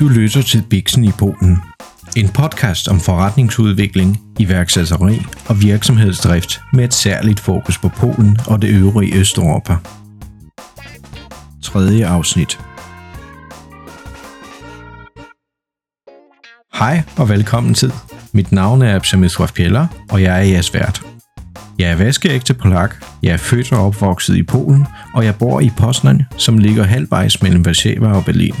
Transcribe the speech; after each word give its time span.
Du 0.00 0.08
lytter 0.08 0.42
til 0.42 0.64
Bixen 0.70 1.04
i 1.04 1.10
Polen. 1.18 1.58
En 2.16 2.28
podcast 2.28 2.88
om 2.88 3.00
forretningsudvikling, 3.00 4.20
iværksætteri 4.38 5.22
og 5.48 5.62
virksomhedsdrift 5.62 6.60
med 6.72 6.84
et 6.84 6.94
særligt 6.94 7.40
fokus 7.40 7.78
på 7.78 7.88
Polen 7.88 8.38
og 8.46 8.62
det 8.62 8.68
øvrige 8.68 9.18
Østeuropa. 9.18 9.76
Tredje 11.62 12.06
afsnit. 12.06 12.60
Hej 16.74 17.02
og 17.18 17.28
velkommen 17.28 17.74
til. 17.74 17.92
Mit 18.32 18.52
navn 18.52 18.82
er 18.82 18.94
Absamit 18.94 19.36
Pjeller, 19.54 19.86
og 20.10 20.22
jeg 20.22 20.38
er 20.38 20.44
jeres 20.44 20.74
vært. 20.74 21.15
Jeg 21.78 21.90
er 21.90 21.96
vaskeægte 21.96 22.54
polak, 22.54 22.94
jeg 23.22 23.32
er 23.32 23.36
født 23.36 23.72
og 23.72 23.86
opvokset 23.86 24.36
i 24.36 24.42
Polen, 24.42 24.86
og 25.14 25.24
jeg 25.24 25.34
bor 25.34 25.60
i 25.60 25.70
Poznan, 25.76 26.22
som 26.36 26.58
ligger 26.58 26.84
halvvejs 26.84 27.42
mellem 27.42 27.62
Warszawa 27.66 28.12
og 28.12 28.24
Berlin. 28.24 28.54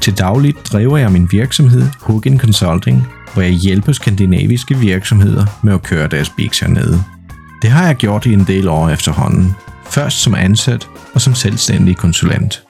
Til 0.00 0.18
dagligt 0.18 0.72
driver 0.72 0.96
jeg 0.96 1.12
min 1.12 1.28
virksomhed 1.30 1.82
Hugin 2.00 2.38
Consulting, 2.38 3.06
hvor 3.32 3.42
jeg 3.42 3.52
hjælper 3.52 3.92
skandinaviske 3.92 4.78
virksomheder 4.78 5.46
med 5.62 5.74
at 5.74 5.82
køre 5.82 6.08
deres 6.08 6.30
biks 6.30 6.60
hernede. 6.60 7.02
Det 7.62 7.70
har 7.70 7.86
jeg 7.86 7.96
gjort 7.96 8.26
i 8.26 8.32
en 8.32 8.44
del 8.44 8.68
år 8.68 8.88
efterhånden. 8.88 9.54
Først 9.84 10.22
som 10.22 10.34
ansat 10.34 10.88
og 11.14 11.20
som 11.20 11.34
selvstændig 11.34 11.96
konsulent. 11.96 12.62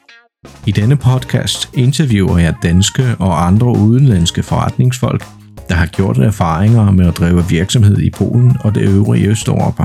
I 0.66 0.73
denne 0.73 0.97
podcast 0.97 1.71
interviewer 1.74 2.38
jeg 2.38 2.55
danske 2.62 3.16
og 3.19 3.47
andre 3.47 3.66
udenlandske 3.66 4.43
forretningsfolk, 4.43 5.24
der 5.70 5.77
har 5.77 5.87
gjort 5.87 6.19
erfaringer 6.19 6.91
med 6.91 7.06
at 7.06 7.16
drive 7.16 7.45
virksomhed 7.48 7.98
i 7.98 8.10
Polen 8.10 8.56
og 8.60 8.74
det 8.74 8.83
øvrige 8.83 9.27
Østeuropa. 9.27 9.84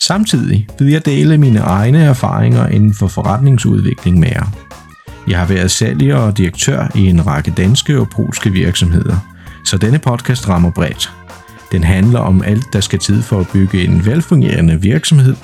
Samtidig 0.00 0.68
vil 0.78 0.88
jeg 0.88 1.06
dele 1.06 1.38
mine 1.38 1.58
egne 1.58 1.98
erfaringer 1.98 2.66
inden 2.66 2.94
for 2.94 3.08
forretningsudvikling 3.08 4.18
med 4.18 4.28
jer. 4.28 4.46
Jeg 5.28 5.38
har 5.38 5.46
været 5.46 5.70
sælger 5.70 6.16
og 6.16 6.38
direktør 6.38 6.90
i 6.94 7.06
en 7.06 7.26
række 7.26 7.50
danske 7.50 8.00
og 8.00 8.08
polske 8.10 8.50
virksomheder, 8.50 9.16
så 9.64 9.78
denne 9.78 9.98
podcast 9.98 10.48
rammer 10.48 10.70
bredt. 10.70 11.12
Den 11.72 11.84
handler 11.84 12.20
om 12.20 12.42
alt, 12.42 12.72
der 12.72 12.80
skal 12.80 12.98
tid 12.98 13.22
for 13.22 13.40
at 13.40 13.48
bygge 13.52 13.84
en 13.84 14.06
velfungerende 14.06 14.80
virksomhed. 14.80 15.36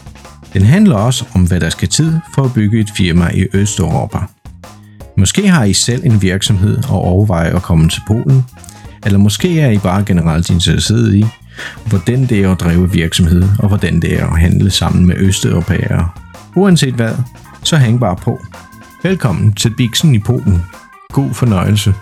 Den 0.53 0.63
handler 0.63 0.97
også 0.97 1.25
om, 1.35 1.47
hvad 1.47 1.61
der 1.61 1.71
skal 1.71 1.89
tid 1.89 2.13
for 2.35 2.45
at 2.45 2.53
bygge 2.53 2.81
et 2.81 2.91
firma 2.97 3.31
i 3.35 3.47
Østeuropa. 3.53 4.19
Måske 5.17 5.49
har 5.49 5.65
I 5.65 5.73
selv 5.73 6.05
en 6.05 6.23
virksomhed 6.23 6.79
og 6.89 7.01
overvejer 7.01 7.57
at 7.57 7.63
komme 7.63 7.89
til 7.89 8.03
Polen, 8.07 8.45
eller 9.07 9.19
måske 9.19 9.61
er 9.61 9.71
I 9.71 9.79
bare 9.79 10.05
generelt 10.05 10.51
interesseret 10.51 11.15
i, 11.15 11.25
hvordan 11.87 12.27
det 12.27 12.41
er 12.41 12.53
at 12.53 12.61
drive 12.61 12.93
virksomhed, 12.93 13.49
og 13.59 13.69
hvordan 13.69 14.01
det 14.01 14.21
er 14.21 14.27
at 14.27 14.41
handle 14.41 14.71
sammen 14.71 15.07
med 15.07 15.17
østeuropæere. 15.19 16.09
Uanset 16.57 16.95
hvad, 16.95 17.15
så 17.63 17.77
hæng 17.77 18.01
bare 18.01 18.17
på. 18.17 18.41
Velkommen 19.03 19.53
til 19.53 19.75
Bixen 19.77 20.15
i 20.15 20.19
Polen. 20.19 20.63
God 21.09 21.35
fornøjelse. 21.35 21.95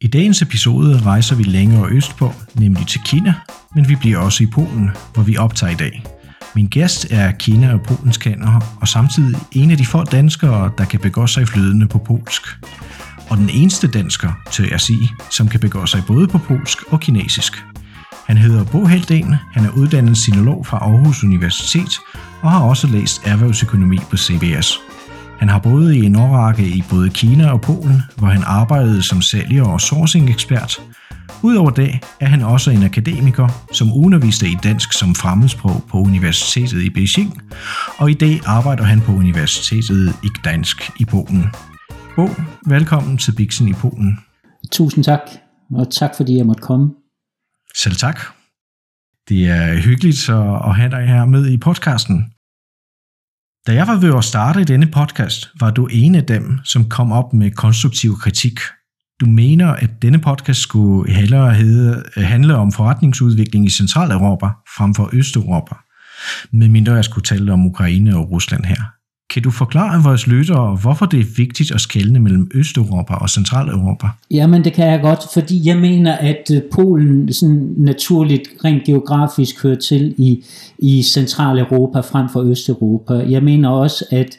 I 0.00 0.06
dagens 0.06 0.42
episode 0.42 1.02
rejser 1.02 1.36
vi 1.36 1.42
længere 1.42 1.88
østpå, 1.90 2.32
nemlig 2.54 2.86
til 2.86 3.00
Kina, 3.04 3.34
men 3.74 3.88
vi 3.88 3.96
bliver 3.96 4.18
også 4.18 4.42
i 4.42 4.46
Polen, 4.46 4.90
hvor 5.14 5.22
vi 5.22 5.36
optager 5.36 5.72
i 5.72 5.76
dag. 5.76 6.04
Min 6.54 6.66
gæst 6.66 7.06
er 7.10 7.30
Kina 7.30 7.72
og 7.72 7.82
Polens 7.82 8.16
kender, 8.16 8.76
og 8.80 8.88
samtidig 8.88 9.40
en 9.52 9.70
af 9.70 9.76
de 9.76 9.86
få 9.86 10.04
danskere, 10.04 10.70
der 10.78 10.84
kan 10.84 11.00
begå 11.00 11.26
sig 11.26 11.48
flydende 11.48 11.88
på 11.88 11.98
polsk. 11.98 12.42
Og 13.30 13.36
den 13.36 13.50
eneste 13.50 13.88
dansker, 13.88 14.32
til 14.52 14.68
at 14.72 14.80
sige, 14.80 15.10
som 15.30 15.48
kan 15.48 15.60
begå 15.60 15.86
sig 15.86 16.02
både 16.06 16.28
på 16.28 16.38
polsk 16.38 16.78
og 16.92 17.00
kinesisk. 17.00 17.64
Han 18.26 18.36
hedder 18.36 18.64
Bo 18.64 18.84
Heldén, 18.84 19.34
han 19.52 19.64
er 19.64 19.70
uddannet 19.70 20.18
sinolog 20.18 20.66
fra 20.66 20.78
Aarhus 20.78 21.24
Universitet 21.24 21.98
og 22.42 22.50
har 22.50 22.60
også 22.60 22.86
læst 22.86 23.26
erhvervsøkonomi 23.26 23.98
på 24.10 24.16
CBS. 24.16 24.80
Han 25.38 25.48
har 25.48 25.58
boet 25.58 25.94
i 25.94 26.04
en 26.04 26.16
årrække 26.16 26.68
i 26.68 26.84
både 26.90 27.10
Kina 27.10 27.50
og 27.50 27.60
Polen, 27.60 28.02
hvor 28.16 28.28
han 28.28 28.42
arbejdede 28.46 29.02
som 29.02 29.22
sælger 29.22 29.64
og 29.64 29.80
sourcing-ekspert. 29.80 30.80
Udover 31.42 31.70
det 31.70 31.98
er 32.20 32.26
han 32.26 32.42
også 32.42 32.70
en 32.70 32.82
akademiker, 32.82 33.48
som 33.72 33.92
underviste 33.92 34.48
i 34.48 34.56
dansk 34.62 34.92
som 34.92 35.14
fremmedsprog 35.14 35.84
på 35.90 35.98
Universitetet 35.98 36.82
i 36.82 36.90
Beijing, 36.90 37.42
og 37.98 38.10
i 38.10 38.14
dag 38.14 38.40
arbejder 38.46 38.84
han 38.84 39.00
på 39.00 39.12
Universitetet 39.12 40.14
i 40.24 40.28
Gdansk 40.38 40.90
i 40.96 41.04
Polen. 41.04 41.46
Bo, 42.20 42.28
velkommen 42.66 43.18
til 43.18 43.32
Bixen 43.32 43.68
i 43.68 43.72
Polen. 43.72 44.18
Tusind 44.72 45.04
tak, 45.04 45.20
og 45.74 45.90
tak 45.90 46.10
fordi 46.16 46.36
jeg 46.36 46.46
måtte 46.46 46.62
komme. 46.62 46.94
Selv 47.74 47.94
tak. 47.94 48.20
Det 49.28 49.48
er 49.48 49.82
hyggeligt 49.82 50.28
at 50.68 50.76
have 50.76 50.90
dig 50.90 51.08
her 51.08 51.24
med 51.24 51.46
i 51.50 51.56
podcasten. 51.56 52.16
Da 53.66 53.74
jeg 53.74 53.86
var 53.86 54.00
ved 54.00 54.18
at 54.18 54.24
starte 54.24 54.64
denne 54.64 54.86
podcast, 54.86 55.48
var 55.60 55.70
du 55.70 55.86
en 55.86 56.14
af 56.14 56.24
dem, 56.24 56.58
som 56.64 56.88
kom 56.88 57.12
op 57.12 57.32
med 57.32 57.50
konstruktiv 57.50 58.16
kritik. 58.18 58.58
Du 59.20 59.26
mener, 59.26 59.68
at 59.68 60.02
denne 60.02 60.18
podcast 60.18 60.60
skulle 60.60 61.12
hellere 61.12 61.54
hedde, 61.54 62.04
handle 62.16 62.54
om 62.56 62.72
forretningsudvikling 62.72 63.66
i 63.66 63.70
Centraleuropa 63.70 64.46
frem 64.76 64.94
for 64.94 65.10
Østeuropa, 65.12 65.74
medmindre 66.52 66.92
jeg 66.92 67.04
skulle 67.04 67.24
tale 67.24 67.52
om 67.52 67.66
Ukraine 67.66 68.16
og 68.16 68.30
Rusland 68.30 68.64
her. 68.64 68.99
Kan 69.30 69.42
du 69.42 69.50
forklare 69.50 70.02
vores 70.02 70.26
lyttere, 70.26 70.76
hvorfor 70.82 71.06
det 71.06 71.20
er 71.20 71.24
vigtigt 71.36 71.72
at 71.72 71.80
skelne 71.80 72.18
mellem 72.18 72.50
Østeuropa 72.54 73.14
og 73.14 73.30
Centraleuropa? 73.30 74.06
Jamen 74.30 74.64
det 74.64 74.72
kan 74.72 74.86
jeg 74.86 75.00
godt, 75.00 75.20
fordi 75.34 75.68
jeg 75.68 75.76
mener, 75.76 76.12
at 76.12 76.50
øh, 76.54 76.62
Polen 76.72 77.32
sådan 77.32 77.74
naturligt 77.76 78.42
rent 78.64 78.84
geografisk 78.84 79.62
hører 79.62 79.78
til 79.78 80.14
i, 80.18 80.44
i 80.78 81.02
Centraleuropa 81.02 82.00
frem 82.00 82.28
for 82.32 82.42
Østeuropa. 82.42 83.14
Jeg 83.14 83.42
mener 83.42 83.68
også, 83.68 84.04
at, 84.10 84.38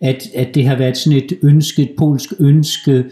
at, 0.00 0.22
at 0.34 0.54
det 0.54 0.66
har 0.66 0.76
været 0.76 0.96
sådan 0.96 1.18
et 1.18 1.32
ønske, 1.42 1.82
et 1.82 1.92
polsk 1.98 2.32
ønske, 2.40 3.04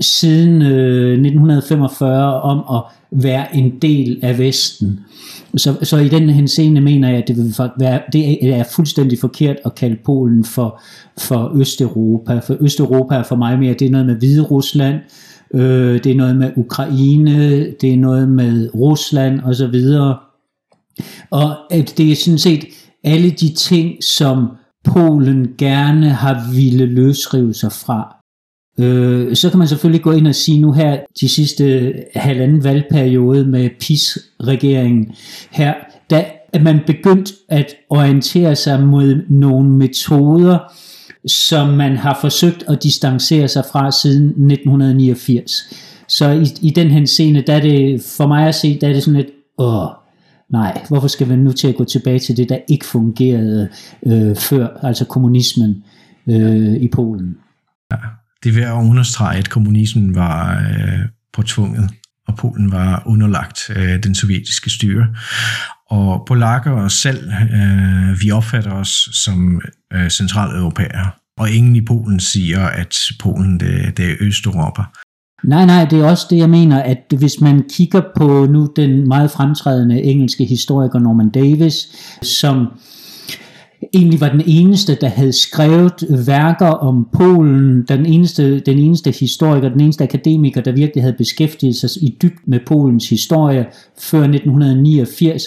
siden 0.00 0.62
øh, 0.62 1.12
1945 1.12 2.40
om 2.40 2.76
at 2.76 2.82
være 3.10 3.56
en 3.56 3.78
del 3.82 4.18
af 4.22 4.38
Vesten. 4.38 5.00
Så, 5.56 5.76
så 5.82 5.96
i 5.96 6.08
den 6.08 6.30
henseende 6.30 6.80
mener 6.80 7.08
jeg, 7.08 7.18
at 7.18 7.28
det, 7.28 7.36
vil 7.36 7.54
være, 7.78 8.00
det 8.12 8.44
er 8.44 8.64
fuldstændig 8.64 9.18
forkert 9.18 9.56
at 9.64 9.74
kalde 9.74 9.96
Polen 10.04 10.44
for, 10.44 10.80
for 11.18 11.52
Østeuropa. 11.60 12.38
For 12.38 12.56
Østeuropa 12.60 13.14
er 13.14 13.22
for 13.22 13.36
mig 13.36 13.58
mere, 13.58 13.74
det 13.74 13.86
er 13.86 13.90
noget 13.90 14.06
med 14.06 14.14
Hvide 14.14 14.42
Rusland, 14.42 15.00
øh, 15.54 16.04
det 16.04 16.12
er 16.12 16.16
noget 16.16 16.36
med 16.36 16.50
Ukraine, 16.56 17.70
det 17.80 17.92
er 17.92 17.96
noget 17.96 18.28
med 18.28 18.70
Rusland 18.74 19.40
osv. 19.40 19.74
Og 21.30 21.74
at 21.74 21.94
det 21.96 22.12
er 22.12 22.16
sådan 22.16 22.38
set 22.38 22.64
alle 23.04 23.30
de 23.30 23.54
ting, 23.54 24.04
som 24.04 24.48
Polen 24.84 25.48
gerne 25.58 26.10
har 26.10 26.52
ville 26.54 26.86
løsrive 26.86 27.54
sig 27.54 27.72
fra. 27.72 28.15
Øh, 28.78 29.36
så 29.36 29.50
kan 29.50 29.58
man 29.58 29.68
selvfølgelig 29.68 30.02
gå 30.02 30.12
ind 30.12 30.28
og 30.28 30.34
sige 30.34 30.60
nu 30.60 30.72
her 30.72 30.98
de 31.20 31.28
sidste 31.28 31.94
halvanden 32.14 32.64
valgperiode 32.64 33.44
med 33.44 33.70
PIS-regeringen 33.80 35.12
her, 35.50 35.74
der 36.10 36.24
er 36.52 36.62
man 36.62 36.80
begyndt 36.86 37.32
at 37.48 37.74
orientere 37.90 38.56
sig 38.56 38.82
mod 38.82 39.22
nogle 39.28 39.68
metoder, 39.68 40.58
som 41.26 41.68
man 41.68 41.96
har 41.96 42.18
forsøgt 42.20 42.64
at 42.68 42.82
distancere 42.82 43.48
sig 43.48 43.64
fra 43.72 43.90
siden 43.90 44.26
1989. 44.26 45.50
Så 46.08 46.30
i, 46.30 46.46
i 46.62 46.70
den 46.70 46.90
henseende, 46.90 47.42
der 47.42 47.54
er 47.54 47.60
det 47.60 48.02
for 48.16 48.26
mig 48.26 48.48
at 48.48 48.54
se, 48.54 48.78
der 48.80 48.88
er 48.88 48.92
det 48.92 49.02
sådan 49.02 49.20
et, 49.20 49.30
åh, 49.58 49.88
nej, 50.50 50.82
hvorfor 50.88 51.08
skal 51.08 51.28
vi 51.28 51.36
nu 51.36 51.52
til 51.52 51.68
at 51.68 51.76
gå 51.76 51.84
tilbage 51.84 52.18
til 52.18 52.36
det, 52.36 52.48
der 52.48 52.58
ikke 52.68 52.86
fungerede 52.86 53.68
øh, 54.06 54.36
før, 54.36 54.68
altså 54.82 55.04
kommunismen 55.04 55.84
øh, 56.26 56.74
i 56.74 56.88
Polen? 56.88 57.36
Ja 57.92 57.96
det 58.46 58.56
er 58.56 58.60
værd 58.60 58.78
at 58.78 58.88
understrege, 58.90 59.38
at 59.38 59.50
kommunismen 59.50 60.14
var 60.14 60.58
øh, 60.58 60.98
påtvunget, 61.32 61.90
og 62.28 62.36
Polen 62.36 62.72
var 62.72 63.02
underlagt 63.06 63.60
øh, 63.76 64.02
den 64.02 64.14
sovjetiske 64.14 64.70
styre. 64.70 65.06
Og 65.90 66.24
polakker 66.28 66.70
og 66.70 66.90
selv, 66.90 67.30
øh, 67.54 68.20
vi 68.20 68.30
opfatter 68.30 68.72
os 68.72 69.08
som 69.24 69.60
øh, 69.92 70.10
centraleuropæere. 70.10 71.10
Og 71.38 71.50
ingen 71.50 71.76
i 71.76 71.80
Polen 71.80 72.20
siger, 72.20 72.66
at 72.66 72.96
Polen 73.20 73.60
det, 73.60 73.96
det 73.96 74.10
er 74.10 74.14
Østeuropa. 74.20 74.82
Nej, 75.44 75.66
nej, 75.66 75.84
det 75.84 76.00
er 76.00 76.04
også 76.04 76.26
det, 76.30 76.36
jeg 76.36 76.50
mener, 76.50 76.82
at 76.82 77.14
hvis 77.18 77.40
man 77.40 77.64
kigger 77.70 78.02
på 78.16 78.46
nu 78.46 78.72
den 78.76 79.08
meget 79.08 79.30
fremtrædende 79.30 80.02
engelske 80.02 80.44
historiker 80.44 80.98
Norman 80.98 81.30
Davis, 81.30 81.74
som 82.22 82.66
egentlig 83.94 84.20
var 84.20 84.28
den 84.28 84.42
eneste, 84.46 84.94
der 85.00 85.08
havde 85.08 85.32
skrevet 85.32 86.26
værker 86.26 86.66
om 86.66 87.08
Polen, 87.12 87.82
den 87.88 88.06
eneste, 88.06 88.60
den 88.60 88.78
eneste 88.78 89.10
historiker, 89.10 89.68
den 89.68 89.80
eneste 89.80 90.04
akademiker, 90.04 90.60
der 90.60 90.72
virkelig 90.72 91.02
havde 91.02 91.16
beskæftiget 91.18 91.76
sig 91.76 91.90
i 92.02 92.16
dybt 92.22 92.48
med 92.48 92.60
Polens 92.66 93.08
historie 93.08 93.66
før 93.98 94.22
1989, 94.22 95.42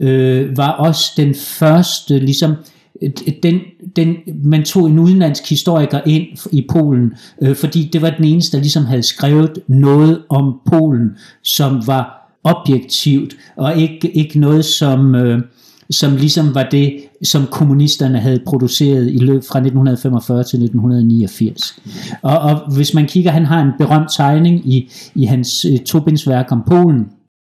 øh, 0.00 0.56
var 0.56 0.70
også 0.70 1.12
den 1.16 1.34
første, 1.34 2.18
ligesom, 2.18 2.54
øh, 3.02 3.10
den, 3.42 3.60
den, 3.96 4.16
man 4.44 4.64
tog 4.64 4.86
en 4.86 4.98
udenlandsk 4.98 5.48
historiker 5.48 6.00
ind 6.06 6.26
i 6.52 6.66
Polen, 6.72 7.12
øh, 7.42 7.56
fordi 7.56 7.90
det 7.92 8.02
var 8.02 8.10
den 8.10 8.24
eneste, 8.24 8.56
der 8.56 8.62
ligesom 8.62 8.84
havde 8.84 9.02
skrevet 9.02 9.58
noget 9.68 10.22
om 10.28 10.54
Polen, 10.66 11.10
som 11.42 11.86
var 11.86 12.20
objektivt, 12.44 13.34
og 13.56 13.76
ikke, 13.76 14.10
ikke 14.10 14.40
noget, 14.40 14.64
som, 14.64 15.14
øh, 15.14 15.42
som 15.90 16.16
ligesom 16.16 16.54
var 16.54 16.68
det, 16.70 16.92
som 17.24 17.46
kommunisterne 17.46 18.20
havde 18.20 18.42
produceret 18.46 19.12
i 19.12 19.18
løb 19.18 19.42
fra 19.42 19.58
1945 19.58 20.44
til 20.44 20.56
1989. 20.62 21.78
Og, 22.22 22.38
og 22.38 22.74
hvis 22.74 22.94
man 22.94 23.06
kigger, 23.06 23.30
han 23.30 23.46
har 23.46 23.60
en 23.60 23.72
berømt 23.78 24.08
tegning 24.16 24.72
i, 24.72 24.90
i 25.14 25.24
hans 25.24 25.64
øh, 25.64 25.78
tobindsværk 25.78 26.52
om 26.52 26.62
Polen, 26.68 27.06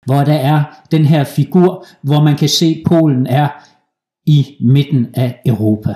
hvor 0.07 0.25
der 0.25 0.35
er 0.35 0.65
den 0.91 1.05
her 1.05 1.25
figur, 1.25 1.87
hvor 2.03 2.23
man 2.23 2.37
kan 2.37 2.49
se, 2.49 2.67
at 2.67 2.91
Polen 2.91 3.27
er 3.27 3.49
i 4.27 4.47
midten 4.61 5.07
af 5.15 5.41
Europa. 5.47 5.95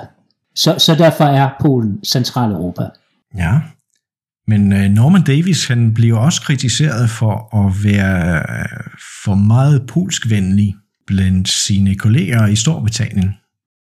Så, 0.54 0.74
så 0.78 0.94
derfor 0.94 1.24
er 1.24 1.50
Polen 1.60 2.04
Centraleuropa. 2.04 2.88
Ja, 3.36 3.60
men 4.46 4.72
øh, 4.72 4.90
Norman 4.90 5.22
Davis 5.22 5.66
han 5.66 5.94
bliver 5.94 6.18
også 6.18 6.42
kritiseret 6.42 7.10
for 7.10 7.66
at 7.66 7.84
være 7.84 8.38
øh, 8.38 8.80
for 9.24 9.34
meget 9.34 9.86
polskvenlig 9.86 10.74
blandt 11.06 11.48
sine 11.48 11.94
kolleger 11.94 12.46
i 12.46 12.56
Storbritannien. 12.56 13.34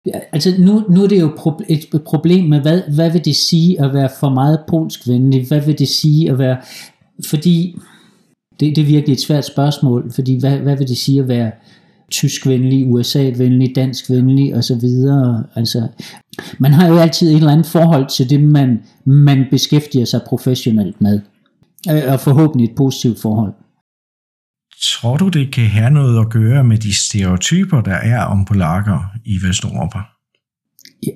Ja, 0.05 0.19
altså 0.31 0.53
nu, 0.59 0.83
nu 0.89 1.03
er 1.03 1.07
det 1.07 1.19
jo 1.19 1.53
et 1.69 2.01
problem 2.05 2.45
med, 2.45 2.61
hvad, 2.61 2.81
hvad 2.95 3.11
vil 3.11 3.25
det 3.25 3.35
sige 3.35 3.81
at 3.81 3.93
være 3.93 4.09
for 4.19 4.29
meget 4.29 4.59
polsk 4.67 5.07
venlig? 5.07 5.47
Hvad 5.47 5.61
vil 5.61 5.79
det 5.79 5.87
sige 5.87 6.29
at 6.29 6.39
være... 6.39 6.57
Fordi 7.25 7.77
det, 8.59 8.75
det 8.75 8.81
er 8.81 8.85
virkelig 8.85 9.13
et 9.13 9.21
svært 9.21 9.45
spørgsmål, 9.45 10.11
fordi 10.11 10.39
hvad, 10.39 10.57
hvad 10.57 10.77
vil 10.77 10.87
det 10.87 10.97
sige 10.97 11.19
at 11.19 11.27
være 11.27 11.51
tyskvenlig, 12.11 12.87
USA-venlig, 12.87 13.75
dansk-venlig 13.75 14.55
osv. 14.55 14.83
Altså, 15.55 15.87
man 16.59 16.73
har 16.73 16.87
jo 16.87 16.97
altid 16.97 17.29
et 17.29 17.35
eller 17.35 17.51
andet 17.51 17.65
forhold 17.65 18.09
til 18.09 18.29
det, 18.29 18.43
man, 18.43 18.83
man 19.05 19.45
beskæftiger 19.51 20.05
sig 20.05 20.21
professionelt 20.27 21.01
med. 21.01 21.19
Øh, 21.91 22.13
og 22.13 22.19
forhåbentlig 22.19 22.69
et 22.69 22.75
positivt 22.75 23.19
forhold. 23.19 23.53
Tror 24.81 25.17
du, 25.17 25.27
det 25.27 25.53
kan 25.53 25.65
have 25.65 25.89
noget 25.89 26.19
at 26.19 26.29
gøre 26.29 26.63
med 26.63 26.77
de 26.77 26.93
stereotyper, 26.93 27.81
der 27.81 27.93
er 27.93 28.23
om 28.23 28.45
polakker 28.45 29.11
i 29.25 29.37
Vesteuropa? 29.47 29.99
Ja, 31.03 31.11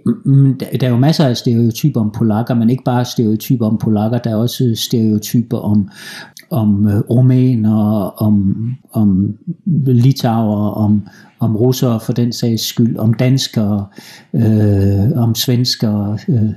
der 0.82 0.88
er 0.88 0.92
jo 0.92 0.98
masser 0.98 1.28
af 1.28 1.38
stereotyper 1.38 2.02
om 2.02 2.12
polakker, 2.18 2.54
men 2.54 2.70
ikke 2.70 2.84
bare 2.84 3.06
stereotyper 3.06 3.66
om 3.66 3.78
polakker, 3.78 4.18
der 4.18 4.32
er 4.32 4.36
også 4.36 4.74
stereotyper 4.76 5.58
om, 5.58 5.90
om 6.52 6.88
øh, 6.88 7.00
rumæner, 7.00 7.76
om, 8.22 8.56
om 8.92 9.38
litauer, 9.86 10.70
om, 10.70 11.08
om 11.40 11.56
russere 11.56 12.00
for 12.00 12.14
den 12.14 12.34
sags 12.34 12.64
skyld, 12.64 12.98
om 12.98 13.14
danskere, 13.14 13.86
øh, 14.34 15.12
om 15.16 15.36
svenskere. 15.36 16.18
Øh. 16.30 16.50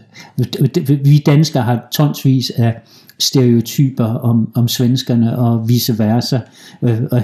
Vi 1.04 1.22
danskere 1.26 1.62
har 1.62 1.88
tonsvis 1.92 2.50
af 2.50 2.80
stereotyper 3.18 4.04
om, 4.04 4.52
om 4.54 4.68
svenskerne 4.68 5.38
og 5.38 5.68
vice 5.68 5.98
versa. 5.98 6.40
Øh, 6.82 7.00
og 7.10 7.22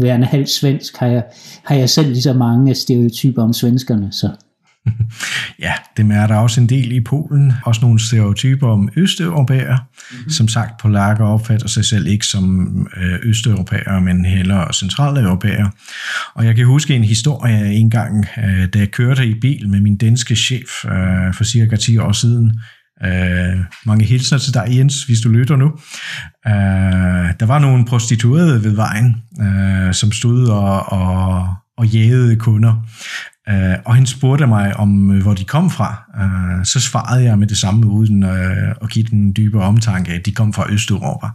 værende 0.00 0.26
halvt 0.26 0.50
svensk 0.50 0.96
har 0.96 1.06
jeg, 1.06 1.24
har 1.64 1.74
jeg 1.74 1.90
selv 1.90 2.08
lige 2.08 2.22
så 2.22 2.32
mange 2.32 2.74
stereotyper 2.74 3.42
om 3.42 3.52
svenskerne. 3.52 4.12
Så. 4.12 4.30
Ja, 5.58 5.72
det 5.96 6.10
er 6.10 6.26
der 6.26 6.36
også 6.36 6.60
en 6.60 6.68
del 6.68 6.92
i 6.92 7.00
Polen. 7.00 7.52
Også 7.64 7.80
nogle 7.80 8.06
stereotyper 8.06 8.68
om 8.68 8.88
østeuropæere. 8.96 9.78
Mm-hmm. 10.10 10.30
Som 10.30 10.48
sagt, 10.48 10.80
polakker 10.80 11.24
opfatter 11.24 11.68
sig 11.68 11.84
selv 11.84 12.06
ikke 12.06 12.26
som 12.26 12.70
øh, 12.96 13.18
østeuropæere, 13.22 14.00
men 14.00 14.24
heller 14.24 14.72
centraleuropæere. 14.72 15.70
Og 16.34 16.46
jeg 16.46 16.56
kan 16.56 16.66
huske 16.66 16.94
en 16.94 17.04
historie 17.04 17.72
en 17.72 17.90
gang, 17.90 18.26
øh, 18.38 18.68
da 18.68 18.78
jeg 18.78 18.90
kørte 18.90 19.26
i 19.26 19.34
bil 19.40 19.68
med 19.68 19.80
min 19.80 19.96
danske 19.96 20.36
chef 20.36 20.84
øh, 20.84 21.34
for 21.34 21.44
cirka 21.44 21.76
10 21.76 21.98
år 21.98 22.12
siden. 22.12 22.52
Øh, 23.02 23.60
mange 23.86 24.04
hilsner 24.04 24.38
til 24.38 24.54
dig, 24.54 24.66
Jens, 24.70 25.04
hvis 25.04 25.20
du 25.20 25.28
lytter 25.28 25.56
nu. 25.56 25.66
Øh, 26.46 27.32
der 27.40 27.46
var 27.46 27.58
nogle 27.58 27.84
prostituerede 27.84 28.64
ved 28.64 28.70
vejen, 28.70 29.16
øh, 29.40 29.94
som 29.94 30.12
stod 30.12 30.48
og, 30.48 30.92
og 30.92 31.54
og 31.76 31.86
jægede 31.86 32.36
kunder. 32.36 32.74
Uh, 33.50 33.74
og 33.84 33.94
han 33.94 34.06
spurgte 34.06 34.46
mig 34.46 34.76
om, 34.76 35.10
uh, 35.10 35.22
hvor 35.22 35.34
de 35.34 35.44
kom 35.44 35.70
fra. 35.70 36.04
Uh, 36.20 36.64
så 36.64 36.80
svarede 36.80 37.24
jeg 37.24 37.38
med 37.38 37.46
det 37.46 37.58
samme, 37.58 37.86
uden 37.86 38.22
uh, 38.22 38.30
at 38.82 38.88
give 38.90 39.04
den 39.10 39.32
dybere 39.36 39.62
omtanke, 39.62 40.12
at 40.12 40.26
de 40.26 40.32
kom 40.32 40.52
fra 40.52 40.72
Østeuropa. 40.72 41.26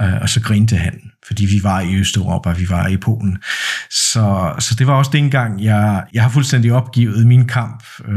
Uh, 0.00 0.22
og 0.22 0.28
så 0.28 0.40
grinte 0.40 0.76
han, 0.76 0.94
fordi 1.26 1.44
vi 1.44 1.60
var 1.62 1.80
i 1.80 1.94
Østeuropa, 1.96 2.52
vi 2.52 2.66
var 2.68 2.86
i 2.86 2.96
Polen. 2.96 3.38
Så, 3.90 4.52
så 4.58 4.74
det 4.78 4.86
var 4.86 4.94
også 4.94 5.10
dengang, 5.14 5.64
jeg, 5.64 6.04
jeg 6.14 6.22
har 6.22 6.30
fuldstændig 6.30 6.72
opgivet 6.72 7.26
min 7.26 7.48
kamp 7.48 7.82
uh, 8.08 8.14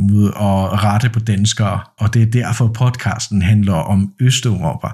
mod 0.00 0.32
at 0.36 0.84
rette 0.84 1.08
på 1.08 1.20
danskere, 1.20 1.80
og 1.98 2.14
det 2.14 2.22
er 2.22 2.26
derfor 2.26 2.66
podcasten 2.68 3.42
handler 3.42 3.74
om 3.74 4.12
Østeuropa. 4.20 4.88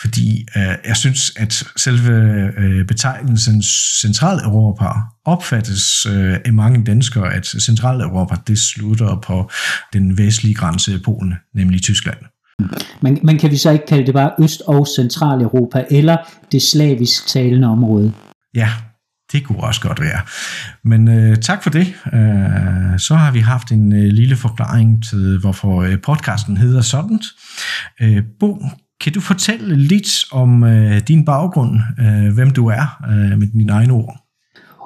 Fordi 0.00 0.46
uh, 0.56 0.62
jeg 0.86 0.96
synes, 0.96 1.32
at 1.36 1.64
selve 1.76 2.12
uh, 2.58 2.86
betegnelsen 2.86 3.62
Centraleuropa 4.00 4.84
opfattes 5.24 6.06
øh, 6.06 6.36
af 6.44 6.52
mange 6.52 6.84
danskere, 6.84 7.34
at 7.34 7.46
Centraleuropa 7.46 8.34
det 8.46 8.58
slutter 8.58 9.20
på 9.26 9.50
den 9.92 10.18
vestlige 10.18 10.54
grænse 10.54 10.94
af 10.94 11.02
Polen, 11.04 11.34
nemlig 11.54 11.82
Tyskland. 11.82 12.18
Men, 13.02 13.18
men 13.22 13.38
kan 13.38 13.50
vi 13.50 13.56
så 13.56 13.70
ikke 13.70 13.86
kalde 13.86 14.06
det 14.06 14.14
bare 14.14 14.30
Øst- 14.40 14.62
og 14.66 14.86
Centraleuropa, 14.96 15.84
eller 15.90 16.16
det 16.52 16.62
slavisk 16.62 17.26
talende 17.26 17.68
område? 17.68 18.12
Ja, 18.54 18.68
det 19.32 19.44
kunne 19.44 19.60
også 19.60 19.80
godt 19.80 20.00
være. 20.00 20.20
Men 20.84 21.08
øh, 21.08 21.36
tak 21.36 21.62
for 21.62 21.70
det. 21.70 21.86
Øh, 22.12 22.98
så 22.98 23.14
har 23.14 23.30
vi 23.30 23.40
haft 23.40 23.72
en 23.72 23.92
øh, 23.92 24.12
lille 24.12 24.36
forklaring 24.36 25.04
til, 25.04 25.38
hvorfor 25.40 25.82
øh, 25.82 26.00
podcasten 26.00 26.56
hedder 26.56 26.80
sådan. 26.80 27.20
Øh, 28.00 28.22
Bo, 28.40 28.64
kan 29.04 29.12
du 29.12 29.20
fortælle 29.20 29.76
lidt 29.76 30.08
om 30.32 30.64
øh, 30.64 31.00
din 31.08 31.24
baggrund, 31.24 31.80
øh, 32.00 32.34
hvem 32.34 32.50
du 32.50 32.66
er, 32.66 33.04
øh, 33.10 33.38
med 33.38 33.46
dine 33.46 33.72
egne 33.72 33.92
ord? 33.92 34.16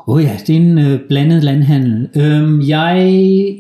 Åh 0.09 0.15
oh 0.15 0.23
ja, 0.23 0.37
det 0.47 0.57
er 0.57 0.61
en 0.61 0.79
øh, 0.79 1.01
blandet 1.09 1.45
landhandel. 1.45 2.09
Øhm, 2.17 2.61
jeg 2.61 2.97
øh, 2.99 3.55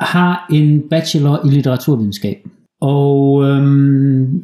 har 0.00 0.46
en 0.52 0.82
bachelor 0.90 1.46
i 1.46 1.48
litteraturvidenskab. 1.48 2.36
Og 2.82 3.44
øhm, 3.44 4.42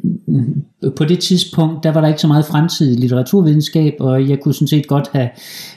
på 0.95 1.05
det 1.05 1.19
tidspunkt, 1.19 1.83
der 1.83 1.91
var 1.91 2.01
der 2.01 2.07
ikke 2.07 2.21
så 2.21 2.27
meget 2.27 2.45
fremtid 2.45 2.91
i 2.91 3.01
litteraturvidenskab, 3.01 3.95
og 3.99 4.29
jeg 4.29 4.39
kunne 4.39 4.53
sådan 4.53 4.67
set 4.67 4.87
godt 4.87 5.09
have, 5.13 5.29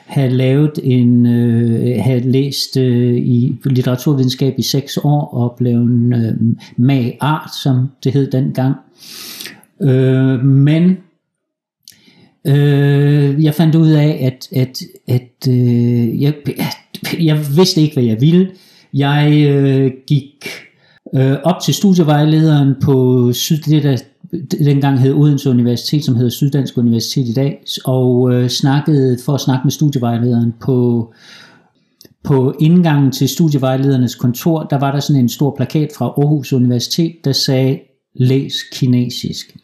have 0.06 0.30
lavet 0.30 0.78
en, 0.82 1.26
øh, 1.26 2.02
have 2.02 2.20
læst 2.20 2.76
øh, 2.76 3.16
i 3.16 3.56
litteraturvidenskab 3.64 4.54
i 4.58 4.62
seks 4.62 4.98
år, 5.04 5.34
og 5.34 5.54
blevet 5.56 6.14
øh, 6.14 6.32
mag 6.76 7.18
art, 7.20 7.50
som 7.62 7.88
det 8.04 8.12
hed 8.12 8.30
dengang. 8.30 8.74
Øh, 9.80 10.44
men 10.44 10.96
Øh, 12.46 13.44
jeg 13.44 13.54
fandt 13.54 13.74
ud 13.74 13.90
af, 13.90 14.18
at, 14.22 14.48
at, 14.60 14.82
at 15.08 15.48
øh, 15.48 16.22
jeg, 16.22 16.34
jeg 17.20 17.38
vidste 17.56 17.80
ikke, 17.80 17.94
hvad 17.94 18.04
jeg 18.04 18.20
ville. 18.20 18.50
Jeg 18.94 19.46
øh, 19.48 19.92
gik 20.06 20.46
øh, 21.14 21.36
op 21.44 21.60
til 21.64 21.74
studievejlederen 21.74 22.74
på 22.82 23.28
Syd, 23.32 23.58
det 23.58 23.82
der 23.82 23.96
dengang 24.64 25.00
hed 25.00 25.14
Odense 25.14 25.50
Universitet, 25.50 26.04
som 26.04 26.14
hedder 26.14 26.30
Syddansk 26.30 26.78
Universitet 26.78 27.28
i 27.28 27.32
dag, 27.32 27.64
og 27.84 28.34
øh, 28.34 28.48
snakkede 28.48 29.18
for 29.24 29.34
at 29.34 29.40
snakke 29.40 29.64
med 29.64 29.72
studievejlederen 29.72 30.54
på 30.60 31.12
på 32.24 32.54
indgangen 32.60 33.12
til 33.12 33.28
studievejledernes 33.28 34.14
kontor, 34.14 34.62
der 34.62 34.78
var 34.78 34.92
der 34.92 35.00
sådan 35.00 35.22
en 35.22 35.28
stor 35.28 35.54
plakat 35.56 35.88
fra 35.98 36.04
Aarhus 36.04 36.52
Universitet, 36.52 37.12
der 37.24 37.32
sagde, 37.32 37.78
læs 38.14 38.54
kinesisk. 38.72 39.56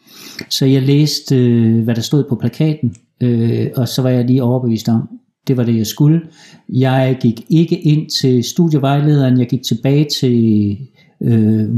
Så 0.49 0.65
jeg 0.65 0.81
læste, 0.81 1.35
øh, 1.35 1.83
hvad 1.83 1.95
der 1.95 2.01
stod 2.01 2.23
på 2.29 2.35
plakaten, 2.35 2.95
øh, 3.21 3.67
og 3.75 3.87
så 3.87 4.01
var 4.01 4.09
jeg 4.09 4.25
lige 4.25 4.43
overbevist 4.43 4.89
om, 4.89 5.09
det 5.47 5.57
var 5.57 5.63
det, 5.63 5.77
jeg 5.77 5.87
skulle. 5.87 6.21
Jeg 6.69 7.17
gik 7.21 7.41
ikke 7.49 7.79
ind 7.79 8.09
til 8.09 8.43
studievejlederen, 8.43 9.39
jeg 9.39 9.47
gik 9.47 9.63
tilbage 9.63 10.07
til 10.19 10.77
øh, 11.21 11.69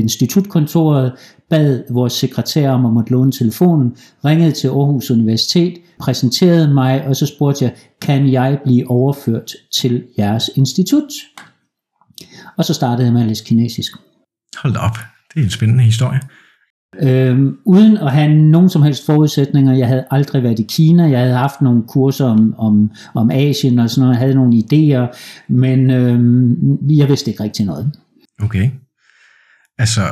institutkontoret, 0.00 1.12
bad 1.50 1.82
vores 1.90 2.12
sekretær 2.12 2.70
om 2.70 2.86
at 2.86 2.92
måtte 2.92 3.12
låne 3.12 3.32
telefonen, 3.32 3.96
ringede 4.24 4.52
til 4.52 4.68
Aarhus 4.68 5.10
Universitet, 5.10 5.74
præsenterede 6.00 6.74
mig, 6.74 7.06
og 7.06 7.16
så 7.16 7.26
spurgte 7.26 7.64
jeg, 7.64 7.74
kan 8.00 8.32
jeg 8.32 8.58
blive 8.64 8.90
overført 8.90 9.52
til 9.74 10.04
jeres 10.18 10.50
institut? 10.56 11.12
Og 12.56 12.64
så 12.64 12.74
startede 12.74 13.04
jeg 13.04 13.12
med 13.12 13.20
at 13.20 13.28
læse 13.28 13.44
kinesisk. 13.44 13.92
Hold 14.62 14.76
op, 14.76 14.96
det 15.34 15.40
er 15.40 15.44
en 15.44 15.50
spændende 15.50 15.84
historie. 15.84 16.20
Øhm, 17.00 17.56
uden 17.64 17.96
at 17.96 18.12
have 18.12 18.34
nogen 18.34 18.68
som 18.68 18.82
helst 18.82 19.06
forudsætninger. 19.06 19.74
Jeg 19.74 19.88
havde 19.88 20.04
aldrig 20.10 20.42
været 20.42 20.58
i 20.58 20.66
Kina. 20.68 21.10
Jeg 21.10 21.20
havde 21.20 21.34
haft 21.34 21.60
nogle 21.62 21.82
kurser 21.88 22.26
om, 22.26 22.54
om, 22.58 22.90
om 23.14 23.30
Asien 23.30 23.78
og 23.78 23.90
sådan 23.90 24.00
noget. 24.00 24.14
Jeg 24.14 24.20
havde 24.20 24.34
nogle 24.34 24.56
idéer, 24.56 25.16
men 25.48 25.90
øhm, 25.90 26.78
jeg 26.90 27.08
vidste 27.08 27.30
ikke 27.30 27.42
rigtig 27.42 27.66
noget. 27.66 27.92
Okay. 28.42 28.70
Altså, 29.78 30.02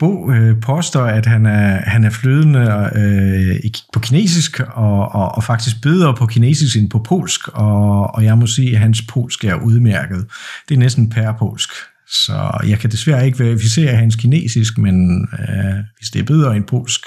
Bo 0.00 0.32
øh, 0.32 0.60
påstår, 0.60 1.02
at 1.02 1.26
han 1.26 1.46
er, 1.46 1.80
han 1.90 2.04
er 2.04 2.10
flydende 2.10 2.90
øh, 2.94 3.70
på 3.92 4.00
kinesisk, 4.00 4.60
og, 4.60 5.12
og, 5.12 5.34
og 5.34 5.44
faktisk 5.44 5.82
bedre 5.82 6.14
på 6.14 6.26
kinesisk 6.26 6.76
end 6.76 6.90
på 6.90 6.98
polsk, 6.98 7.48
og, 7.48 8.14
og 8.14 8.24
jeg 8.24 8.38
må 8.38 8.46
sige, 8.46 8.72
at 8.72 8.78
hans 8.78 9.02
polsk 9.02 9.44
er 9.44 9.54
udmærket. 9.54 10.26
Det 10.68 10.74
er 10.74 10.78
næsten 10.78 11.10
pærpolsk. 11.10 11.70
Så 12.06 12.50
jeg 12.66 12.78
kan 12.78 12.90
desværre 12.90 13.26
ikke 13.26 13.38
verificere 13.38 13.96
hans 13.96 14.16
kinesisk, 14.16 14.78
men 14.78 15.28
øh, 15.38 15.74
hvis 15.98 16.10
det 16.10 16.20
er 16.20 16.24
bedre 16.24 16.56
end 16.56 16.64
polsk, 16.64 17.00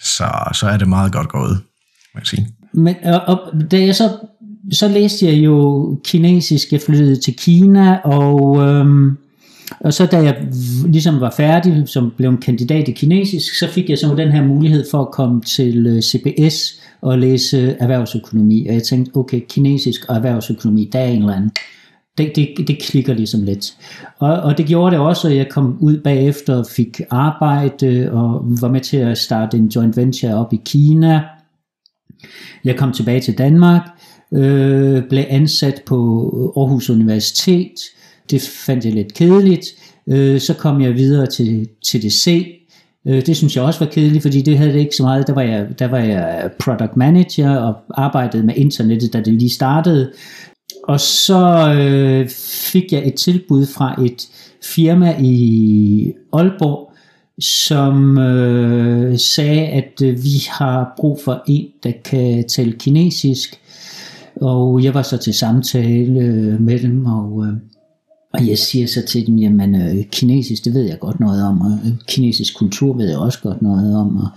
så, 0.00 0.28
så 0.54 0.66
er 0.66 0.76
det 0.76 0.88
meget 0.88 1.12
godt 1.12 1.28
gået. 1.28 1.60
må 2.14 2.18
jeg 2.20 2.26
sige. 2.26 2.48
Men, 2.74 2.96
og, 3.04 3.20
og 3.20 3.52
da 3.70 3.80
jeg 3.80 3.94
så, 3.94 4.10
så 4.72 4.88
læste 4.88 5.26
jeg 5.26 5.34
jo 5.34 6.00
kinesisk, 6.04 6.72
jeg 6.72 6.80
flyttede 6.86 7.20
til 7.20 7.34
Kina, 7.38 7.96
og, 7.96 8.68
øhm, 8.68 9.16
og 9.80 9.92
så 9.92 10.06
da 10.06 10.16
jeg 10.16 10.36
ligesom 10.86 11.20
var 11.20 11.34
færdig, 11.36 11.82
som 11.86 12.12
blev 12.16 12.30
en 12.30 12.38
kandidat 12.38 12.88
i 12.88 12.92
kinesisk, 12.92 13.58
så 13.58 13.68
fik 13.68 13.90
jeg 13.90 13.98
så 13.98 14.14
den 14.14 14.32
her 14.32 14.44
mulighed 14.44 14.84
for 14.90 15.00
at 15.00 15.10
komme 15.10 15.40
til 15.42 15.86
øh, 15.86 16.02
CBS 16.02 16.80
og 17.00 17.18
læse 17.18 17.76
erhvervsøkonomi. 17.80 18.66
Og 18.66 18.74
jeg 18.74 18.82
tænkte, 18.82 19.16
okay, 19.16 19.40
kinesisk 19.48 20.08
og 20.08 20.16
erhvervsøkonomi, 20.16 20.90
der 20.92 20.98
er 20.98 21.06
en 21.06 21.22
eller 21.22 21.34
anden 21.34 21.50
det, 22.18 22.32
det, 22.36 22.68
det 22.68 22.82
klikker 22.82 23.14
ligesom 23.14 23.42
lidt. 23.42 23.74
Og, 24.18 24.32
og 24.32 24.58
det 24.58 24.66
gjorde 24.66 24.96
det 24.96 25.04
også, 25.04 25.28
at 25.28 25.36
jeg 25.36 25.48
kom 25.48 25.78
ud 25.80 26.00
bagefter 26.00 26.56
og 26.56 26.66
fik 26.66 27.00
arbejde 27.10 28.12
og 28.12 28.44
var 28.60 28.68
med 28.68 28.80
til 28.80 28.96
at 28.96 29.18
starte 29.18 29.56
en 29.56 29.66
joint 29.66 29.96
venture 29.96 30.34
op 30.34 30.52
i 30.52 30.60
Kina. 30.64 31.22
Jeg 32.64 32.76
kom 32.76 32.92
tilbage 32.92 33.20
til 33.20 33.38
Danmark, 33.38 33.82
øh, 34.32 35.02
blev 35.08 35.24
ansat 35.28 35.82
på 35.86 35.96
Aarhus 36.56 36.90
Universitet. 36.90 37.74
Det 38.30 38.42
fandt 38.66 38.84
jeg 38.84 38.92
lidt 38.92 39.14
kedeligt. 39.14 39.66
Øh, 40.08 40.40
så 40.40 40.54
kom 40.54 40.80
jeg 40.80 40.94
videre 40.94 41.26
til 41.26 41.68
TDC. 41.84 42.46
Øh, 43.06 43.26
det 43.26 43.36
synes 43.36 43.56
jeg 43.56 43.64
også 43.64 43.84
var 43.84 43.90
kedeligt, 43.92 44.22
fordi 44.22 44.42
det 44.42 44.58
havde 44.58 44.72
det 44.72 44.78
ikke 44.78 44.96
så 44.96 45.02
meget. 45.02 45.26
Der 45.26 45.34
var 45.34 45.42
jeg, 45.42 45.66
der 45.78 45.88
var 45.88 45.98
jeg 45.98 46.50
product 46.58 46.96
manager 46.96 47.56
og 47.56 47.74
arbejdede 47.94 48.42
med 48.42 48.54
internettet, 48.56 49.12
da 49.12 49.20
det 49.20 49.34
lige 49.34 49.50
startede. 49.50 50.12
Og 50.84 51.00
så 51.00 51.74
øh, 51.78 52.28
fik 52.72 52.92
jeg 52.92 53.06
et 53.06 53.14
tilbud 53.14 53.66
fra 53.66 54.02
et 54.04 54.28
firma 54.62 55.16
i 55.20 56.12
Aalborg, 56.32 56.92
som 57.38 58.18
øh, 58.18 59.18
sagde, 59.18 59.66
at 59.66 60.02
øh, 60.02 60.24
vi 60.24 60.46
har 60.48 60.94
brug 60.96 61.20
for 61.24 61.42
en, 61.46 61.66
der 61.82 61.92
kan 62.04 62.48
tale 62.48 62.72
kinesisk. 62.72 63.60
Og 64.40 64.84
jeg 64.84 64.94
var 64.94 65.02
så 65.02 65.16
til 65.16 65.34
samtale 65.34 66.20
øh, 66.20 66.60
med 66.60 66.78
dem, 66.78 67.06
og 67.06 67.46
øh, 67.46 67.54
og 68.32 68.48
jeg 68.48 68.58
siger 68.58 68.86
så 68.86 69.06
til 69.06 69.26
dem, 69.26 69.36
jamen 69.36 69.74
øh, 69.74 70.04
kinesisk, 70.04 70.64
det 70.64 70.74
ved 70.74 70.82
jeg 70.82 70.98
godt 70.98 71.20
noget 71.20 71.44
om, 71.44 71.60
og 71.60 71.78
øh, 71.86 71.92
kinesisk 72.08 72.56
kultur 72.56 72.96
ved 72.96 73.08
jeg 73.08 73.18
også 73.18 73.40
godt 73.42 73.62
noget 73.62 73.96
om, 73.96 74.16
og 74.16 74.28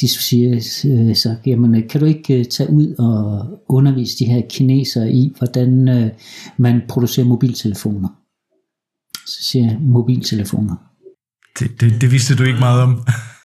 de 0.00 0.08
siger 0.08 0.54
øh, 0.84 1.16
så, 1.16 1.34
jamen 1.46 1.74
øh, 1.74 1.88
kan 1.88 2.00
du 2.00 2.06
ikke 2.06 2.38
øh, 2.38 2.44
tage 2.44 2.70
ud 2.70 2.94
og 2.98 3.46
undervise 3.68 4.18
de 4.18 4.24
her 4.24 4.40
kinesere 4.50 5.12
i, 5.12 5.32
hvordan 5.38 5.88
øh, 5.88 6.10
man 6.56 6.82
producerer 6.88 7.26
mobiltelefoner? 7.26 8.08
Så 9.26 9.42
siger 9.42 9.64
jeg, 9.64 9.78
mobiltelefoner. 9.80 10.76
Det, 11.58 11.80
det, 11.80 12.00
det 12.00 12.12
vidste 12.12 12.36
du 12.36 12.42
ikke 12.42 12.58
meget 12.58 12.82
om. 12.82 13.04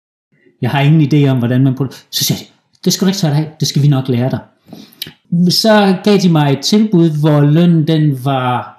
jeg 0.62 0.70
har 0.70 0.80
ingen 0.80 1.12
idé 1.12 1.28
om, 1.28 1.38
hvordan 1.38 1.64
man 1.64 1.74
producerer. 1.74 2.04
Så 2.10 2.24
siger 2.24 2.38
jeg, 2.38 2.46
det 2.84 2.92
skal 2.92 3.04
du 3.04 3.08
ikke 3.08 3.18
tage 3.18 3.34
dig 3.34 3.40
af, 3.40 3.52
det 3.60 3.68
skal 3.68 3.82
vi 3.82 3.88
nok 3.88 4.08
lære 4.08 4.30
dig. 4.30 4.40
Så 5.50 5.96
gav 6.04 6.18
de 6.18 6.28
mig 6.28 6.52
et 6.52 6.64
tilbud, 6.64 7.20
hvor 7.20 7.40
lønnen 7.40 7.86
den 7.86 8.24
var 8.24 8.77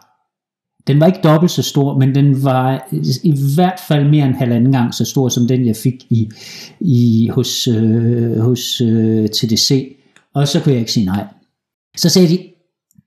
den 0.89 0.99
var 0.99 1.05
ikke 1.07 1.19
dobbelt 1.23 1.51
så 1.51 1.63
stor, 1.63 1.97
men 1.97 2.15
den 2.15 2.43
var 2.43 2.87
i 3.23 3.33
hvert 3.55 3.79
fald 3.87 4.09
mere 4.09 4.25
end 4.25 4.35
halvanden 4.35 4.71
gang 4.71 4.93
så 4.93 5.05
stor, 5.05 5.29
som 5.29 5.47
den 5.47 5.65
jeg 5.65 5.75
fik 5.75 6.05
i, 6.09 6.29
i 6.79 7.29
hos, 7.33 7.67
øh, 7.67 8.39
hos 8.39 8.81
øh, 8.81 9.27
TDC. 9.27 9.95
Og 10.35 10.47
så 10.47 10.59
kunne 10.59 10.71
jeg 10.71 10.79
ikke 10.79 10.91
sige 10.91 11.05
nej. 11.05 11.25
Så 11.97 12.09
sagde 12.09 12.27
de, 12.27 12.39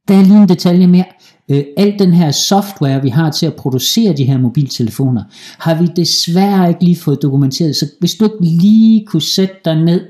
der 0.09 0.15
er 0.15 0.23
lige 0.23 0.43
en 0.43 0.49
detalje 0.49 0.87
mere. 0.87 1.05
Øh, 1.51 1.65
al 1.77 1.99
den 1.99 2.13
her 2.13 2.31
software, 2.31 3.03
vi 3.03 3.09
har 3.09 3.31
til 3.31 3.47
at 3.47 3.55
producere 3.55 4.13
de 4.13 4.25
her 4.25 4.39
mobiltelefoner, 4.39 5.23
har 5.59 5.83
vi 5.83 5.87
desværre 5.97 6.69
ikke 6.69 6.85
lige 6.85 6.97
fået 6.97 7.23
dokumenteret. 7.23 7.77
Så 7.77 7.87
hvis 8.01 8.15
du 8.15 8.25
ikke 8.25 8.37
lige 8.41 9.07
kunne 9.07 9.23
sætte 9.23 9.55
dig 9.65 9.83
ned 9.83 10.01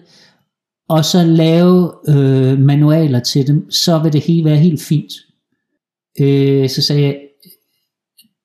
og 0.88 1.04
så 1.04 1.24
lave 1.24 1.92
øh, 2.08 2.58
manualer 2.58 3.20
til 3.20 3.46
dem, 3.46 3.70
så 3.70 3.98
vil 3.98 4.12
det 4.12 4.20
hele 4.20 4.44
være 4.44 4.56
helt 4.56 4.82
fint. 4.82 5.12
Øh, 6.20 6.68
så 6.68 6.82
sagde 6.82 7.02
jeg, 7.02 7.16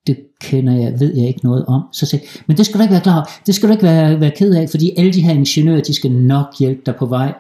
det 0.08 0.18
kender 0.42 0.74
jeg, 0.74 1.00
ved 1.00 1.16
jeg 1.16 1.28
ikke 1.28 1.40
noget 1.44 1.66
om. 1.66 1.82
Så 1.94 2.06
sagde 2.06 2.26
men 2.48 2.58
det 2.58 2.66
skal 2.66 2.78
du 2.78 2.82
ikke 2.82 2.92
være 2.92 3.02
klar 3.02 3.16
over. 3.16 3.26
Det 3.46 3.56
skal 3.56 3.70
du 3.70 3.74
ikke 3.74 3.84
være, 3.84 4.20
være 4.20 4.32
ked 4.38 4.54
af, 4.54 4.70
fordi 4.70 4.92
alle 4.98 5.14
de 5.14 5.22
her 5.22 5.34
ingeniører, 5.34 5.82
de 5.82 5.94
skal 5.94 6.12
nok 6.12 6.46
hjælpe 6.60 6.82
dig 6.86 6.96
på 6.96 7.06
vej. 7.06 7.34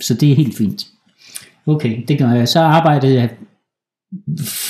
Så 0.00 0.14
det 0.14 0.32
er 0.32 0.36
helt 0.36 0.56
fint. 0.56 0.86
Okay, 1.66 2.02
det 2.08 2.18
gør 2.18 2.30
jeg. 2.30 2.48
Så 2.48 2.60
arbejdede 2.60 3.14
jeg 3.14 3.30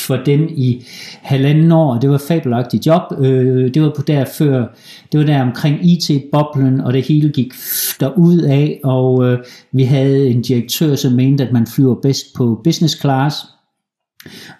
for 0.06 0.16
dem 0.16 0.48
i 0.50 0.84
halvanden 1.22 1.72
år, 1.72 1.98
det 1.98 2.10
var 2.10 2.16
et 2.16 2.22
fabelagtigt 2.28 2.86
job. 2.86 3.02
Øh, 3.18 3.74
det 3.74 3.82
var 3.82 3.92
på 3.96 4.02
der 4.02 4.24
før, 4.24 4.66
det 5.12 5.20
var 5.20 5.26
der 5.26 5.42
omkring 5.42 5.78
IT-boblen, 5.84 6.80
og 6.80 6.92
det 6.92 7.06
hele 7.06 7.28
gik 7.28 7.52
derud 8.00 8.38
af, 8.38 8.80
og 8.84 9.24
øh, 9.24 9.38
vi 9.72 9.82
havde 9.82 10.28
en 10.30 10.42
direktør, 10.42 10.94
som 10.94 11.12
mente, 11.12 11.44
at 11.44 11.52
man 11.52 11.66
flyver 11.66 11.94
bedst 11.94 12.26
på 12.36 12.60
business 12.64 13.00
class, 13.00 13.36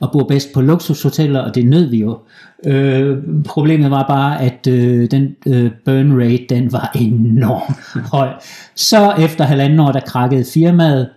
og 0.01 0.13
bor 0.13 0.25
bedst 0.25 0.53
på 0.55 0.61
luksushoteller, 0.61 1.41
og 1.41 1.55
det 1.55 1.67
nød 1.67 1.91
vi 1.91 2.01
jo. 2.01 2.19
Øh, 2.67 3.19
problemet 3.47 3.91
var 3.91 4.07
bare, 4.09 4.41
at 4.41 4.67
øh, 4.67 5.11
den 5.11 5.37
øh, 5.47 5.71
burn 5.85 6.21
rate, 6.21 6.47
den 6.49 6.73
var 6.73 6.91
enormt 6.95 7.77
høj. 8.13 8.29
Så 8.75 9.15
efter 9.19 9.45
halvanden 9.45 9.81
år, 9.81 9.93
der 9.93 10.01
krakkede 10.01 10.45
firmaet. 10.55 11.09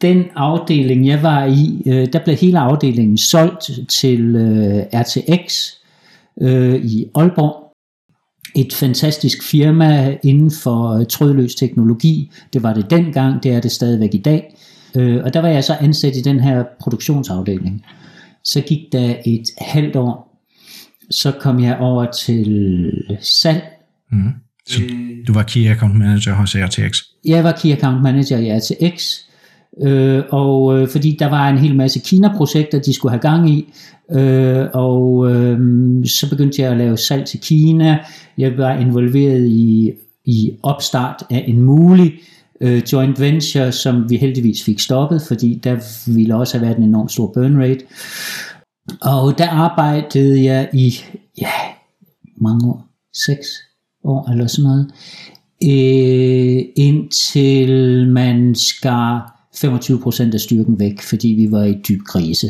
Den 0.00 0.24
afdeling, 0.36 1.06
jeg 1.06 1.22
var 1.22 1.44
i, 1.44 1.82
øh, 1.86 2.06
der 2.12 2.18
blev 2.24 2.36
hele 2.36 2.58
afdelingen 2.58 3.18
solgt 3.18 3.70
til 3.88 4.36
øh, 4.36 4.84
RTX 4.94 5.72
øh, 6.42 6.74
i 6.74 7.06
Aalborg. 7.14 7.66
Et 8.56 8.72
fantastisk 8.72 9.42
firma 9.42 10.16
inden 10.22 10.50
for 10.50 10.98
øh, 10.98 11.06
trådløs 11.06 11.54
teknologi. 11.54 12.30
Det 12.52 12.62
var 12.62 12.74
det 12.74 12.90
dengang, 12.90 13.42
det 13.42 13.52
er 13.52 13.60
det 13.60 13.72
stadigvæk 13.72 14.14
i 14.14 14.22
dag. 14.22 14.56
Øh, 14.96 15.24
og 15.24 15.34
der 15.34 15.40
var 15.40 15.48
jeg 15.48 15.64
så 15.64 15.76
ansat 15.80 16.16
i 16.16 16.20
den 16.20 16.40
her 16.40 16.64
produktionsafdeling. 16.80 17.84
Så 18.44 18.60
gik 18.60 18.92
der 18.92 19.14
et 19.26 19.44
halvt 19.58 19.96
år, 19.96 20.42
så 21.10 21.32
kom 21.40 21.60
jeg 21.60 21.78
over 21.78 22.12
til 22.12 22.92
salg. 23.20 23.62
Mm. 24.12 24.30
Så 24.66 24.80
du 25.26 25.32
var 25.32 25.42
Key 25.42 25.70
Account 25.70 25.98
Manager 25.98 26.34
hos 26.34 26.56
RTX? 26.56 26.98
Jeg 27.24 27.44
var 27.44 27.52
Key 27.52 27.72
Account 27.72 28.02
Manager 28.02 28.38
i 28.38 28.58
RTX, 28.58 29.14
øh, 29.82 30.22
og 30.30 30.78
øh, 30.78 30.88
fordi 30.88 31.16
der 31.18 31.26
var 31.26 31.48
en 31.48 31.58
hel 31.58 31.76
masse 31.76 32.00
Kina-projekter, 32.04 32.78
de 32.78 32.92
skulle 32.92 33.12
have 33.12 33.20
gang 33.20 33.50
i, 33.50 33.72
øh, 34.12 34.66
og 34.74 35.30
øh, 35.30 35.58
så 36.06 36.30
begyndte 36.30 36.62
jeg 36.62 36.70
at 36.70 36.76
lave 36.76 36.96
salg 36.96 37.26
til 37.26 37.40
Kina. 37.40 37.98
Jeg 38.38 38.58
var 38.58 38.76
involveret 38.76 39.46
i, 39.46 39.92
i 40.24 40.52
opstart 40.62 41.22
af 41.30 41.44
en 41.48 41.62
mulig 41.62 42.12
øh, 42.12 42.35
Øh, 42.60 42.82
joint 42.92 43.20
venture, 43.20 43.72
som 43.72 44.10
vi 44.10 44.16
heldigvis 44.16 44.64
fik 44.64 44.80
stoppet, 44.80 45.22
fordi 45.28 45.60
der 45.64 45.76
ville 46.14 46.36
også 46.36 46.58
have 46.58 46.66
været 46.66 46.78
en 46.78 46.84
enorm 46.84 47.08
stor 47.08 47.32
burn 47.34 47.62
rate. 47.62 47.84
Og 49.02 49.38
der 49.38 49.48
arbejdede 49.48 50.44
jeg 50.44 50.68
i, 50.72 50.94
ja, 51.40 51.50
mange 52.40 52.68
år, 52.68 52.86
seks 53.14 53.46
år 54.04 54.30
eller 54.30 54.46
sådan 54.46 54.64
noget, 54.64 54.90
øh, 55.62 56.64
indtil 56.76 58.08
man 58.08 58.54
skar 58.54 59.36
25% 59.54 60.34
af 60.34 60.40
styrken 60.40 60.78
væk, 60.78 61.02
fordi 61.02 61.28
vi 61.28 61.50
var 61.50 61.64
i 61.64 61.78
dyb 61.88 62.00
krise. 62.06 62.46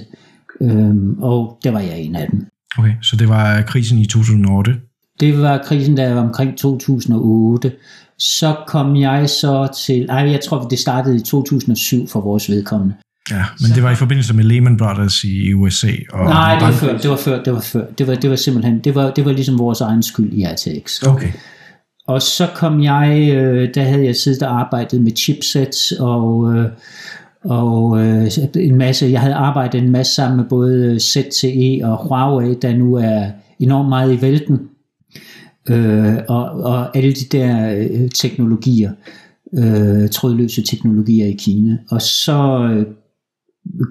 Øh, 0.61 0.95
og 1.19 1.59
der 1.65 1.71
var 1.71 1.81
jeg 1.81 2.01
en 2.01 2.17
af 2.17 2.29
dem. 2.31 2.47
Okay, 2.79 2.95
så 3.03 3.17
det 3.17 3.29
var 3.29 3.63
krisen 3.63 3.99
i 3.99 4.07
2008? 4.07 4.75
Det 5.21 5.43
var 5.43 5.63
krisen, 5.65 5.97
der 5.97 6.15
var 6.15 6.21
omkring 6.21 6.59
2008. 6.59 7.73
Så 8.19 8.57
kom 8.67 8.97
jeg 8.97 9.31
så 9.31 9.69
til, 9.87 10.07
ej, 10.09 10.31
jeg 10.31 10.41
tror, 10.41 10.69
det 10.69 10.79
startede 10.79 11.17
i 11.17 11.21
2007 11.21 12.09
for 12.09 12.21
vores 12.21 12.51
vedkommende. 12.51 12.95
Ja, 13.31 13.45
men 13.61 13.71
det 13.75 13.83
var 13.83 13.91
i 13.91 13.95
forbindelse 13.95 14.35
med 14.35 14.45
Lehman 14.45 14.77
Brothers 14.77 15.25
i 15.25 15.53
USA. 15.53 15.93
Og 16.13 16.25
Nej, 16.25 16.55
det 16.55 16.63
var 16.63 16.73
før, 16.73 16.99
det 16.99 17.11
var 17.11 17.17
før, 17.17 17.43
det 17.43 17.53
var 17.53 17.61
før. 17.61 17.87
Det 17.99 18.07
var, 18.07 18.15
det 18.15 18.31
var 18.31 18.37
simpelthen, 18.37 18.79
det 18.79 18.95
var, 18.95 19.11
det 19.11 19.25
var 19.25 19.33
ligesom 19.33 19.59
vores 19.59 19.81
egen 19.81 20.03
skyld 20.03 20.33
i 20.33 20.45
RTX. 20.45 21.03
Okay. 21.03 21.33
Og 22.09 22.23
så 22.23 22.49
kom 22.55 22.83
jeg, 22.83 23.31
øh, 23.33 23.75
der 23.75 23.83
havde 23.83 24.05
jeg 24.05 24.17
siddet 24.17 24.43
og 24.43 24.61
arbejdet 24.61 25.01
med 25.01 25.13
chipsets 25.17 25.93
og, 25.93 26.55
øh, 26.55 26.71
og 27.45 28.01
øh, 28.01 28.31
en 28.57 28.79
masse, 28.79 29.07
jeg 29.07 29.21
havde 29.21 29.35
arbejdet 29.35 29.83
en 29.83 29.91
masse 29.91 30.15
sammen 30.15 30.37
med 30.37 30.45
både 30.45 31.01
ZTE 31.01 31.81
og 31.85 32.09
Huawei, 32.09 32.55
der 32.63 32.77
nu 32.77 32.95
er 32.95 33.31
enormt 33.59 33.89
meget 33.89 34.13
i 34.13 34.23
vælten. 34.23 34.61
Øh, 35.71 36.17
og, 36.29 36.51
og 36.51 36.97
alle 36.97 37.13
de 37.13 37.25
der 37.39 37.75
øh, 37.75 38.11
teknologier, 38.11 38.93
øh, 39.59 40.09
trådløse 40.09 40.63
teknologier 40.63 41.27
i 41.27 41.37
Kina. 41.39 41.79
Og 41.91 42.03
så 42.03 42.85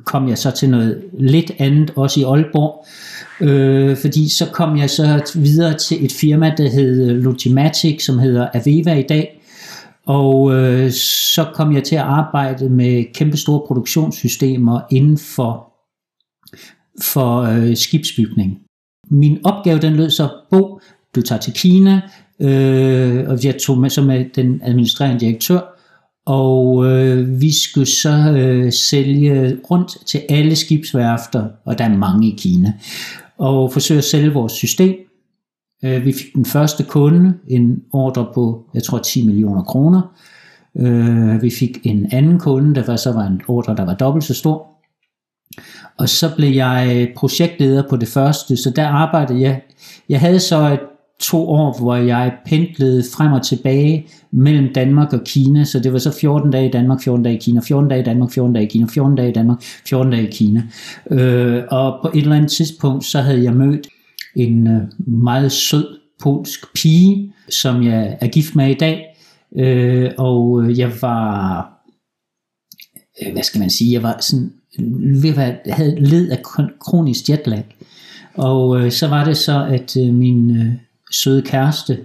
kom 0.05 0.27
jeg 0.29 0.37
så 0.37 0.51
til 0.51 0.69
noget 0.69 1.03
lidt 1.19 1.51
andet, 1.59 1.93
også 1.95 2.19
i 2.19 2.23
Aalborg, 2.23 2.85
øh, 3.41 3.97
fordi 3.97 4.29
så 4.29 4.45
kom 4.53 4.77
jeg 4.77 4.89
så 4.89 5.31
videre 5.35 5.77
til 5.77 6.05
et 6.05 6.11
firma, 6.11 6.53
der 6.57 6.69
hed 6.69 7.21
Logimatic, 7.21 8.05
som 8.05 8.19
hedder 8.19 8.47
Aveva 8.53 8.93
i 8.93 9.05
dag, 9.09 9.41
og 10.05 10.53
øh, 10.53 10.91
så 11.35 11.51
kom 11.53 11.73
jeg 11.73 11.83
til 11.83 11.95
at 11.95 12.01
arbejde 12.01 12.69
med 12.69 13.13
kæmpe 13.13 13.37
store 13.37 13.61
produktionssystemer 13.67 14.81
inden 14.91 15.17
for, 15.17 15.73
for 17.01 17.41
øh, 17.41 17.77
skibsbygning. 17.77 18.57
Min 19.11 19.39
opgave 19.43 19.79
den 19.79 19.93
lød 19.93 20.09
så, 20.09 20.29
Bo, 20.49 20.79
du 21.15 21.21
tager 21.21 21.39
til 21.39 21.53
Kina, 21.53 22.01
øh, 22.39 23.29
og 23.29 23.45
jeg 23.45 23.55
tog 23.57 23.77
med, 23.77 23.89
så 23.89 24.01
med 24.01 24.25
den 24.35 24.61
administrerende 24.63 25.19
direktør, 25.19 25.59
og 26.25 26.85
øh, 26.85 27.41
vi 27.41 27.51
skulle 27.63 27.87
så 27.87 28.31
øh, 28.37 28.71
sælge 28.71 29.57
rundt 29.71 30.07
til 30.07 30.21
alle 30.29 30.55
skibsværfter, 30.55 31.47
og 31.65 31.77
der 31.77 31.85
er 31.85 31.97
mange 31.97 32.27
i 32.27 32.35
Kina, 32.37 32.73
og 33.37 33.73
forsøge 33.73 33.97
at 33.97 34.03
sælge 34.03 34.33
vores 34.33 34.53
system. 34.53 34.95
Øh, 35.85 36.05
vi 36.05 36.13
fik 36.13 36.33
den 36.35 36.45
første 36.45 36.83
kunde, 36.83 37.33
en 37.47 37.83
ordre 37.93 38.27
på, 38.33 38.65
jeg 38.73 38.83
tror 38.83 38.97
10 38.97 39.25
millioner 39.25 39.63
kroner. 39.63 40.01
Øh, 40.77 41.41
vi 41.41 41.49
fik 41.49 41.77
en 41.83 42.09
anden 42.11 42.39
kunde, 42.39 42.75
der 42.75 42.83
var 42.85 42.95
så 42.95 43.11
var 43.11 43.27
en 43.27 43.41
ordre, 43.47 43.75
der 43.75 43.85
var 43.85 43.93
dobbelt 43.93 44.23
så 44.25 44.33
stor. 44.33 44.67
Og 45.97 46.09
så 46.09 46.35
blev 46.35 46.49
jeg 46.49 47.11
projektleder 47.15 47.83
på 47.89 47.97
det 47.97 48.07
første, 48.07 48.57
så 48.57 48.69
der 48.69 48.87
arbejdede 48.87 49.41
jeg. 49.41 49.61
Jeg 50.09 50.19
havde 50.19 50.39
så 50.39 50.67
et 50.73 50.79
to 51.19 51.49
år, 51.49 51.79
hvor 51.79 51.95
jeg 51.95 52.33
pendlede 52.45 53.03
frem 53.17 53.31
og 53.31 53.45
tilbage 53.45 54.07
mellem 54.31 54.73
Danmark 54.73 55.13
og 55.13 55.21
Kina, 55.25 55.63
så 55.63 55.79
det 55.79 55.93
var 55.93 55.99
så 55.99 56.11
14 56.11 56.51
dage 56.51 56.67
i 56.67 56.71
Danmark, 56.71 57.01
14 57.01 57.23
dage 57.23 57.35
i 57.35 57.39
Kina, 57.39 57.61
14 57.61 57.89
dage 57.89 58.01
i 58.01 58.03
Danmark, 58.03 58.31
14 58.31 58.53
dage 58.53 58.65
i 58.65 58.69
Kina, 58.69 58.87
14 58.89 59.15
dage 59.15 59.29
i 59.29 59.33
Danmark, 59.33 59.61
14 59.61 60.11
dage 60.11 60.27
i 60.27 60.31
Kina. 60.31 60.63
Øh, 61.11 61.63
og 61.71 61.99
på 62.01 62.11
et 62.13 62.21
eller 62.21 62.35
andet 62.35 62.51
tidspunkt, 62.51 63.05
så 63.05 63.21
havde 63.21 63.43
jeg 63.43 63.53
mødt 63.53 63.87
en 64.35 64.67
øh, 64.67 64.81
meget 65.07 65.51
sød 65.51 65.99
polsk 66.23 66.73
pige, 66.75 67.33
som 67.49 67.83
jeg 67.83 68.17
er 68.21 68.27
gift 68.27 68.55
med 68.55 68.69
i 68.69 68.73
dag, 68.73 69.05
øh, 69.57 70.11
og 70.17 70.63
øh, 70.63 70.79
jeg 70.79 70.91
var, 71.01 71.69
øh, 73.21 73.33
hvad 73.33 73.43
skal 73.43 73.59
man 73.59 73.69
sige, 73.69 73.93
jeg 73.93 74.03
var 74.03 74.17
sådan, 74.19 74.53
ved 75.21 75.37
at 75.37 75.61
jeg 75.65 75.75
havde 75.75 75.99
led 75.99 76.29
af 76.29 76.41
kronisk 76.79 77.29
jetlag, 77.29 77.65
og 78.33 78.81
øh, 78.81 78.91
så 78.91 79.07
var 79.07 79.23
det 79.23 79.37
så, 79.37 79.65
at 79.65 79.97
øh, 79.97 80.13
min 80.13 80.57
øh, 80.57 80.73
søde 81.11 81.41
kæreste, 81.41 81.97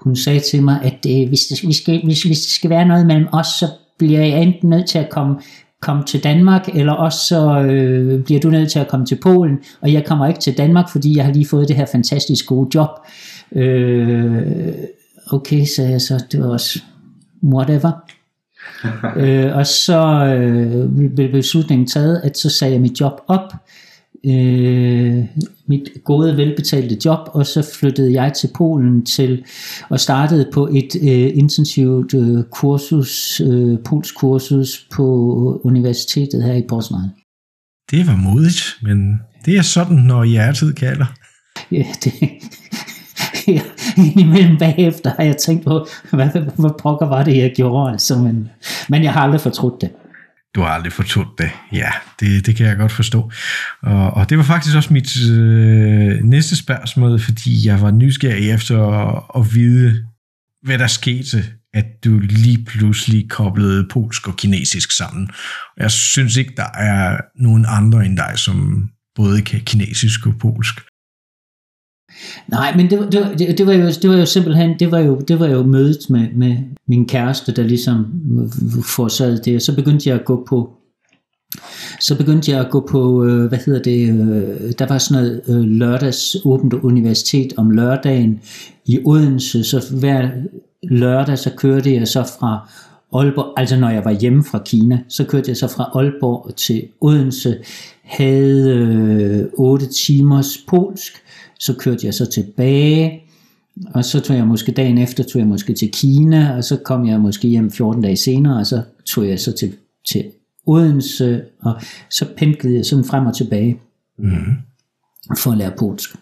hun 0.00 0.16
sagde 0.16 0.40
til 0.40 0.62
mig, 0.62 0.80
at 0.82 1.06
øh, 1.08 1.28
hvis, 1.28 1.40
det, 1.40 1.68
vi 1.68 1.72
skal, 1.72 2.04
hvis, 2.04 2.22
hvis 2.22 2.40
det 2.40 2.50
skal 2.50 2.70
være 2.70 2.88
noget 2.88 3.06
mellem 3.06 3.28
os, 3.32 3.46
så 3.46 3.66
bliver 3.98 4.20
jeg 4.20 4.42
enten 4.42 4.70
nødt 4.70 4.88
til 4.88 4.98
at 4.98 5.10
komme, 5.10 5.36
komme 5.82 6.04
til 6.04 6.24
Danmark, 6.24 6.68
eller 6.74 6.92
også 6.92 7.18
så 7.26 7.60
øh, 7.60 8.24
bliver 8.24 8.40
du 8.40 8.50
nødt 8.50 8.70
til 8.70 8.78
at 8.78 8.88
komme 8.88 9.06
til 9.06 9.18
Polen, 9.22 9.58
og 9.80 9.92
jeg 9.92 10.04
kommer 10.04 10.26
ikke 10.26 10.40
til 10.40 10.58
Danmark, 10.58 10.88
fordi 10.92 11.16
jeg 11.16 11.24
har 11.24 11.32
lige 11.32 11.46
fået 11.46 11.68
det 11.68 11.76
her 11.76 11.86
fantastisk 11.92 12.46
gode 12.46 12.70
job. 12.74 12.88
Øh, 13.52 14.72
okay, 15.32 15.64
sagde 15.64 15.90
jeg 15.90 16.00
så, 16.00 16.24
det 16.32 16.40
var 16.40 16.48
også 16.48 16.80
whatever. 17.44 17.92
øh, 19.22 19.56
og 19.56 19.66
så 19.66 20.24
øh, 20.24 21.14
blev 21.14 21.32
beslutningen 21.32 21.86
taget, 21.86 22.20
at 22.24 22.38
så 22.38 22.50
sagde 22.50 22.72
jeg 22.72 22.80
mit 22.80 23.00
job 23.00 23.20
op, 23.28 23.52
øh, 24.24 25.24
mit 25.66 25.88
gode, 26.04 26.36
velbetalte 26.36 26.96
job, 27.04 27.18
og 27.32 27.46
så 27.46 27.70
flyttede 27.80 28.22
jeg 28.22 28.32
til 28.32 28.50
Polen 28.56 29.04
til 29.04 29.44
og 29.88 30.00
startede 30.00 30.50
på 30.52 30.66
et 30.66 30.96
øh, 31.02 31.38
intensivt 31.38 32.14
øh, 32.14 32.44
kursus, 32.50 33.40
øh, 33.40 33.78
polsk 33.84 34.14
kursus 34.16 34.86
på 34.92 35.04
universitetet 35.64 36.42
her 36.42 36.54
i 36.54 36.62
Poznan. 36.68 37.10
Det 37.90 38.06
var 38.06 38.16
modigt, 38.16 38.76
men 38.82 39.20
det 39.44 39.56
er 39.56 39.62
sådan, 39.62 39.96
når 39.96 40.24
hjertet 40.24 40.76
kalder. 40.76 41.06
Ja, 41.72 41.84
det, 42.04 42.12
ja, 43.54 43.60
indimellem 43.96 44.58
bagefter 44.58 45.10
har 45.16 45.24
jeg 45.24 45.36
tænkt 45.36 45.64
på, 45.64 45.86
hvad, 46.10 46.28
hvad 46.56 46.78
pokker 46.82 47.06
var 47.06 47.24
det, 47.24 47.36
jeg 47.36 47.52
gjorde, 47.56 47.92
altså, 47.92 48.18
men, 48.18 48.48
men 48.88 49.04
jeg 49.04 49.12
har 49.12 49.20
aldrig 49.20 49.40
fortrudt 49.40 49.80
det. 49.80 49.90
Du 50.54 50.60
har 50.60 50.68
aldrig 50.68 50.92
fortrudt 50.92 51.38
det. 51.38 51.50
Ja, 51.72 51.90
det, 52.20 52.46
det 52.46 52.56
kan 52.56 52.66
jeg 52.66 52.76
godt 52.76 52.92
forstå. 52.92 53.30
Og, 53.82 54.10
og 54.10 54.30
det 54.30 54.38
var 54.38 54.44
faktisk 54.44 54.76
også 54.76 54.92
mit 54.92 55.22
øh, 55.30 56.22
næste 56.22 56.56
spørgsmål, 56.56 57.20
fordi 57.20 57.66
jeg 57.66 57.80
var 57.80 57.90
nysgerrig 57.90 58.50
efter 58.50 58.82
at, 58.82 59.22
at 59.36 59.54
vide, 59.54 60.04
hvad 60.62 60.78
der 60.78 60.86
skete, 60.86 61.44
at 61.74 62.04
du 62.04 62.18
lige 62.18 62.64
pludselig 62.64 63.30
koblede 63.30 63.88
polsk 63.90 64.28
og 64.28 64.36
kinesisk 64.36 64.92
sammen. 64.92 65.30
Jeg 65.76 65.90
synes 65.90 66.36
ikke, 66.36 66.52
der 66.56 66.70
er 66.74 67.20
nogen 67.42 67.66
andre 67.68 68.06
end 68.06 68.16
dig, 68.16 68.32
som 68.36 68.88
både 69.14 69.42
kan 69.42 69.60
kinesisk 69.60 70.26
og 70.26 70.34
polsk. 70.40 70.80
Nej, 72.48 72.76
men 72.76 72.90
det, 72.90 73.12
det, 73.12 73.58
det, 73.58 73.66
var 73.66 73.72
jo, 73.72 73.86
det 73.86 74.10
var 74.10 74.16
jo 74.16 74.26
simpelthen, 74.26 74.78
det 74.78 74.90
var 74.90 74.98
jo, 74.98 75.20
det 75.28 75.40
var 75.40 75.46
jo 75.46 75.62
mødet 75.62 76.10
med, 76.10 76.28
med 76.34 76.56
min 76.88 77.06
kæreste, 77.06 77.52
der 77.52 77.62
ligesom 77.62 78.06
forsagede 78.84 79.40
det, 79.44 79.56
og 79.56 79.62
så 79.62 79.76
begyndte 79.76 80.08
jeg 80.08 80.18
at 80.18 80.24
gå 80.24 80.44
på, 80.48 80.70
så 82.00 82.16
begyndte 82.16 82.50
jeg 82.50 82.60
at 82.60 82.70
gå 82.70 82.86
på, 82.90 83.24
øh, 83.24 83.46
hvad 83.46 83.58
hedder 83.58 83.82
det, 83.82 84.08
øh, 84.08 84.72
der 84.78 84.86
var 84.86 84.98
sådan 84.98 85.24
noget 85.24 85.42
øh, 85.48 85.60
lørdags 85.60 86.36
åbent 86.44 86.74
universitet 86.74 87.52
om 87.56 87.70
lørdagen 87.70 88.40
i 88.86 88.98
Odense, 89.04 89.64
så 89.64 89.84
hver 90.00 90.28
lørdag, 90.82 91.38
så 91.38 91.50
kørte 91.56 91.94
jeg 91.94 92.08
så 92.08 92.22
fra 92.38 92.68
Aalborg, 93.12 93.54
altså 93.56 93.76
når 93.76 93.90
jeg 93.90 94.04
var 94.04 94.10
hjemme 94.10 94.44
fra 94.44 94.62
Kina, 94.64 94.98
så 95.08 95.24
kørte 95.24 95.48
jeg 95.48 95.56
så 95.56 95.68
fra 95.68 95.90
Aalborg 95.94 96.54
til 96.56 96.82
Odense, 97.00 97.56
havde 98.02 98.70
øh, 98.70 99.44
8 99.52 99.86
timers 99.86 100.58
polsk, 100.68 101.12
så 101.58 101.74
kørte 101.74 102.06
jeg 102.06 102.14
så 102.14 102.26
tilbage, 102.26 103.22
og 103.94 104.04
så 104.04 104.20
tog 104.20 104.36
jeg 104.36 104.46
måske 104.46 104.72
dagen 104.72 104.98
efter, 104.98 105.24
tog 105.24 105.40
jeg 105.40 105.48
måske 105.48 105.74
til 105.74 105.90
Kina, 105.92 106.56
og 106.56 106.64
så 106.64 106.76
kom 106.84 107.06
jeg 107.06 107.20
måske 107.20 107.48
hjem 107.48 107.70
14 107.70 108.02
dage 108.02 108.16
senere, 108.16 108.58
og 108.58 108.66
så 108.66 108.82
tog 109.06 109.28
jeg 109.28 109.40
så 109.40 109.52
til, 109.52 109.74
til 110.08 110.24
Odense, 110.66 111.42
og 111.60 111.80
så 112.10 112.26
pendlede 112.36 112.76
jeg 112.76 112.86
sådan 112.86 113.04
frem 113.04 113.26
og 113.26 113.36
tilbage, 113.36 113.80
mm. 114.18 114.54
for 115.38 115.50
at 115.50 115.58
lære 115.58 115.72
polsk. 115.78 116.16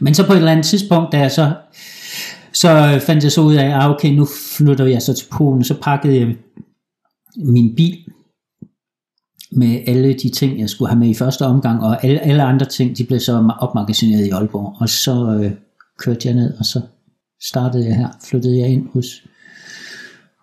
Men 0.00 0.14
så 0.14 0.26
på 0.26 0.32
et 0.32 0.36
eller 0.36 0.52
andet 0.52 0.66
tidspunkt, 0.66 1.12
da 1.12 1.18
jeg 1.18 1.30
så, 1.30 1.54
så 2.52 3.00
fandt 3.06 3.24
jeg 3.24 3.32
så 3.32 3.40
ud 3.40 3.54
af, 3.54 3.64
at 3.64 3.72
ah, 3.72 3.90
okay, 3.90 4.08
nu 4.08 4.26
flytter 4.56 4.86
jeg 4.86 5.02
så 5.02 5.14
til 5.14 5.26
Polen, 5.30 5.64
så 5.64 5.74
pakkede 5.82 6.18
jeg 6.18 6.36
min 7.36 7.74
bil, 7.76 7.98
med 9.52 9.82
alle 9.86 10.14
de 10.14 10.30
ting, 10.30 10.60
jeg 10.60 10.70
skulle 10.70 10.88
have 10.88 10.98
med 10.98 11.08
i 11.08 11.14
første 11.14 11.46
omgang, 11.46 11.82
og 11.82 12.04
alle, 12.04 12.20
alle 12.20 12.42
andre 12.42 12.66
ting, 12.66 12.98
de 12.98 13.04
blev 13.04 13.20
så 13.20 13.52
opmagasineret 13.60 14.26
i 14.26 14.30
Aalborg. 14.30 14.76
Og 14.80 14.88
så 14.88 15.40
øh, 15.42 15.52
kørte 15.98 16.28
jeg 16.28 16.34
ned, 16.34 16.58
og 16.58 16.64
så 16.64 16.80
startede 17.42 17.86
jeg 17.86 17.96
her, 17.96 18.08
flyttede 18.30 18.58
jeg 18.58 18.68
ind 18.68 18.88
hos, 18.92 19.06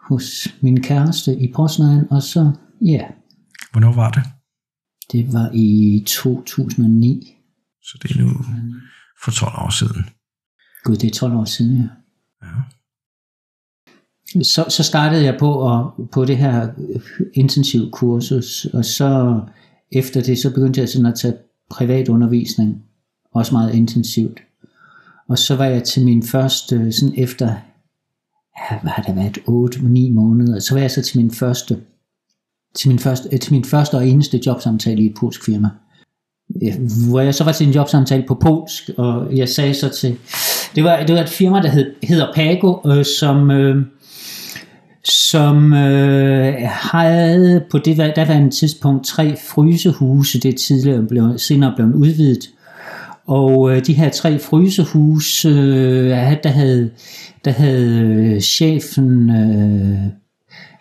hos 0.09 0.47
min 0.61 0.81
kæreste 0.81 1.39
i 1.39 1.51
Poznan, 1.55 2.07
og 2.11 2.23
så, 2.23 2.51
ja. 2.81 2.87
Yeah. 2.87 3.11
Hvornår 3.71 3.93
var 3.93 4.11
det? 4.11 4.23
Det 5.11 5.33
var 5.33 5.49
i 5.53 6.03
2009. 6.07 7.35
Så 7.81 7.97
det 8.01 8.11
er 8.11 8.19
nu 8.19 8.29
for 9.23 9.31
12 9.31 9.53
år 9.57 9.69
siden. 9.69 10.05
Gud, 10.83 10.95
det 10.95 11.07
er 11.07 11.11
12 11.11 11.33
år 11.33 11.45
siden, 11.45 11.77
ja. 11.77 11.87
Ja 12.47 12.61
så, 14.43 14.65
så 14.69 14.83
startede 14.83 15.23
jeg 15.23 15.35
på, 15.39 15.73
at, 15.73 15.85
på 16.11 16.25
det 16.25 16.37
her 16.37 16.67
intensiv 17.33 17.91
kursus, 17.91 18.65
og 18.65 18.85
så 18.85 19.39
efter 19.91 20.21
det, 20.21 20.37
så 20.37 20.53
begyndte 20.53 20.81
jeg 20.81 20.89
sådan 20.89 21.05
at 21.05 21.15
tage 21.15 21.33
privatundervisning, 21.69 22.83
også 23.33 23.53
meget 23.53 23.75
intensivt. 23.75 24.39
Og 25.29 25.37
så 25.37 25.55
var 25.55 25.65
jeg 25.65 25.83
til 25.83 26.05
min 26.05 26.23
første, 26.23 26.91
sådan 26.91 27.13
efter, 27.17 27.45
ja, 28.59 28.79
hvad 28.81 28.91
har 28.91 29.03
det 29.03 29.15
været, 29.15 29.37
8-9 29.37 30.13
måneder, 30.13 30.59
så 30.59 30.73
var 30.73 30.81
jeg 30.81 30.91
så 30.91 31.01
til 31.01 31.17
min 31.17 31.31
første, 31.31 31.77
til 32.75 32.89
min 32.89 32.99
første, 32.99 33.29
øh, 33.31 33.39
til 33.39 33.53
min 33.53 33.63
første 33.63 33.95
og 33.95 34.07
eneste 34.07 34.41
jobsamtale 34.45 35.01
i 35.03 35.05
et 35.05 35.15
polsk 35.19 35.45
firma. 35.45 35.69
Ja, 36.61 36.75
hvor 37.09 37.19
jeg 37.19 37.35
så 37.35 37.43
var 37.43 37.51
til 37.51 37.67
en 37.67 37.73
jobsamtale 37.73 38.23
på 38.27 38.35
polsk, 38.35 38.89
og 38.97 39.37
jeg 39.37 39.49
sagde 39.49 39.73
så 39.73 39.89
til, 39.89 40.17
det 40.75 40.83
var, 40.83 41.03
det 41.03 41.15
var 41.15 41.21
et 41.21 41.29
firma, 41.29 41.61
der 41.61 41.69
hed, 41.69 41.93
hedder 42.03 42.33
Pago, 42.33 42.91
øh, 42.91 43.05
som, 43.19 43.51
øh, 43.51 43.85
som 45.05 45.73
øh, 45.73 46.53
havde 46.65 47.63
på 47.71 47.77
det 47.77 47.97
daværende 48.15 48.49
tidspunkt 48.49 49.05
tre 49.05 49.35
frysehuse, 49.49 50.39
det 50.39 50.55
tidligere 50.55 51.03
blev, 51.03 51.37
senere 51.37 51.73
blev 51.75 51.87
udvidet. 51.87 52.49
Og 53.27 53.71
øh, 53.71 53.85
de 53.85 53.93
her 53.93 54.09
tre 54.09 54.39
frysehuse, 54.39 55.49
øh, 55.49 56.09
der 56.43 56.47
havde, 56.47 56.91
der 57.45 57.51
havde 57.51 58.01
øh, 58.01 58.41
chefen, 58.41 59.29
øh, 59.29 59.99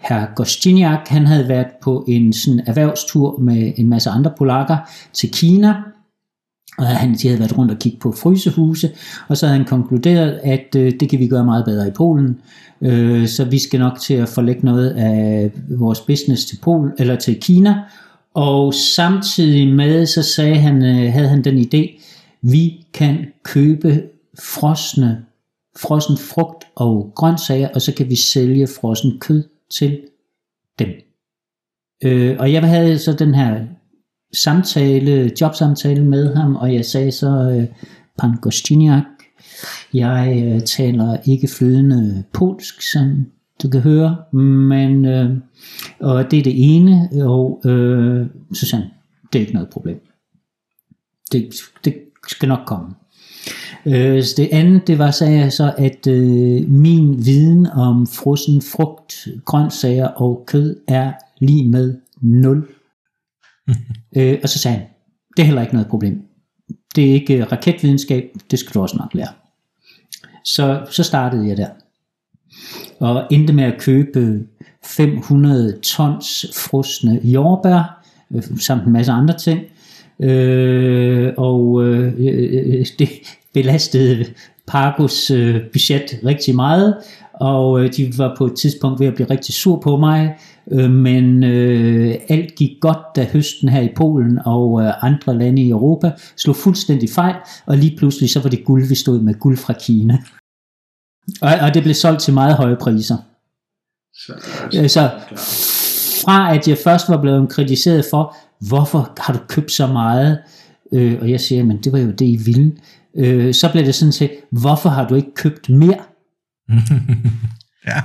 herr 0.00 0.34
Gostiniak, 0.34 1.08
han 1.08 1.26
havde 1.26 1.48
været 1.48 1.66
på 1.82 2.04
en 2.08 2.32
sådan 2.32 2.60
erhvervstur 2.66 3.38
med 3.40 3.72
en 3.76 3.88
masse 3.88 4.10
andre 4.10 4.32
polakker 4.38 4.76
til 5.12 5.30
Kina, 5.30 5.74
og 6.78 6.87
han, 6.87 7.14
de 7.14 7.28
havde 7.28 7.40
været 7.40 7.58
rundt 7.58 7.72
og 7.72 7.78
kigge 7.78 7.98
på 7.98 8.12
frysehuse, 8.12 8.90
og 9.28 9.37
så 9.37 9.46
havde 9.46 9.58
han 9.58 9.66
konkluderet, 9.66 10.40
at 10.42 10.76
øh, 10.76 10.92
det 11.00 11.10
kan 11.10 11.18
vi 11.18 11.28
gøre 11.28 11.44
meget 11.44 11.64
bedre 11.64 11.88
i 11.88 11.90
Polen, 11.90 12.40
øh, 12.80 13.28
så 13.28 13.44
vi 13.44 13.58
skal 13.58 13.80
nok 13.80 14.00
til 14.00 14.14
at 14.14 14.28
forlægge 14.28 14.64
noget 14.64 14.90
af 14.90 15.50
vores 15.68 16.00
business 16.00 16.44
til 16.44 16.58
Polen 16.62 16.92
eller 16.98 17.16
til 17.16 17.40
Kina, 17.40 17.74
og 18.34 18.74
samtidig 18.74 19.74
med, 19.74 20.06
så 20.06 20.22
sagde 20.22 20.56
han, 20.56 20.84
øh, 20.84 21.12
havde 21.12 21.28
han 21.28 21.44
den 21.44 21.58
idé, 21.58 22.00
vi 22.42 22.87
kan 22.94 23.26
købe 23.42 24.02
frosne, 24.38 25.24
frossen 25.78 26.16
frugt 26.16 26.64
og 26.74 27.12
grøntsager, 27.14 27.68
og 27.74 27.82
så 27.82 27.94
kan 27.94 28.10
vi 28.10 28.16
sælge 28.16 28.66
frossen 28.66 29.18
kød 29.20 29.42
til 29.70 30.00
dem. 30.78 30.88
Øh, 32.04 32.37
og 32.38 32.52
jeg 32.52 32.62
havde 32.62 32.98
så 32.98 33.12
den 33.12 33.34
her 33.34 33.60
samtale, 34.42 35.31
jobsamtale 35.40 36.05
med 36.05 36.35
ham, 36.35 36.57
og 36.57 36.75
jeg 36.75 36.85
sagde 36.85 37.12
så, 37.12 37.29
øh, 37.29 37.66
Pan 38.18 38.37
Gostiniak, 38.37 39.05
jeg 39.94 40.42
øh, 40.47 40.61
taler 40.61 41.16
ikke 41.27 41.49
flydende 41.49 42.25
polsk, 42.33 42.83
som 42.92 43.27
du 43.62 43.68
kan 43.68 43.81
høre, 43.81 44.16
men 44.33 45.05
øh, 45.05 45.31
og 46.01 46.31
det 46.31 46.38
er 46.38 46.42
det 46.42 46.77
ene, 46.77 47.09
og 47.23 47.61
øh, 47.64 48.27
så 48.55 48.66
sagde 48.66 48.83
han, 48.83 48.90
det 49.33 49.38
er 49.38 49.40
ikke 49.40 49.53
noget 49.53 49.68
problem. 49.68 50.01
Det, 51.33 51.55
det 51.85 51.94
skal 52.29 52.49
nok 52.49 52.61
komme. 52.66 52.94
Øh, 53.87 54.23
så 54.23 54.35
det 54.37 54.49
andet, 54.53 54.87
det 54.87 54.99
var, 54.99 55.11
sagde 55.11 55.38
jeg 55.38 55.53
så, 55.53 55.75
at 55.79 56.07
øh, 56.07 56.70
min 56.70 57.27
viden 57.27 57.66
om 57.66 58.07
frossen 58.07 58.62
frugt, 58.62 59.29
grøntsager 59.44 60.09
og 60.09 60.44
kød 60.47 60.77
er 60.88 61.12
lige 61.40 61.68
med 61.68 61.94
0. 62.20 62.68
øh, 64.16 64.38
og 64.42 64.48
så 64.48 64.59
sagde 64.59 64.77
han, 64.77 64.87
det 65.37 65.42
er 65.42 65.46
heller 65.46 65.62
ikke 65.62 65.74
noget 65.74 65.88
problem. 65.88 66.22
Det 66.96 67.11
er 67.11 67.12
ikke 67.12 67.37
øh, 67.37 67.53
raketvidenskab, 67.53 68.31
det 68.50 68.59
skal 68.59 68.74
du 68.74 68.81
også 68.81 68.96
nok 68.96 69.14
lære. 69.14 69.33
Så, 70.44 70.87
så 70.90 71.03
startede 71.03 71.48
jeg 71.48 71.57
der. 71.57 71.68
Og 73.00 73.27
endte 73.31 73.53
med 73.53 73.64
at 73.64 73.81
købe 73.81 74.46
500 74.85 75.79
tons 75.83 76.46
frosne 76.55 77.20
jordbær, 77.24 78.05
øh, 78.35 78.42
samt 78.59 78.87
en 78.87 78.92
masse 78.92 79.12
andre 79.12 79.38
ting. 79.38 79.61
Øh, 80.20 81.33
og 81.37 81.85
øh, 81.85 82.14
øh, 82.18 82.79
øh 82.79 82.87
det 82.98 83.09
belastede 83.55 84.24
Parkos 84.66 85.31
øh, 85.31 85.61
budget 85.72 86.20
rigtig 86.24 86.55
meget, 86.55 86.96
og 87.35 87.85
øh, 87.85 87.92
de 87.96 88.12
var 88.18 88.35
på 88.38 88.46
et 88.46 88.55
tidspunkt 88.55 89.00
ved 89.00 89.07
at 89.07 89.14
blive 89.14 89.31
rigtig 89.31 89.55
sur 89.55 89.81
på 89.81 89.96
mig, 89.96 90.38
øh, 90.72 90.90
men 90.90 91.44
øh, 91.44 92.14
alt 92.29 92.55
gik 92.55 92.70
godt, 92.81 92.98
da 93.16 93.27
høsten 93.33 93.68
her 93.68 93.81
i 93.81 93.88
Polen 93.96 94.38
og 94.44 94.83
øh, 94.83 95.05
andre 95.05 95.38
lande 95.38 95.62
i 95.62 95.70
Europa 95.70 96.12
slog 96.37 96.57
fuldstændig 96.57 97.11
fejl, 97.11 97.35
og 97.66 97.79
lige 97.79 97.96
pludselig 97.96 98.31
så 98.31 98.40
var 98.40 98.50
det 98.50 98.64
guld, 98.64 98.88
vi 98.88 98.94
stod 98.94 99.20
med 99.20 99.35
guld 99.35 99.57
fra 99.57 99.74
Kina. 99.81 100.18
Og, 101.42 101.53
og 101.61 101.74
det 101.74 101.83
blev 101.83 101.94
solgt 101.94 102.20
til 102.20 102.35
meget 102.35 102.55
høje 102.55 102.77
priser. 102.77 103.16
Så, 104.14 104.33
øh, 104.83 104.88
så 104.88 105.11
fra 106.24 106.55
at 106.55 106.68
jeg 106.68 106.79
først 106.85 107.09
var 107.09 107.20
blevet 107.20 107.48
kritiseret 107.48 108.05
for, 108.11 108.37
hvorfor 108.68 109.12
har 109.18 109.33
du 109.33 109.38
købt 109.48 109.72
så 109.72 109.87
meget, 109.87 110.38
øh, 110.92 111.18
og 111.20 111.31
jeg 111.31 111.40
siger, 111.40 111.64
men 111.64 111.79
det 111.83 111.92
var 111.92 111.98
jo 111.98 112.11
det, 112.11 112.27
I 112.27 112.37
ville, 112.44 112.72
øh, 113.16 113.55
så 113.55 113.72
blev 113.72 113.85
det 113.85 113.94
sådan 113.94 114.12
set, 114.12 114.31
hvorfor 114.50 114.88
har 114.88 115.09
du 115.09 115.14
ikke 115.14 115.35
købt 115.35 115.68
mere? 115.68 116.00
ja. 117.88 118.00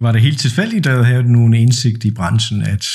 Var 0.00 0.12
det 0.12 0.20
helt 0.20 0.40
tilfældigt, 0.40 0.86
at 0.86 1.06
havde 1.06 1.32
nogen 1.32 1.54
indsigt 1.54 2.04
i 2.04 2.10
branchen, 2.10 2.62
at 2.62 2.86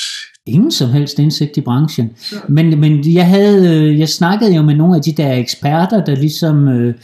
ingen 0.46 0.70
som 0.70 0.90
helst 0.90 1.18
indsigt 1.18 1.56
i 1.56 1.60
branchen. 1.60 2.10
Men, 2.48 2.80
men 2.80 3.14
jeg 3.14 3.26
havde, 3.26 3.76
øh, 3.76 3.98
jeg 3.98 4.08
snakkede 4.08 4.56
jo 4.56 4.62
med 4.62 4.74
nogle 4.74 4.96
af 4.96 5.02
de 5.02 5.12
der 5.12 5.32
eksperter, 5.32 6.04
der 6.04 6.14
ligesom, 6.14 6.68
øh, 6.68 6.94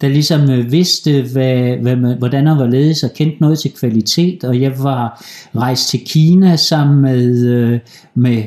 der 0.00 0.08
ligesom 0.08 0.50
øh, 0.50 0.72
vidste, 0.72 1.22
hvad, 1.32 1.76
hvad, 1.82 1.96
hvordan 2.18 2.46
og 2.46 2.56
hvorledes 2.56 3.02
og 3.02 3.10
kendte 3.16 3.40
noget 3.40 3.58
til 3.58 3.72
kvalitet, 3.72 4.44
og 4.44 4.60
jeg 4.60 4.72
var 4.78 5.24
rejst 5.56 5.88
til 5.88 6.00
Kina 6.06 6.56
sammen 6.56 7.00
med, 7.00 7.80
med 8.14 8.42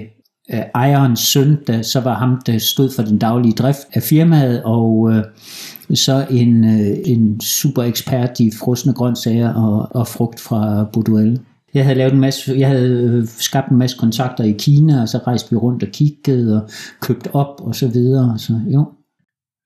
ejerens 0.76 1.19
søn, 1.19 1.58
der 1.67 1.82
så 1.82 2.00
var 2.00 2.19
ham, 2.19 2.41
der 2.45 2.58
stod 2.58 2.91
for 2.95 3.04
den 3.04 3.17
daglige 3.17 3.54
drift 3.54 3.80
af 3.93 4.04
firmaet, 4.04 4.63
og 4.63 5.13
så 5.95 6.27
en, 6.30 6.63
øh, 6.63 6.97
en 7.06 7.41
super 7.41 7.84
ekspert 7.84 8.39
i 8.39 8.51
frosne 8.60 8.93
grøntsager 8.93 9.54
og, 9.54 9.95
og 9.95 10.08
frugt 10.08 10.39
fra 10.39 10.84
Bordeaux. 10.93 11.39
Jeg 11.73 11.84
havde 11.84 11.97
lavet 11.97 12.13
en 12.13 12.19
masse, 12.19 12.56
jeg 12.58 12.67
havde 12.67 12.89
øh, 12.89 13.27
skabt 13.27 13.71
en 13.71 13.77
masse 13.77 13.97
kontakter 13.97 14.43
i 14.43 14.56
Kina, 14.60 15.01
og 15.01 15.10
så 15.10 15.17
rejste 15.17 15.49
vi 15.49 15.56
rundt 15.56 15.84
og 15.84 15.89
kiggede 15.89 16.63
og 16.63 16.69
købt 17.01 17.27
op 17.34 17.62
og 17.62 17.75
så 17.75 17.88
videre. 17.88 18.39
Så 18.39 18.62
jo. 18.73 18.86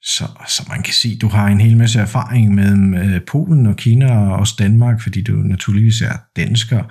Så, 0.03 0.23
så 0.47 0.65
man 0.69 0.83
kan 0.83 0.93
sige, 0.93 1.17
du 1.17 1.27
har 1.27 1.47
en 1.47 1.61
hel 1.61 1.77
masse 1.77 1.99
erfaring 1.99 2.55
med 2.55 3.19
Polen 3.27 3.65
og 3.65 3.75
Kina 3.75 4.17
og 4.17 4.39
også 4.39 4.55
Danmark, 4.59 5.01
fordi 5.01 5.23
du 5.23 5.31
naturligvis 5.31 6.01
er 6.01 6.17
dansker. 6.35 6.83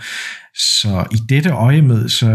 Så 0.56 1.06
i 1.12 1.16
dette 1.28 1.50
øje 1.50 1.82
med, 1.82 2.08
så, 2.08 2.30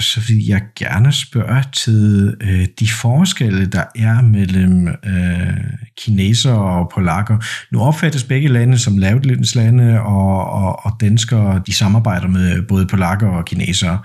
så 0.00 0.20
vil 0.28 0.46
jeg 0.46 0.62
gerne 0.78 1.12
spørge 1.12 1.62
til 1.72 2.34
øh, 2.40 2.66
de 2.80 2.88
forskelle, 3.00 3.66
der 3.66 3.84
er 3.96 4.22
mellem 4.22 4.88
øh, 4.88 5.64
kineser 5.98 6.52
og 6.52 6.90
polakker. 6.94 7.38
Nu 7.72 7.80
opfattes 7.80 8.24
begge 8.24 8.48
lande 8.48 8.78
som 8.78 8.98
lavtlønslande, 8.98 10.00
og, 10.00 10.50
og, 10.50 10.86
og 10.86 10.92
danskere 11.00 11.62
de 11.66 11.74
samarbejder 11.74 12.28
med 12.28 12.62
både 12.62 12.86
polakker 12.86 13.28
og 13.28 13.44
kinesere, 13.44 13.98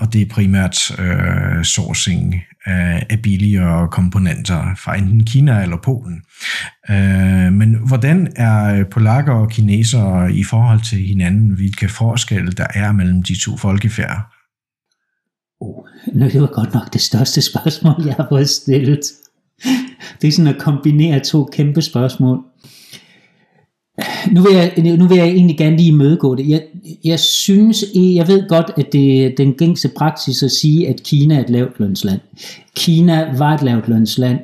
og 0.00 0.12
det 0.12 0.22
er 0.22 0.34
primært 0.34 0.90
øh, 0.98 1.64
sourcing 1.64 2.34
af, 2.66 3.06
af 3.10 3.22
billigere 3.22 3.88
komponenter 3.88 4.74
fra 4.78 4.96
enten 4.96 5.24
Kina 5.24 5.62
eller 5.62 5.76
Polen. 5.84 6.22
Øh, 6.90 7.52
men 7.52 7.74
hvordan 7.86 8.32
er 8.36 8.78
øh, 8.78 8.86
polakker 8.90 9.32
og 9.32 9.50
kinesere 9.50 10.32
i 10.32 10.44
forhold 10.44 10.80
til 10.90 10.98
hinanden? 10.98 11.50
Hvilke 11.50 11.88
forskelle 11.88 12.52
der 12.52 12.66
er 12.74 12.92
mellem 12.92 13.22
de 13.22 13.40
to 13.40 13.56
folkefærd? 13.56 14.32
Oh, 15.60 15.84
nu 16.12 16.24
det 16.24 16.40
var 16.40 16.46
godt 16.46 16.74
nok 16.74 16.92
det 16.92 17.00
største 17.00 17.42
spørgsmål, 17.42 17.94
jeg 18.06 18.14
har 18.14 18.26
fået 18.28 18.48
stillet. 18.48 19.00
Det 20.22 20.28
er 20.28 20.32
sådan 20.32 20.54
at 20.54 20.60
kombinere 20.60 21.20
to 21.20 21.44
kæmpe 21.44 21.82
spørgsmål. 21.82 22.38
Nu 24.32 24.42
vil 24.42 24.54
jeg, 24.54 24.96
nu 24.98 25.08
vil 25.08 25.16
jeg 25.16 25.26
egentlig 25.26 25.58
gerne 25.58 25.76
lige 25.76 25.92
mødegå 25.92 26.34
det. 26.34 26.48
Jeg, 26.48 26.62
jeg 27.04 27.20
synes, 27.20 27.84
jeg 27.94 28.28
ved 28.28 28.48
godt, 28.48 28.70
at 28.76 28.92
det 28.92 29.26
er 29.26 29.30
den 29.36 29.52
gængse 29.52 29.88
praksis 29.88 30.42
at 30.42 30.50
sige, 30.50 30.88
at 30.88 31.02
Kina 31.04 31.36
er 31.36 31.40
et 31.40 31.50
lavt 31.50 31.80
lønsland. 31.80 32.20
Kina 32.76 33.36
var 33.36 33.54
et 33.54 33.62
lavt 33.62 33.88
lønsland, 33.88 34.38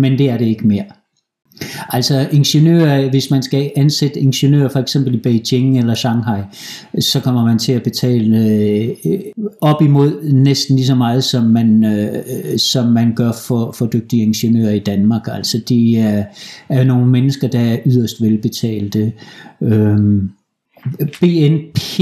men 0.00 0.18
det 0.18 0.30
er 0.30 0.38
det 0.38 0.46
ikke 0.46 0.66
mere. 0.66 0.84
Altså 1.88 2.28
ingeniører, 2.32 3.10
hvis 3.10 3.30
man 3.30 3.42
skal 3.42 3.70
ansætte 3.76 4.20
ingeniører 4.20 4.68
for 4.68 4.78
eksempel 4.78 5.14
i 5.14 5.16
Beijing 5.16 5.78
eller 5.78 5.94
Shanghai, 5.94 6.42
så 7.00 7.20
kommer 7.20 7.44
man 7.44 7.58
til 7.58 7.72
at 7.72 7.82
betale 7.82 8.38
øh, 9.06 9.20
op 9.60 9.82
imod 9.82 10.32
næsten 10.32 10.76
lige 10.76 10.86
så 10.86 10.94
meget, 10.94 11.24
som 11.24 11.44
man, 11.44 11.84
øh, 11.84 12.58
som 12.58 12.86
man 12.86 13.14
gør 13.14 13.32
for, 13.32 13.72
for 13.72 13.86
dygtige 13.86 14.22
ingeniører 14.22 14.72
i 14.72 14.78
Danmark. 14.78 15.22
Altså 15.32 15.58
de 15.68 15.98
er, 15.98 16.24
er 16.68 16.84
nogle 16.84 17.06
mennesker, 17.06 17.48
der 17.48 17.60
er 17.60 17.78
yderst 17.86 18.22
velbetalte. 18.22 19.12
Øh, 19.62 19.98
BNP 21.20 22.00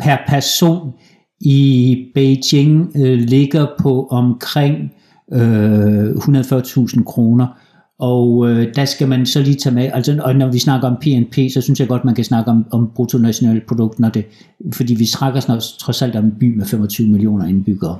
per 0.00 0.16
person 0.28 0.92
i 1.40 1.98
Beijing 2.14 2.92
øh, 2.96 3.18
ligger 3.18 3.66
på 3.80 4.06
omkring 4.10 4.92
øh, 5.32 6.10
140.000 6.10 7.04
kroner 7.04 7.46
og 7.98 8.50
øh, 8.50 8.74
der 8.74 8.84
skal 8.84 9.08
man 9.08 9.26
så 9.26 9.40
lige 9.40 9.56
tage 9.56 9.74
med, 9.74 9.90
altså 9.92 10.20
og 10.24 10.36
når 10.36 10.52
vi 10.52 10.58
snakker 10.58 10.88
om 10.88 10.96
PNP, 11.00 11.34
så 11.52 11.60
synes 11.60 11.80
jeg 11.80 11.88
godt, 11.88 12.04
man 12.04 12.14
kan 12.14 12.24
snakke 12.24 12.50
om, 12.50 12.66
om 12.70 12.90
bruttonationalprodukt, 12.94 13.98
når 13.98 14.08
det, 14.08 14.24
fordi 14.74 14.94
vi 14.94 15.06
snakker 15.06 15.40
snart, 15.40 15.62
trods 15.80 16.02
alt 16.02 16.16
om 16.16 16.24
en 16.24 16.34
by 16.40 16.56
med 16.56 16.66
25 16.66 17.08
millioner 17.08 17.46
indbyggere. 17.46 17.98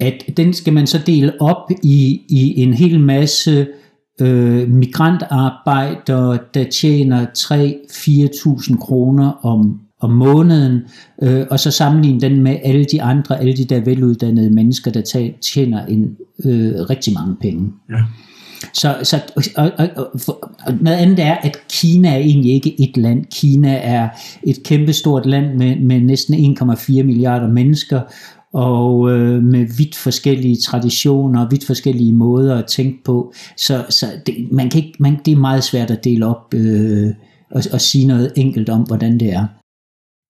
At 0.00 0.24
den 0.36 0.52
skal 0.52 0.72
man 0.72 0.86
så 0.86 0.98
dele 1.06 1.40
op 1.40 1.70
i, 1.82 2.20
i 2.28 2.60
en 2.62 2.74
hel 2.74 3.00
masse 3.00 3.66
øh, 4.20 4.70
migrantarbejdere, 4.70 6.38
der 6.54 6.64
tjener 6.64 7.26
3-4.000 7.38 8.78
kroner 8.78 9.46
om, 9.46 9.80
om 10.00 10.10
måneden, 10.10 10.80
øh, 11.22 11.46
og 11.50 11.60
så 11.60 11.70
sammenligne 11.70 12.20
den 12.20 12.42
med 12.42 12.56
alle 12.64 12.84
de 12.84 13.02
andre, 13.02 13.40
alle 13.40 13.56
de 13.56 13.64
der 13.64 13.80
veluddannede 13.80 14.50
mennesker, 14.50 14.90
der 14.90 15.30
tjener 15.42 15.86
en, 15.86 16.16
øh, 16.44 16.74
rigtig 16.90 17.14
mange 17.14 17.36
penge. 17.40 17.72
Ja. 17.90 18.02
Så, 18.72 18.96
så 19.02 19.20
og, 19.56 19.70
og, 19.78 19.88
og, 19.96 20.10
og 20.66 20.74
noget 20.80 20.96
andet 20.96 21.18
er, 21.18 21.34
at 21.34 21.58
Kina 21.70 22.12
er 22.12 22.16
egentlig 22.16 22.52
ikke 22.52 22.80
et 22.80 22.96
land. 22.96 23.24
Kina 23.24 23.74
er 23.82 24.08
et 24.42 24.56
kæmpestort 24.64 25.26
land 25.26 25.54
med, 25.54 25.76
med 25.76 26.00
næsten 26.00 26.56
1,4 26.62 27.02
milliarder 27.02 27.48
mennesker, 27.48 28.00
og 28.52 29.10
øh, 29.10 29.42
med 29.42 29.66
vidt 29.78 29.96
forskellige 29.96 30.56
traditioner 30.56 31.44
og 31.44 31.50
vidt 31.50 31.66
forskellige 31.66 32.12
måder 32.12 32.58
at 32.58 32.66
tænke 32.66 33.04
på. 33.04 33.32
Så, 33.56 33.86
så 33.90 34.06
det, 34.26 34.52
man 34.52 34.70
kan 34.70 34.84
ikke, 34.84 34.96
man, 35.00 35.18
det 35.24 35.32
er 35.32 35.36
meget 35.36 35.64
svært 35.64 35.90
at 35.90 36.04
dele 36.04 36.26
op 36.26 36.54
øh, 36.54 37.08
og, 37.50 37.62
og 37.72 37.80
sige 37.80 38.06
noget 38.06 38.32
enkelt 38.36 38.68
om, 38.68 38.82
hvordan 38.82 39.20
det 39.20 39.32
er. 39.32 39.46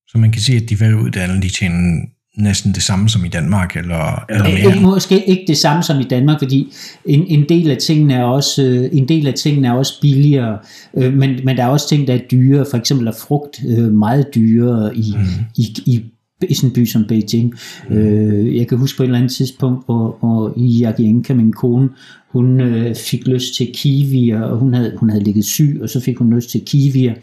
Så 0.08 0.18
man 0.18 0.32
kan 0.32 0.42
sige, 0.42 0.62
at 0.62 0.70
de 0.70 0.80
veluddannede, 0.80 1.42
de 1.42 1.48
tjener 1.48 2.06
næsten 2.38 2.72
det 2.72 2.82
samme 2.82 3.08
som 3.08 3.24
i 3.24 3.28
Danmark, 3.28 3.76
eller, 3.76 4.24
eller 4.30 4.44
mere? 4.44 4.58
Ikke, 4.58 4.80
måske 4.80 5.28
ikke 5.28 5.44
det 5.46 5.58
samme 5.58 5.82
som 5.82 6.00
i 6.00 6.04
Danmark, 6.04 6.38
fordi 6.38 6.72
en, 7.04 7.26
en 7.26 7.48
del 7.48 7.70
af 7.70 7.76
tingene 7.76 8.14
er 8.14 8.24
også 8.24 8.62
øh, 8.62 8.88
en 8.92 9.08
del 9.08 9.26
af 9.26 9.34
tingene 9.34 9.68
er 9.68 9.72
også 9.72 10.00
billigere, 10.00 10.58
øh, 10.96 11.12
men, 11.12 11.40
men 11.44 11.56
der 11.56 11.64
er 11.64 11.68
også 11.68 11.88
ting, 11.88 12.06
der 12.06 12.14
er 12.14 12.18
dyre, 12.30 12.66
for 12.70 12.76
eksempel 12.76 13.06
er 13.06 13.12
frugt 13.28 13.60
øh, 13.68 13.92
meget 13.92 14.26
dyrere 14.34 14.96
i, 14.96 15.14
mm. 15.16 15.44
i, 15.56 15.76
i 15.86 16.04
i 16.42 16.54
sådan 16.54 16.70
en 16.70 16.74
by 16.74 16.86
som 16.86 17.04
Beijing. 17.04 17.54
Mm. 17.90 17.96
Øh, 17.96 18.56
jeg 18.56 18.68
kan 18.68 18.78
huske 18.78 18.96
på 18.96 19.02
et 19.02 19.06
eller 19.06 19.18
andet 19.18 19.32
tidspunkt, 19.32 19.84
hvor, 19.84 20.16
hvor 20.20 20.54
Yagienka, 20.56 21.34
min 21.34 21.52
kone, 21.52 21.88
hun 22.28 22.60
øh, 22.60 22.94
fik 22.94 23.26
lyst 23.26 23.54
til 23.54 23.70
kiwier, 23.74 24.42
og 24.42 24.58
hun 24.58 24.74
havde, 24.74 24.96
hun 24.96 25.10
havde 25.10 25.24
ligget 25.24 25.44
syg, 25.44 25.78
og 25.82 25.88
så 25.88 26.00
fik 26.00 26.18
hun 26.18 26.34
lyst 26.34 26.50
til 26.50 26.62
kiwier, 26.66 27.14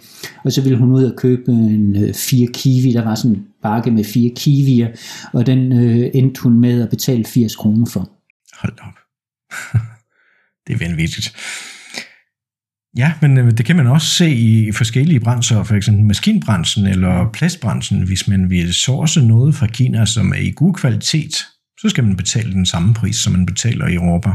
og 0.44 0.52
så 0.52 0.62
ville 0.62 0.78
hun 0.78 0.92
ud 0.92 1.04
og 1.04 1.16
købe 1.18 1.52
en 1.52 2.04
øh, 2.04 2.14
fire 2.14 2.48
kiwi, 2.54 2.94
der 2.94 3.04
var 3.04 3.16
sådan 3.16 3.32
en 3.32 3.46
bakke 3.62 3.92
med 3.92 4.04
fire 4.04 4.32
kiwier, 4.36 4.88
og 5.34 5.46
den 5.46 5.72
øh, 5.72 6.10
endte 6.14 6.42
hun 6.42 6.60
med 6.60 6.82
at 6.82 6.90
betale 6.90 7.26
80 7.26 7.56
kroner 7.56 7.86
for. 7.86 8.10
Hold 8.54 8.74
op. 8.82 8.94
det 10.68 10.74
er 10.74 10.88
vanvittigt. 10.88 11.36
Ja, 12.98 13.14
men 13.22 13.38
øh, 13.38 13.52
det 13.52 13.66
kan 13.66 13.76
man 13.76 13.88
også 13.88 14.08
se 14.08 14.30
i 14.30 14.72
forskellige 14.72 15.20
brancher, 15.20 15.64
for 15.64 15.76
eksempel 15.76 16.06
maskinbranchen 16.06 16.86
eller 16.86 17.30
plastbranchen. 17.34 18.02
Hvis 18.02 18.28
man 18.28 18.50
vil 18.50 18.74
source 18.74 19.22
noget 19.22 19.56
fra 19.56 19.68
Kina, 19.68 20.06
som 20.06 20.32
er 20.32 20.40
i 20.40 20.54
god 20.56 20.74
kvalitet, 20.74 21.36
så 21.82 21.90
skal 21.90 22.04
man 22.04 22.16
betale 22.16 22.52
den 22.52 22.66
samme 22.66 22.94
pris, 22.94 23.16
som 23.16 23.34
man 23.34 23.46
betaler 23.46 23.88
i 23.88 23.94
Europa. 23.94 24.30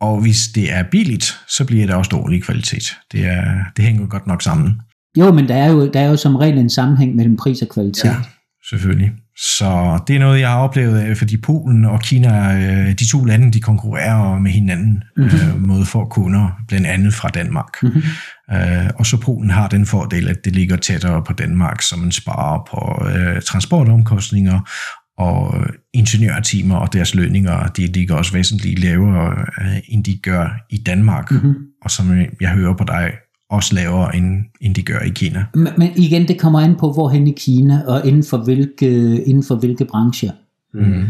Og 0.00 0.20
hvis 0.20 0.48
det 0.54 0.72
er 0.72 0.82
billigt, 0.90 1.38
så 1.48 1.64
bliver 1.64 1.86
det 1.86 1.94
også 1.94 2.08
dårlig 2.08 2.42
kvalitet. 2.42 2.96
Det, 3.12 3.26
er, 3.26 3.64
det 3.76 3.84
hænger 3.84 4.06
godt 4.06 4.26
nok 4.26 4.42
sammen. 4.42 4.80
Jo, 5.18 5.32
men 5.32 5.48
der 5.48 5.54
er 5.54 5.70
jo, 5.70 5.90
der 5.90 6.00
er 6.00 6.08
jo 6.08 6.16
som 6.16 6.36
regel 6.36 6.58
en 6.58 6.70
sammenhæng 6.70 7.16
mellem 7.16 7.36
pris 7.36 7.62
og 7.62 7.68
kvalitet. 7.68 8.04
Ja, 8.04 8.16
selvfølgelig. 8.68 9.12
Så 9.38 10.00
det 10.08 10.16
er 10.16 10.20
noget, 10.20 10.40
jeg 10.40 10.48
har 10.48 10.58
oplevet, 10.58 11.08
øh, 11.08 11.16
fordi 11.16 11.36
Polen 11.36 11.84
og 11.84 12.00
Kina, 12.00 12.54
øh, 12.54 12.92
de 12.98 13.10
to 13.10 13.24
lande, 13.24 13.52
de 13.52 13.60
konkurrerer 13.60 14.38
med 14.38 14.50
hinanden 14.50 15.02
mm-hmm. 15.16 15.38
øh, 15.38 15.62
mod 15.62 15.84
for 15.84 16.04
kunder, 16.04 16.50
blandt 16.68 16.86
andet 16.86 17.14
fra 17.14 17.28
Danmark. 17.28 17.82
Mm-hmm. 17.82 18.02
Øh, 18.52 18.90
og 18.98 19.06
så 19.06 19.16
Polen 19.16 19.50
har 19.50 19.68
den 19.68 19.86
fordel, 19.86 20.28
at 20.28 20.44
det 20.44 20.52
ligger 20.52 20.76
tættere 20.76 21.22
på 21.22 21.32
Danmark, 21.32 21.82
så 21.82 21.96
man 21.96 22.12
sparer 22.12 22.58
på 22.70 23.08
øh, 23.08 23.42
transportomkostninger, 23.42 24.60
og 25.18 25.66
ingeniørtimer 25.94 26.76
og 26.76 26.92
deres 26.92 27.14
lønninger, 27.14 27.66
de 27.66 27.86
ligger 27.86 28.14
også 28.14 28.32
væsentligt 28.32 28.78
lavere, 28.78 29.46
end 29.88 30.04
de 30.04 30.18
gør 30.22 30.48
i 30.70 30.78
Danmark. 30.78 31.30
Mm-hmm. 31.30 31.54
Og 31.82 31.90
som 31.90 32.18
jeg 32.40 32.50
hører 32.50 32.74
på 32.74 32.84
dig, 32.84 33.12
også 33.50 33.74
lavere, 33.74 34.16
end, 34.16 34.44
end 34.60 34.74
de 34.74 34.82
gør 34.82 35.00
i 35.00 35.08
Kina. 35.08 35.44
Men, 35.54 35.68
men 35.78 35.90
igen, 35.96 36.28
det 36.28 36.38
kommer 36.38 36.60
an 36.60 36.76
på, 36.76 36.92
hvor 36.92 37.08
hen 37.08 37.26
i 37.26 37.34
Kina, 37.36 37.82
og 37.86 38.06
inden 38.06 38.24
for 38.24 38.36
hvilke, 38.36 39.22
inden 39.22 39.42
for 39.42 39.54
hvilke 39.54 39.84
brancher. 39.84 40.30
Mm. 40.74 41.02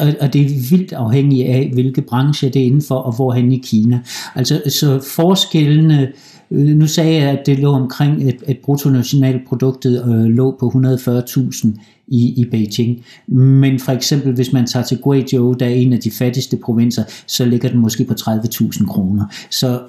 Og, 0.00 0.14
og 0.20 0.32
det 0.32 0.40
er 0.40 0.48
vildt 0.70 0.92
afhængigt 0.92 1.48
af, 1.48 1.70
hvilke 1.72 2.02
brancher 2.02 2.50
det 2.50 2.62
er 2.62 2.66
inden 2.66 2.82
for, 2.82 2.94
og 2.94 3.16
hvor 3.16 3.32
hen 3.32 3.52
i 3.52 3.62
Kina. 3.64 4.00
Altså, 4.34 4.62
så 4.68 5.00
forskellene, 5.16 6.12
øh, 6.50 6.76
nu 6.76 6.86
sagde 6.86 7.14
jeg, 7.14 7.30
at 7.30 7.46
det 7.46 7.58
lå 7.58 7.72
omkring, 7.72 8.28
et, 8.28 8.36
et 8.48 8.58
bruttonationalproduktet 8.64 10.04
øh, 10.08 10.24
lå 10.24 10.56
på 10.60 10.66
140.000 10.66 11.68
i, 12.08 12.34
i 12.36 12.44
Beijing. 12.50 13.04
Men 13.28 13.80
for 13.80 13.92
eksempel, 13.92 14.34
hvis 14.34 14.52
man 14.52 14.66
tager 14.66 14.84
til 14.84 14.98
Guizhou, 14.98 15.52
der 15.52 15.66
er 15.66 15.70
en 15.70 15.92
af 15.92 16.00
de 16.00 16.10
fattigste 16.10 16.56
provinser, 16.56 17.04
så 17.26 17.44
ligger 17.44 17.68
den 17.68 17.80
måske 17.80 18.04
på 18.04 18.14
30.000 18.20 18.86
kroner 18.86 19.24
så, 19.50 19.80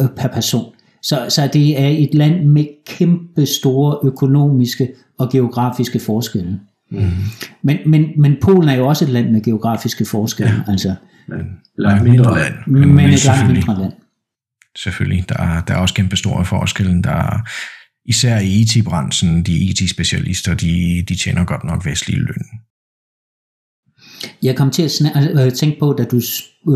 øh, 0.00 0.08
per 0.16 0.28
person. 0.28 0.72
Så, 1.02 1.26
så 1.28 1.50
det 1.52 1.80
er 1.80 1.88
et 1.88 2.14
land 2.14 2.44
med 2.44 2.66
kæmpe 2.86 3.46
store 3.46 3.98
økonomiske 4.08 4.88
og 5.18 5.32
geografiske 5.32 6.00
forskelle. 6.00 6.60
Mm. 6.90 7.10
Men, 7.62 7.76
men, 7.86 8.06
men 8.16 8.36
Polen 8.42 8.68
er 8.68 8.74
jo 8.74 8.86
også 8.86 9.04
et 9.04 9.10
land 9.10 9.30
med 9.30 9.42
geografiske 9.42 10.04
forskelle. 10.04 10.52
Ja. 10.66 10.72
Altså, 10.72 10.94
men 11.28 11.38
langt 11.78 12.04
mindre 12.04 12.38
land. 12.38 12.54
Men, 12.66 12.94
men 12.94 13.10
et 13.10 13.24
langt 13.24 13.52
mindre 13.52 13.80
land. 13.80 13.92
Selvfølgelig. 14.76 15.28
Der 15.28 15.38
er, 15.38 15.60
der 15.60 15.74
er 15.74 15.78
også 15.78 15.94
kæmpe 15.94 16.16
store 16.16 16.44
forskelle. 16.44 17.02
Der 17.02 17.10
er, 17.10 17.48
især 18.04 18.38
i 18.38 18.60
IT-branchen, 18.60 19.42
de 19.42 19.58
IT-specialister, 19.58 20.54
de, 20.54 21.04
de 21.08 21.14
tjener 21.14 21.44
godt 21.44 21.64
nok 21.64 21.86
vestlig 21.86 22.16
løn. 22.18 22.44
Jeg 24.42 24.56
kom 24.56 24.70
til 24.70 24.82
at 24.82 24.90
snak- 24.90 25.12
altså, 25.14 25.44
øh, 25.44 25.52
tænke 25.52 25.78
på, 25.80 25.92
da 25.98 26.04
du 26.04 26.20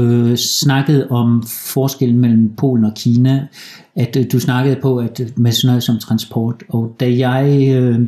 øh, 0.00 0.36
snakkede 0.36 1.06
om 1.10 1.42
forskellen 1.74 2.18
mellem 2.18 2.56
Polen 2.56 2.84
og 2.84 2.92
Kina, 2.96 3.46
at 3.96 4.16
øh, 4.16 4.24
du 4.32 4.40
snakkede 4.40 4.76
på 4.82 4.98
at 4.98 5.20
øh, 5.20 5.28
med 5.36 5.52
sådan 5.52 5.68
noget 5.68 5.82
som 5.82 5.98
transport. 5.98 6.62
Og 6.68 6.96
da 7.00 7.16
jeg 7.16 7.68
øh, 7.74 8.00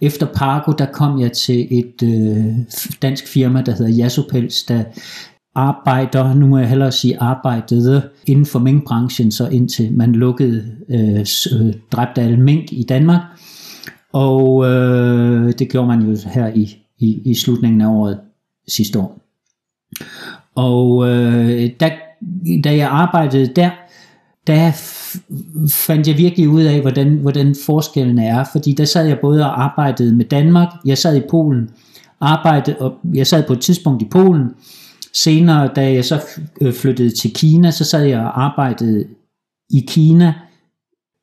efter 0.00 0.26
Parko, 0.34 0.72
der 0.72 0.86
kom 0.86 1.20
jeg 1.20 1.32
til 1.32 1.66
et 1.70 2.02
øh, 2.02 2.54
dansk 3.02 3.26
firma, 3.26 3.62
der 3.62 3.72
hedder 3.72 3.92
Jasopels, 3.92 4.62
der 4.62 4.84
arbejder, 5.54 6.34
nu 6.34 6.46
må 6.46 6.58
jeg 6.58 6.68
hellere 6.68 6.92
sige 6.92 7.18
arbejdede 7.18 8.02
inden 8.26 8.46
for 8.46 8.58
minkbranchen, 8.58 9.30
så 9.30 9.48
indtil 9.48 9.92
man 9.92 10.12
lukkede, 10.12 10.64
øh, 10.90 11.26
øh, 11.52 11.74
dræbte 11.92 12.20
alle 12.20 12.36
mink 12.36 12.72
i 12.72 12.82
Danmark. 12.88 13.20
Og 14.12 14.66
øh, 14.66 15.52
det 15.58 15.68
gjorde 15.68 15.88
man 15.88 16.02
jo 16.02 16.16
her 16.26 16.52
i, 16.54 16.76
i, 16.98 17.20
i 17.24 17.34
slutningen 17.34 17.80
af 17.80 17.86
året 17.86 18.18
sidste 18.68 18.98
år. 18.98 19.18
Og 20.54 21.08
øh, 21.08 21.70
da, 21.80 21.90
da 22.64 22.76
jeg 22.76 22.88
arbejdede 22.88 23.46
der, 23.56 23.70
der 24.46 24.72
fandt 25.70 26.08
jeg 26.08 26.18
virkelig 26.18 26.48
ud 26.48 26.62
af, 26.62 26.80
hvordan, 26.80 27.16
hvordan 27.16 27.56
forskellen 27.66 28.18
er, 28.18 28.44
fordi 28.52 28.72
der 28.72 28.84
sad 28.84 29.06
jeg 29.06 29.18
både 29.18 29.44
og 29.44 29.64
arbejdede 29.64 30.16
med 30.16 30.24
Danmark, 30.24 30.68
jeg 30.84 30.98
sad 30.98 31.16
i 31.16 31.22
Polen, 31.30 31.70
arbejdede, 32.20 32.76
og 32.78 32.94
jeg 33.14 33.26
sad 33.26 33.42
på 33.46 33.52
et 33.52 33.60
tidspunkt 33.60 34.02
i 34.02 34.08
Polen, 34.10 34.54
senere 35.14 35.70
da 35.76 35.92
jeg 35.92 36.04
så 36.04 36.20
øh, 36.60 36.72
flyttede 36.72 37.10
til 37.10 37.34
Kina, 37.34 37.70
så 37.70 37.84
sad 37.84 38.04
jeg 38.04 38.20
og 38.20 38.44
arbejdede 38.44 39.06
i 39.70 39.84
Kina, 39.88 40.34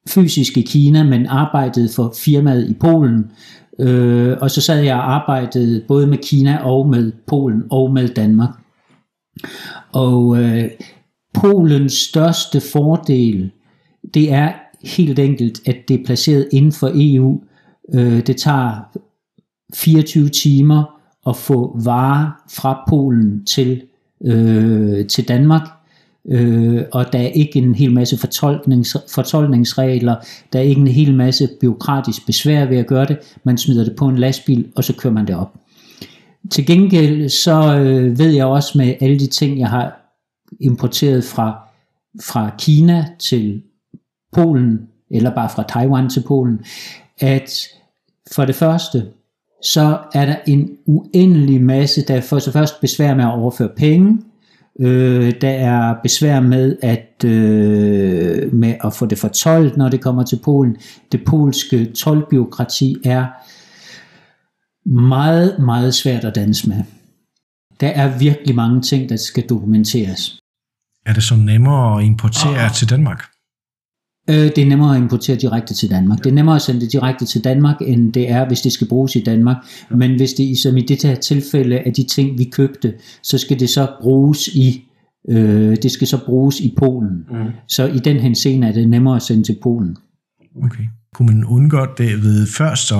fysisk 0.10 0.58
i 0.58 0.62
Kina, 0.62 1.04
men 1.04 1.26
arbejdede 1.26 1.89
for 1.96 2.13
firmaet 2.18 2.70
i 2.70 2.74
Polen, 2.74 3.32
øh, 3.80 4.38
og 4.41 4.52
så 4.52 4.62
sad 4.62 4.82
jeg 4.82 4.96
og 4.96 5.13
arbejdede 5.13 5.84
både 5.88 6.08
med 6.08 6.18
Kina 6.18 6.58
og 6.63 6.89
med 6.89 7.12
Polen 7.28 7.63
og 7.72 7.94
med 7.94 8.08
Danmark. 8.08 8.50
Og 9.94 10.44
øh, 10.44 10.70
Polens 11.34 11.94
største 11.94 12.62
fordel, 12.62 13.52
det 14.13 14.32
er 14.32 14.54
helt 14.84 15.20
enkelt, 15.20 15.68
at 15.68 15.76
det 15.88 16.00
er 16.00 16.06
placeret 16.06 16.48
inden 16.52 16.72
for 16.72 16.91
EU. 16.94 17.41
Øh, 17.94 18.28
det 18.28 18.38
tager 18.38 18.98
24 19.74 20.30
timer 20.30 21.02
at 21.28 21.36
få 21.36 21.80
varer 21.84 22.32
fra 22.52 22.84
Polen 22.89 23.46
til, 23.46 23.82
øh, 24.26 25.08
til 25.08 25.28
Danmark. 25.28 25.74
Øh, 26.29 26.83
og 26.91 27.13
der 27.13 27.19
er 27.19 27.27
ikke 27.27 27.59
en 27.59 27.75
hel 27.75 27.93
masse 27.93 28.17
fortolknings, 28.17 28.97
fortolkningsregler, 29.13 30.15
der 30.53 30.59
er 30.59 30.63
ikke 30.63 30.81
en 30.81 30.88
hel 30.88 31.15
masse 31.15 31.49
byråkratisk 31.61 32.25
besvær 32.25 32.65
ved 32.65 32.77
at 32.77 32.88
gøre 32.88 33.05
det. 33.05 33.17
Man 33.43 33.57
smider 33.57 33.83
det 33.83 33.95
på 33.95 34.07
en 34.07 34.17
lastbil, 34.17 34.71
og 34.75 34.83
så 34.83 34.93
kører 34.93 35.13
man 35.13 35.27
det 35.27 35.35
op. 35.35 35.53
Til 36.51 36.65
gengæld 36.65 37.29
så 37.29 37.79
øh, 37.79 38.19
ved 38.19 38.31
jeg 38.31 38.45
også 38.45 38.77
med 38.77 38.93
alle 39.01 39.19
de 39.19 39.27
ting, 39.27 39.59
jeg 39.59 39.69
har 39.69 40.01
importeret 40.59 41.23
fra, 41.23 41.59
fra 42.21 42.51
Kina 42.59 43.05
til 43.19 43.61
Polen, 44.33 44.79
eller 45.11 45.35
bare 45.35 45.49
fra 45.49 45.63
Taiwan 45.69 46.09
til 46.09 46.23
Polen, 46.27 46.59
at 47.19 47.67
for 48.31 48.45
det 48.45 48.55
første, 48.55 49.05
så 49.63 49.97
er 50.13 50.25
der 50.25 50.35
en 50.47 50.77
uendelig 50.85 51.61
masse, 51.61 52.05
der 52.05 52.21
for 52.21 52.39
så 52.39 52.51
først 52.51 52.81
besvær 52.81 53.15
med 53.15 53.23
at 53.23 53.31
overføre 53.31 53.69
penge, 53.77 54.17
øh, 54.79 55.33
der 55.41 55.49
er 55.49 55.95
besvær 56.03 56.39
med 56.39 56.77
at, 56.81 57.23
øh, 57.25 58.53
med 58.53 58.75
at 58.83 58.93
få 58.93 59.05
det 59.05 59.17
fortolket, 59.17 59.77
når 59.77 59.89
det 59.89 60.01
kommer 60.01 60.23
til 60.23 60.39
Polen. 60.43 60.77
Det 61.11 61.25
polske 61.25 61.85
tolvbyråkrati 61.85 62.97
er 63.05 63.25
meget, 64.89 65.59
meget 65.59 65.93
svært 65.93 66.25
at 66.25 66.35
danse 66.35 66.69
med. 66.69 66.83
Der 67.79 67.88
er 67.88 68.17
virkelig 68.17 68.55
mange 68.55 68.81
ting, 68.81 69.09
der 69.09 69.15
skal 69.15 69.49
dokumenteres. 69.49 70.39
Er 71.05 71.13
det 71.13 71.23
så 71.23 71.35
nemmere 71.35 71.99
at 71.99 72.05
importere 72.05 72.65
oh. 72.65 72.71
til 72.71 72.89
Danmark? 72.89 73.35
Øh, 74.29 74.35
det 74.35 74.57
er 74.57 74.65
nemmere 74.65 74.95
at 74.95 75.01
importere 75.01 75.35
direkte 75.35 75.73
til 75.73 75.89
Danmark. 75.89 76.17
Det 76.17 76.29
er 76.29 76.33
nemmere 76.33 76.55
at 76.55 76.61
sende 76.61 76.81
det 76.81 76.91
direkte 76.91 77.25
til 77.25 77.43
Danmark, 77.43 77.75
end 77.81 78.13
det 78.13 78.31
er, 78.31 78.47
hvis 78.47 78.61
det 78.61 78.71
skal 78.71 78.88
bruges 78.88 79.15
i 79.15 79.23
Danmark. 79.23 79.57
Men 79.91 80.15
hvis 80.15 80.33
det 80.33 80.57
som 80.57 80.77
i 80.77 80.81
det 80.81 81.03
her 81.03 81.15
tilfælde 81.15 81.79
af 81.79 81.93
de 81.93 82.03
ting, 82.03 82.38
vi 82.38 82.43
købte, 82.43 82.93
så 83.23 83.38
skal 83.38 83.59
det 83.59 83.69
så 83.69 83.88
bruges 84.01 84.47
i 84.47 84.85
øh, 85.29 85.77
det 85.83 85.91
skal 85.91 86.07
så 86.07 86.25
bruges 86.25 86.59
i 86.59 86.73
Polen. 86.77 87.25
Mm. 87.29 87.51
Så 87.67 87.88
i 87.88 87.97
den 87.97 88.17
henseende 88.17 88.67
er 88.67 88.71
det 88.71 88.89
nemmere 88.89 89.15
at 89.15 89.21
sende 89.21 89.43
til 89.43 89.57
Polen. 89.63 89.97
Okay. 90.63 90.83
Kunne 91.13 91.25
man 91.25 91.43
undgå 91.43 91.85
det 91.97 92.23
ved 92.23 92.47
først 92.57 92.91
at 92.91 92.97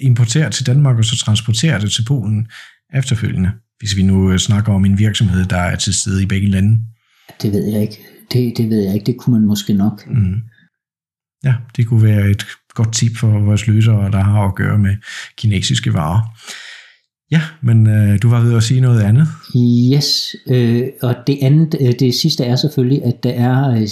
importere 0.00 0.50
til 0.50 0.66
Danmark, 0.66 0.98
og 0.98 1.04
så 1.04 1.16
transportere 1.16 1.80
det 1.80 1.90
til 1.90 2.04
Polen 2.04 2.46
efterfølgende? 2.94 3.50
Hvis 3.78 3.96
vi 3.96 4.02
nu 4.02 4.38
snakker 4.38 4.72
om 4.72 4.84
en 4.84 4.98
virksomhed, 4.98 5.44
der 5.44 5.56
er 5.56 5.76
til 5.76 5.94
stede 5.94 6.22
i 6.22 6.26
begge 6.26 6.48
lande. 6.48 6.78
Det 7.42 7.52
ved 7.52 7.64
jeg 7.72 7.82
ikke. 7.82 7.98
Det, 8.32 8.56
det 8.56 8.70
ved 8.70 8.82
jeg 8.82 8.94
ikke. 8.94 9.06
Det 9.06 9.16
kunne 9.16 9.38
man 9.38 9.46
måske 9.46 9.72
nok. 9.72 10.06
Mm. 10.06 10.34
Ja, 11.44 11.54
det 11.76 11.86
kunne 11.86 12.02
være 12.02 12.30
et 12.30 12.46
godt 12.74 12.92
tip 12.92 13.16
for 13.16 13.38
vores 13.38 13.66
løsere, 13.66 14.10
der 14.10 14.22
har 14.22 14.48
at 14.48 14.54
gøre 14.54 14.78
med 14.78 14.96
kinesiske 15.36 15.94
varer. 15.94 16.20
Ja, 17.30 17.42
men 17.62 17.86
øh, 17.86 18.22
du 18.22 18.28
var 18.28 18.40
ved 18.40 18.56
at 18.56 18.62
sige 18.62 18.80
noget 18.80 19.00
andet. 19.00 19.26
Yes, 19.94 20.36
øh, 20.46 20.88
og 21.02 21.14
det 21.26 21.38
andet, 21.42 21.76
øh, 21.80 21.92
det 21.98 22.14
sidste 22.14 22.44
er 22.44 22.56
selvfølgelig, 22.56 23.04
at 23.04 23.22
der 23.22 23.30
er 23.30 23.70
øh, 23.70 23.88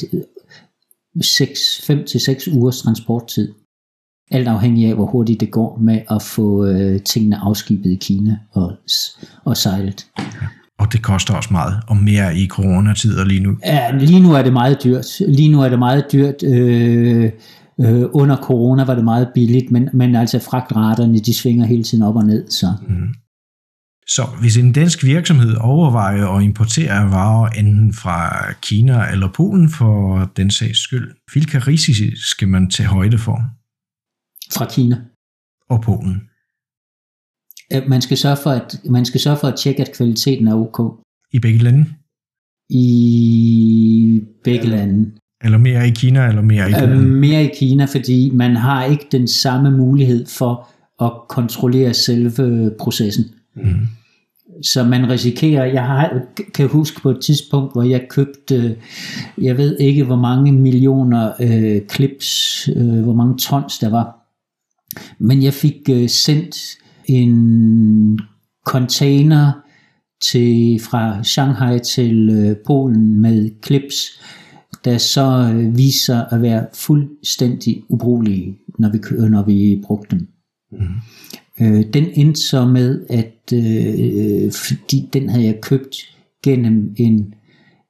5-6 1.17 2.57
ugers 2.57 2.79
transporttid. 2.79 3.55
Alt 4.31 4.49
afhængig 4.49 4.87
af, 4.89 4.95
hvor 4.95 5.07
hurtigt 5.07 5.41
det 5.41 5.51
går 5.51 5.79
med 5.79 6.01
at 6.11 6.23
få 6.23 6.67
øh, 6.67 7.03
tingene 7.03 7.37
afskibet 7.37 7.91
i 7.91 7.99
Kina 8.01 8.39
og, 8.53 8.77
og 9.45 9.57
sejlet. 9.57 10.07
Ja. 10.19 10.25
Og 10.79 10.93
det 10.93 11.03
koster 11.03 11.35
også 11.35 11.49
meget, 11.53 11.83
og 11.87 11.97
mere 11.97 12.37
i 12.37 12.49
coronatider 12.49 13.25
lige 13.25 13.41
nu. 13.41 13.59
Ja, 13.65 13.91
lige 13.91 14.21
nu 14.21 14.33
er 14.33 14.43
det 14.43 14.53
meget 14.53 14.85
dyrt. 14.85 15.07
Lige 15.29 15.49
nu 15.53 15.63
er 15.63 15.69
det 15.69 15.79
meget 15.79 16.05
dyrt. 16.13 16.43
Øh, 16.43 17.33
øh, 17.81 18.05
under 18.13 18.37
corona 18.37 18.85
var 18.85 18.95
det 18.95 19.05
meget 19.05 19.29
billigt, 19.35 19.71
men, 19.71 19.89
men 19.93 20.17
altså 20.17 20.39
fragtraterne, 20.39 21.19
de 21.19 21.35
svinger 21.35 21.67
hele 21.67 21.83
tiden 21.83 22.05
op 22.05 22.17
og 22.17 22.25
ned. 22.25 22.51
Så. 22.51 22.73
Mm. 22.89 23.15
Så 24.07 24.23
hvis 24.41 24.57
en 24.57 24.73
dansk 24.73 25.05
virksomhed 25.05 25.57
overvejer 25.61 26.27
at 26.27 26.43
importere 26.43 27.11
varer 27.11 27.49
enten 27.49 27.95
fra 27.95 28.53
Kina 28.53 29.11
eller 29.13 29.29
Polen 29.33 29.69
for 29.69 30.31
den 30.37 30.51
sags 30.51 30.79
skyld, 30.79 31.15
hvilke 31.33 31.59
risici 31.59 32.17
skal 32.17 32.49
man 32.49 32.71
tage 32.71 32.89
højde 32.89 33.19
for? 33.19 33.43
Fra 34.55 34.67
Kina. 34.71 34.97
Og 35.71 35.83
Polen. 35.83 36.28
Man 37.89 38.03
skal 38.03 38.17
sørge 38.17 38.37
for 38.43 38.51
at, 38.51 38.81
man 38.91 39.05
skal 39.05 39.21
sørge 39.21 39.37
for 39.37 39.49
at 39.49 39.57
tjekke, 39.57 39.83
at 39.83 39.93
kvaliteten 39.97 40.49
er 40.49 40.55
ok. 40.55 41.05
I 41.33 41.39
begge 41.39 41.59
lande? 41.59 41.85
I 42.71 44.23
begge 44.45 44.69
ja. 44.69 44.77
lande. 44.77 45.11
Eller 45.45 45.59
mere 45.59 45.89
i 45.89 45.91
Kina, 45.91 46.27
eller 46.29 46.43
mere 46.43 46.71
i 46.71 46.73
Polen? 46.73 46.99
Øh, 46.99 47.05
mere 47.05 47.45
i 47.45 47.51
Kina, 47.55 47.85
fordi 47.85 48.31
man 48.35 48.57
har 48.57 48.85
ikke 48.85 49.07
den 49.13 49.29
samme 49.29 49.71
mulighed 49.71 50.27
for 50.27 50.69
at 51.05 51.13
kontrollere 51.29 51.95
selve 51.95 52.73
processen. 52.81 53.25
Mm. 53.57 53.87
Så 54.63 54.85
man 54.85 55.11
risikerer, 55.11 55.65
jeg 55.65 55.87
har, 55.87 56.21
kan 56.55 56.69
huske 56.69 57.01
på 57.01 57.11
et 57.11 57.21
tidspunkt, 57.21 57.73
hvor 57.73 57.83
jeg 57.83 58.07
købte, 58.11 58.77
jeg 59.39 59.57
ved 59.57 59.79
ikke 59.79 60.05
hvor 60.05 60.17
mange 60.17 60.53
millioner 60.53 61.33
øh, 61.41 61.81
clips, 61.95 62.69
øh, 62.77 63.03
hvor 63.03 63.15
mange 63.15 63.39
tons 63.39 63.79
der 63.79 63.89
var, 63.89 64.19
men 65.19 65.43
jeg 65.43 65.55
fik 65.55 65.75
øh, 65.91 66.09
sendt 66.09 66.57
en 67.09 68.19
container 68.67 69.53
til, 70.23 70.81
fra 70.81 71.23
Shanghai 71.23 71.79
til 71.79 72.31
øh, 72.31 72.57
Polen 72.67 73.21
med 73.21 73.51
clips, 73.65 74.21
der 74.85 74.99
så 74.99 75.53
øh, 75.55 75.77
viser 75.77 76.25
at 76.25 76.43
være 76.43 76.67
fuldstændig 76.75 77.83
ubrugelige, 77.89 78.59
når 78.79 78.91
vi, 78.93 79.29
når 79.29 79.43
vi 79.43 79.83
brugte 79.87 80.17
dem. 80.17 80.29
Mm. 80.73 80.79
Øh, 81.61 81.85
den 81.95 82.05
endte 82.15 82.41
så 82.41 82.67
med, 82.67 83.07
at 83.11 83.53
øh, 83.53 84.53
fordi 84.53 85.09
den 85.13 85.29
havde 85.29 85.45
jeg 85.45 85.61
købt 85.63 85.97
gennem 86.43 86.95
en, 86.97 87.35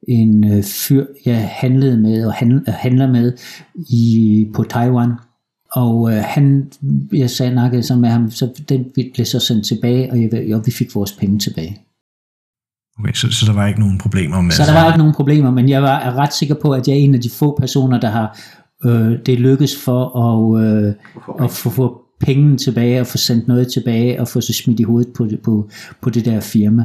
en 0.09 0.53
øh, 0.53 0.63
fyr, 0.63 1.07
jeg 1.25 1.49
handlede 1.49 1.99
med 1.99 2.27
og 2.27 2.33
handler 2.75 3.07
med 3.13 3.33
i, 3.77 4.47
på 4.55 4.63
Taiwan. 4.63 5.13
Og 5.73 6.13
øh, 6.13 6.23
han, 6.25 6.73
jeg 7.13 7.31
sagde 7.31 7.55
nakket 7.55 7.85
så 7.85 7.97
med 7.97 8.09
ham, 8.09 8.31
så 8.31 8.63
den 8.69 8.85
blev 9.15 9.27
så 9.27 9.41
sendt 9.41 9.67
tilbage, 9.67 10.13
og, 10.13 10.21
jeg, 10.21 10.55
og 10.55 10.63
vi 10.67 10.73
fik 10.73 10.95
vores 10.95 11.13
penge 11.13 11.39
tilbage. 11.39 11.79
Okay, 12.99 13.13
så, 13.13 13.33
så 13.33 13.47
der 13.47 13.53
var 13.53 13.67
ikke 13.67 13.81
nogen 13.81 13.99
problemer 13.99 14.41
med 14.41 14.53
Så 14.53 14.63
der 14.63 14.73
var 14.73 14.87
ikke 14.87 14.99
nogen 14.99 15.15
problemer, 15.15 15.51
men 15.51 15.69
jeg 15.69 15.83
var 15.83 16.17
ret 16.17 16.35
sikker 16.35 16.55
på, 16.55 16.71
at 16.71 16.89
jeg 16.89 16.95
er 16.95 16.99
en 16.99 17.15
af 17.15 17.21
de 17.21 17.31
få 17.31 17.57
personer, 17.61 18.01
der 18.01 18.11
har 18.11 18.39
øh, 18.85 19.19
det 19.27 19.41
lykkes 19.41 19.77
for 19.85 20.19
at, 20.27 20.65
øh, 20.65 20.95
at 21.45 21.51
få, 21.51 21.71
få 21.71 22.03
penge 22.21 22.57
tilbage 22.57 23.01
og 23.01 23.07
få 23.07 23.19
sendt 23.19 23.49
noget 23.49 23.73
tilbage 23.73 24.21
og 24.21 24.29
få 24.29 24.41
sig 24.41 24.55
smidt 24.55 24.81
i 24.81 24.83
hovedet 24.83 25.13
på 25.17 25.29
på, 25.45 25.71
på 26.01 26.11
det 26.11 26.25
der 26.25 26.41
firma. 26.41 26.85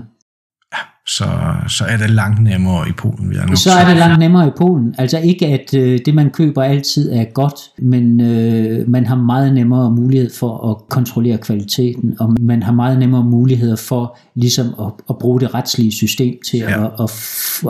Så, 1.07 1.25
så 1.67 1.85
er 1.85 1.97
det 1.97 2.09
langt 2.09 2.43
nemmere 2.43 2.89
i 2.89 2.91
Polen. 2.91 3.29
Vi 3.29 3.35
er 3.35 3.55
så 3.55 3.71
er 3.71 3.87
det 3.87 3.97
langt 3.97 4.19
nemmere 4.19 4.47
i 4.47 4.51
Polen. 4.57 4.95
Altså 4.97 5.19
ikke 5.19 5.47
at 5.47 5.73
øh, 5.73 5.99
det 6.05 6.15
man 6.15 6.29
køber 6.29 6.63
altid 6.63 7.11
er 7.11 7.23
godt, 7.33 7.53
men 7.79 8.21
øh, 8.21 8.89
man 8.89 9.05
har 9.05 9.15
meget 9.15 9.53
nemmere 9.53 9.91
mulighed 9.91 10.29
for 10.39 10.71
at 10.71 10.89
kontrollere 10.89 11.37
kvaliteten, 11.37 12.15
og 12.19 12.35
man 12.41 12.63
har 12.63 12.71
meget 12.71 12.99
nemmere 12.99 13.23
muligheder 13.23 13.75
for 13.75 14.17
ligesom 14.35 14.67
at, 14.79 14.93
at 15.09 15.17
bruge 15.17 15.39
det 15.39 15.53
retslige 15.53 15.91
system 15.91 16.35
til 16.45 16.59
ja. 16.59 16.85
at, 16.85 16.91
at, 16.99 17.11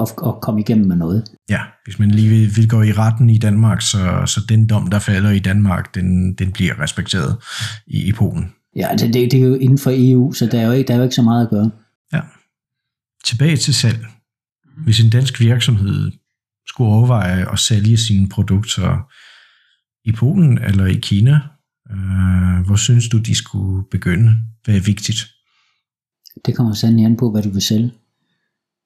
at, 0.02 0.28
at 0.28 0.41
komme 0.41 0.62
igennem 0.62 0.88
med 0.88 0.96
noget. 0.96 1.24
Ja, 1.50 1.60
hvis 1.86 2.00
man 2.00 2.12
lige 2.12 2.30
vil, 2.30 2.52
vil 2.56 2.69
gå 2.69 2.82
i 2.82 2.91
retten 2.91 3.30
i 3.30 3.38
Danmark, 3.38 3.82
så, 3.82 3.98
så 4.26 4.41
den 4.50 4.67
dom, 4.67 4.88
der 4.88 5.00
falder 5.00 5.32
i 5.32 5.39
Danmark, 5.39 5.96
den, 5.96 6.34
den 6.34 6.52
bliver 6.52 6.82
respekteret 6.82 7.36
i, 7.88 8.08
i 8.08 8.12
Polen. 8.12 8.52
Ja, 8.76 8.88
altså 8.88 9.08
det, 9.08 9.32
det 9.32 9.34
er 9.34 9.48
jo 9.48 9.56
inden 9.56 9.78
for 9.78 9.91
EU, 9.93 10.32
så 10.32 10.46
der 10.46 10.60
er 10.60 10.65
jo 10.65 10.72
ikke, 10.72 10.88
der 10.88 10.93
er 10.93 10.98
jo 10.98 11.04
ikke 11.04 11.15
så 11.15 11.22
meget 11.22 11.43
at 11.43 11.50
gøre. 11.50 11.69
Ja. 12.13 12.19
Tilbage 13.24 13.58
til 13.58 13.74
salg. 13.74 14.06
Hvis 14.78 15.00
en 15.00 15.10
dansk 15.10 15.40
virksomhed 15.40 16.12
skulle 16.68 16.92
overveje 16.92 17.52
at 17.52 17.60
sælge 17.60 17.98
sine 17.98 18.30
produkter 18.30 19.12
i 20.06 20.12
Polen 20.12 20.58
eller 20.58 20.86
i 20.86 21.00
Kina, 21.02 21.40
øh, 21.92 22.66
hvor 22.66 22.76
synes 22.76 23.10
du, 23.10 23.18
de 23.18 23.36
skulle 23.36 23.84
begynde? 23.92 24.36
Hvad 24.64 24.76
er 24.76 24.80
vigtigt? 24.80 25.18
Det 26.46 26.56
kommer 26.56 26.74
sandelig 26.74 27.06
an 27.06 27.18
på, 27.18 27.32
hvad 27.32 27.44
du 27.44 27.50
vil 27.50 27.62
sælge. 27.62 27.92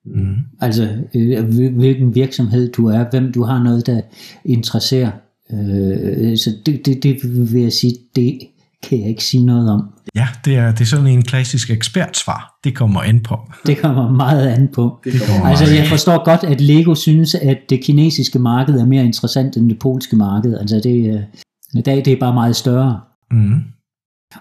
Mm. 0.05 0.35
Altså, 0.59 1.03
øh, 1.15 1.45
hvilken 1.75 2.15
virksomhed 2.15 2.71
du 2.71 2.85
er, 2.87 3.09
hvem 3.09 3.31
du 3.33 3.43
har 3.43 3.63
noget, 3.63 3.85
der 3.85 4.01
interesserer. 4.45 5.11
Øh, 5.51 6.37
så 6.37 6.57
det, 6.65 6.85
det, 6.85 7.03
det 7.03 7.19
vil 7.53 7.61
jeg 7.61 7.73
sige, 7.73 7.95
det 8.15 8.39
kan 8.83 8.99
jeg 8.99 9.09
ikke 9.09 9.23
sige 9.23 9.45
noget 9.45 9.71
om. 9.71 9.89
Ja, 10.15 10.27
det 10.45 10.55
er, 10.55 10.71
det 10.71 10.81
er 10.81 10.85
sådan 10.85 11.07
en 11.07 11.21
klassisk 11.21 11.69
ekspertsvar. 11.69 12.59
Det 12.63 12.75
kommer 12.75 13.01
an 13.01 13.19
på. 13.19 13.37
Det 13.65 13.77
kommer 13.77 14.11
meget 14.11 14.47
an 14.47 14.69
på. 14.73 14.99
Det 15.03 15.13
altså, 15.43 15.75
jeg 15.75 15.87
forstår 15.87 16.23
godt, 16.25 16.43
at 16.43 16.61
Lego 16.61 16.95
synes, 16.95 17.35
at 17.35 17.57
det 17.69 17.83
kinesiske 17.83 18.39
marked 18.39 18.79
er 18.79 18.85
mere 18.85 19.05
interessant 19.05 19.57
end 19.57 19.69
det 19.69 19.79
polske 19.79 20.15
marked. 20.15 20.57
Altså, 20.57 20.75
det, 20.83 21.27
i 21.73 21.81
dag 21.81 22.05
det 22.05 22.13
er 22.13 22.19
bare 22.19 22.33
meget 22.33 22.55
større. 22.55 23.01
Mm. 23.31 23.59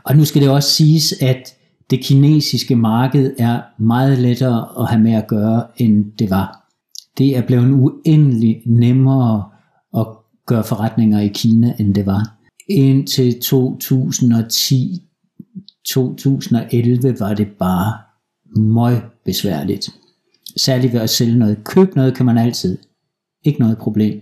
Og 0.05 0.17
nu 0.17 0.25
skal 0.25 0.43
det 0.43 0.51
også 0.51 0.71
siges, 0.71 1.15
at 1.23 1.55
det 1.91 2.01
kinesiske 2.05 2.77
marked 2.77 3.35
er 3.39 3.61
meget 3.79 4.19
lettere 4.19 4.69
at 4.81 4.89
have 4.89 5.03
med 5.03 5.13
at 5.13 5.27
gøre, 5.27 5.65
end 5.77 6.05
det 6.19 6.31
var. 6.31 6.67
Det 7.19 7.37
er 7.37 7.43
blevet 7.43 7.71
uendelig 7.71 8.63
nemmere 8.67 9.45
at 9.97 10.07
gøre 10.47 10.65
forretninger 10.65 11.21
i 11.21 11.29
Kina, 11.35 11.75
end 11.79 11.95
det 11.95 12.07
var. 12.07 12.36
Indtil 12.69 13.41
2010 13.41 15.03
2011 15.87 17.21
var 17.21 17.35
det 17.35 17.49
bare 17.59 17.99
møg 18.57 19.01
besværligt. 19.25 19.91
Særligt 20.57 20.93
ved 20.93 21.01
at 21.01 21.11
sælge 21.11 21.39
noget. 21.39 21.65
Køb 21.65 21.95
noget 21.97 22.15
kan 22.15 22.27
man 22.27 22.39
altid. 22.39 22.79
Ikke 23.45 23.61
noget 23.61 23.79
problem. 23.79 24.21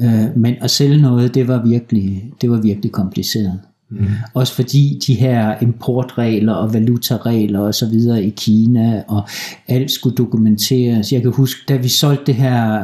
Øh, 0.00 0.36
men 0.36 0.54
at 0.60 0.70
sælge 0.70 1.02
noget, 1.02 1.34
det 1.34 1.48
var 1.48 1.66
virkelig, 1.66 2.32
det 2.40 2.50
var 2.50 2.60
virkelig 2.60 2.92
kompliceret. 2.92 3.60
Mm. 4.00 4.06
Også 4.34 4.54
fordi 4.54 5.00
de 5.06 5.14
her 5.14 5.54
importregler 5.62 6.52
og 6.52 6.74
valutaregler 6.74 7.60
og 7.60 7.74
så 7.74 7.86
videre 7.86 8.24
i 8.24 8.30
Kina, 8.30 9.02
og 9.08 9.28
alt 9.68 9.90
skulle 9.90 10.16
dokumenteres. 10.16 11.12
Jeg 11.12 11.22
kan 11.22 11.32
huske, 11.32 11.60
da 11.68 11.76
vi 11.76 11.88
solgte 11.88 12.24
det 12.26 12.34
her 12.34 12.80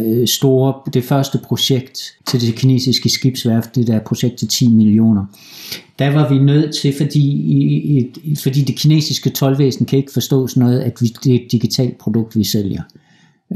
øh, 0.00 0.26
store, 0.26 0.74
det 0.94 1.04
første 1.04 1.38
projekt 1.38 2.00
til 2.26 2.40
det 2.40 2.54
kinesiske 2.54 3.08
skibsværft, 3.08 3.74
det 3.74 3.86
der 3.86 4.00
projekt 4.00 4.36
til 4.36 4.48
10 4.48 4.68
millioner, 4.68 5.24
der 5.98 6.10
var 6.10 6.28
vi 6.28 6.38
nødt 6.38 6.74
til, 6.74 6.94
fordi, 6.96 8.10
fordi 8.42 8.60
det 8.60 8.76
kinesiske 8.76 9.30
tolvvæsen 9.30 9.86
kan 9.86 9.98
ikke 9.98 10.12
forstå 10.12 10.46
sådan 10.46 10.62
noget, 10.62 10.80
at 10.80 10.92
vi, 11.00 11.06
det 11.24 11.32
er 11.32 11.36
et 11.44 11.52
digitalt 11.52 11.98
produkt, 11.98 12.36
vi 12.36 12.44
sælger. 12.44 12.82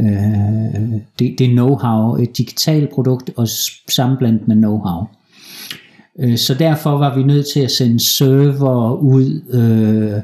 Øh, 0.00 1.00
det, 1.18 1.38
det 1.38 1.40
er 1.40 1.54
know-how, 1.56 2.22
et 2.22 2.38
digitalt 2.38 2.90
produkt 2.90 3.30
og 3.36 3.48
sammenblandet 3.88 4.48
med 4.48 4.56
know-how. 4.56 5.23
Øh, 6.20 6.38
så 6.38 6.54
derfor 6.54 6.90
var 6.90 7.16
vi 7.16 7.22
nødt 7.22 7.46
til 7.52 7.60
at 7.60 7.70
sende 7.70 8.00
server 8.00 8.96
ud, 8.96 9.40
øh, 9.50 10.22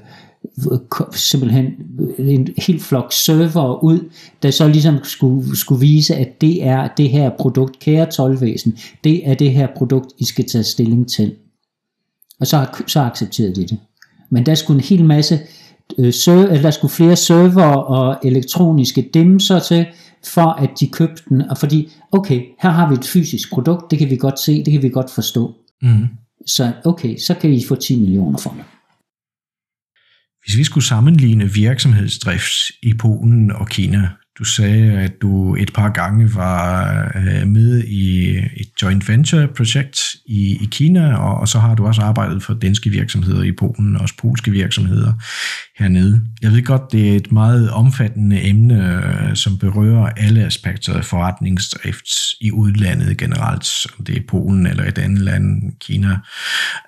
simpelthen 1.12 1.66
en 2.18 2.48
helt 2.58 2.82
flok 2.82 3.12
server 3.12 3.84
ud, 3.84 4.10
der 4.42 4.50
så 4.50 4.68
ligesom 4.68 5.04
skulle, 5.04 5.56
skulle 5.56 5.80
vise, 5.80 6.14
at 6.14 6.40
det 6.40 6.64
er 6.64 6.88
det 6.96 7.10
her 7.10 7.30
produkt, 7.38 7.78
kære 7.78 8.06
tolvvæsen, 8.06 8.78
det 9.04 9.28
er 9.28 9.34
det 9.34 9.50
her 9.50 9.68
produkt, 9.76 10.12
I 10.18 10.24
skal 10.24 10.48
tage 10.48 10.64
stilling 10.64 11.08
til. 11.08 11.34
Og 12.40 12.46
så, 12.46 12.66
så 12.86 13.00
accepterede 13.00 13.54
de 13.54 13.66
det. 13.66 13.78
Men 14.30 14.46
der 14.46 14.54
skulle 14.54 14.78
en 14.78 14.84
hel 14.84 15.04
masse, 15.04 15.40
øh, 15.98 16.12
server, 16.12 16.46
eller 16.46 16.62
der 16.62 16.70
skulle 16.70 16.92
flere 16.92 17.16
server 17.16 17.76
og 17.76 18.18
elektroniske 18.24 19.10
dimser 19.14 19.58
til, 19.58 19.86
for 20.24 20.50
at 20.50 20.70
de 20.80 20.88
købte 20.88 21.22
den, 21.28 21.42
og 21.50 21.58
fordi, 21.58 21.92
okay, 22.12 22.42
her 22.62 22.70
har 22.70 22.88
vi 22.88 22.94
et 22.94 23.04
fysisk 23.04 23.52
produkt, 23.52 23.90
det 23.90 23.98
kan 23.98 24.10
vi 24.10 24.16
godt 24.16 24.40
se, 24.40 24.64
det 24.64 24.72
kan 24.72 24.82
vi 24.82 24.88
godt 24.88 25.10
forstå. 25.10 25.54
Mm. 25.82 26.08
Så 26.46 26.72
okay, 26.84 27.16
så 27.16 27.34
kan 27.34 27.52
I 27.52 27.64
få 27.68 27.74
10 27.74 28.00
millioner 28.00 28.38
for 28.38 28.50
det. 28.50 28.64
Hvis 30.44 30.58
vi 30.58 30.64
skulle 30.64 30.84
sammenligne 30.84 31.52
virksomhedsdrift 31.52 32.52
i 32.82 32.94
Polen 32.94 33.52
og 33.52 33.68
Kina, 33.68 34.08
du 34.38 34.44
sagde, 34.44 34.92
at 34.92 35.12
du 35.22 35.54
et 35.54 35.72
par 35.74 35.88
gange 35.88 36.34
var 36.34 37.12
øh, 37.14 37.46
med 37.46 37.84
i 37.84 38.36
et 38.38 38.82
joint 38.82 39.08
venture 39.08 39.48
projekt 39.48 40.00
i, 40.26 40.58
i 40.62 40.68
Kina, 40.70 41.14
og, 41.14 41.40
og 41.40 41.48
så 41.48 41.58
har 41.58 41.74
du 41.74 41.86
også 41.86 42.02
arbejdet 42.02 42.42
for 42.42 42.54
danske 42.54 42.90
virksomheder 42.90 43.42
i 43.42 43.52
Polen, 43.52 43.96
og 43.96 44.02
også 44.02 44.14
polske 44.18 44.50
virksomheder 44.50 45.12
hernede. 45.78 46.20
Jeg 46.42 46.50
ved 46.50 46.62
godt, 46.62 46.92
det 46.92 47.12
er 47.12 47.16
et 47.16 47.32
meget 47.32 47.70
omfattende 47.70 48.44
emne, 48.48 49.02
øh, 49.04 49.36
som 49.36 49.58
berører 49.58 50.06
alle 50.16 50.44
aspekter 50.44 50.94
af 50.94 51.04
forretningsdrift 51.04 52.08
i 52.40 52.52
udlandet 52.52 53.16
generelt, 53.16 53.68
om 53.98 54.04
det 54.04 54.16
er 54.16 54.20
Polen 54.28 54.66
eller 54.66 54.84
et 54.84 54.98
andet 54.98 55.18
land, 55.18 55.72
Kina. 55.80 56.18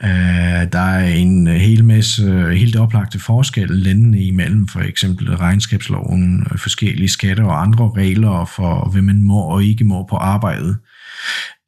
Øh, 0.03 0.73
der 0.73 0.79
er 0.79 1.07
en 1.07 1.47
hel 1.47 1.85
masse 1.85 2.55
helt 2.55 2.77
oplagte 2.77 3.19
forskelle 3.19 3.77
landene 3.77 4.25
imellem, 4.25 4.69
for 4.69 4.81
eksempel 4.81 5.37
regnskabsloven, 5.37 6.47
øh, 6.53 6.59
forskellige 6.59 7.09
skatter 7.09 7.42
og 7.45 7.63
andre 7.63 7.93
regler 7.97 8.45
for, 8.45 8.91
hvad 8.93 9.03
man 9.03 9.23
må 9.23 9.41
og 9.41 9.65
ikke 9.65 9.85
må 9.85 10.07
på 10.11 10.17
arbejdet. 10.17 10.77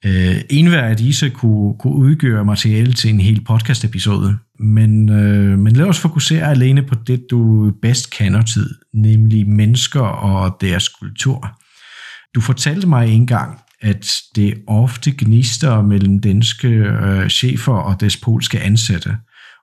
Øh, 0.05 0.37
en 0.51 0.67
hver 0.67 0.83
af 0.83 0.97
disse 0.97 1.31
kunne, 1.31 1.75
kunne 1.79 1.95
udgøre 1.95 2.45
materiale 2.45 2.93
til 2.93 3.11
en 3.11 3.21
hel 3.21 3.45
podcast-episode, 3.45 4.39
men, 4.61 5.09
øh, 5.09 5.59
men 5.59 5.73
lad 5.73 5.87
os 5.87 5.99
fokusere 5.99 6.51
alene 6.51 6.83
på 6.83 6.95
det, 7.07 7.27
du 7.31 7.73
bedst 7.83 8.11
kender 8.11 8.43
tid, 8.43 8.75
nemlig 8.95 9.49
mennesker 9.49 10.01
og 10.01 10.57
deres 10.61 10.89
kultur. 10.89 11.59
Du 12.35 12.41
fortalte 12.41 12.87
mig 12.87 13.09
engang, 13.09 13.59
at 13.81 14.13
det 14.37 14.55
ofte 14.67 15.15
gnister 15.19 15.83
mellem 15.83 16.21
danske 16.21 16.69
øh, 16.69 17.29
chefer 17.29 17.73
og 17.73 18.01
deres 18.01 18.17
polske 18.17 18.61
ansatte, 18.61 19.17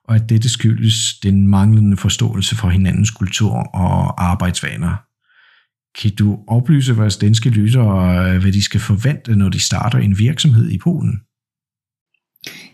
og 0.08 0.14
at 0.14 0.28
dette 0.28 0.48
skyldes 0.48 0.94
den 1.22 1.48
manglende 1.48 1.96
forståelse 1.96 2.56
for 2.56 2.68
hinandens 2.68 3.10
kultur 3.10 3.52
og 3.74 4.24
arbejdsvaner. 4.24 5.11
Kan 6.00 6.10
du 6.18 6.38
oplyse 6.46 6.96
vores 6.96 7.16
danske 7.16 7.48
lyttere, 7.48 8.34
øh, 8.34 8.42
hvad 8.42 8.52
de 8.52 8.62
skal 8.62 8.80
forvente, 8.80 9.36
når 9.36 9.48
de 9.48 9.60
starter 9.60 9.98
en 9.98 10.18
virksomhed 10.18 10.70
i 10.70 10.78
Polen? 10.78 11.20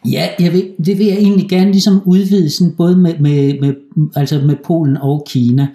Ja, 0.05 0.29
jeg 0.41 0.53
vil, 0.53 0.71
det 0.87 0.99
vil 0.99 1.07
jeg 1.07 1.17
egentlig 1.17 1.49
gerne 1.49 1.71
ligesom 1.73 2.03
udvide 2.07 2.51
sådan 2.51 2.75
både 2.77 2.97
med, 2.97 3.19
med, 3.19 3.61
med, 3.61 3.75
altså 4.17 4.41
med 4.41 4.57
Polen 4.65 4.97
og 4.97 5.27
Kina, 5.29 5.69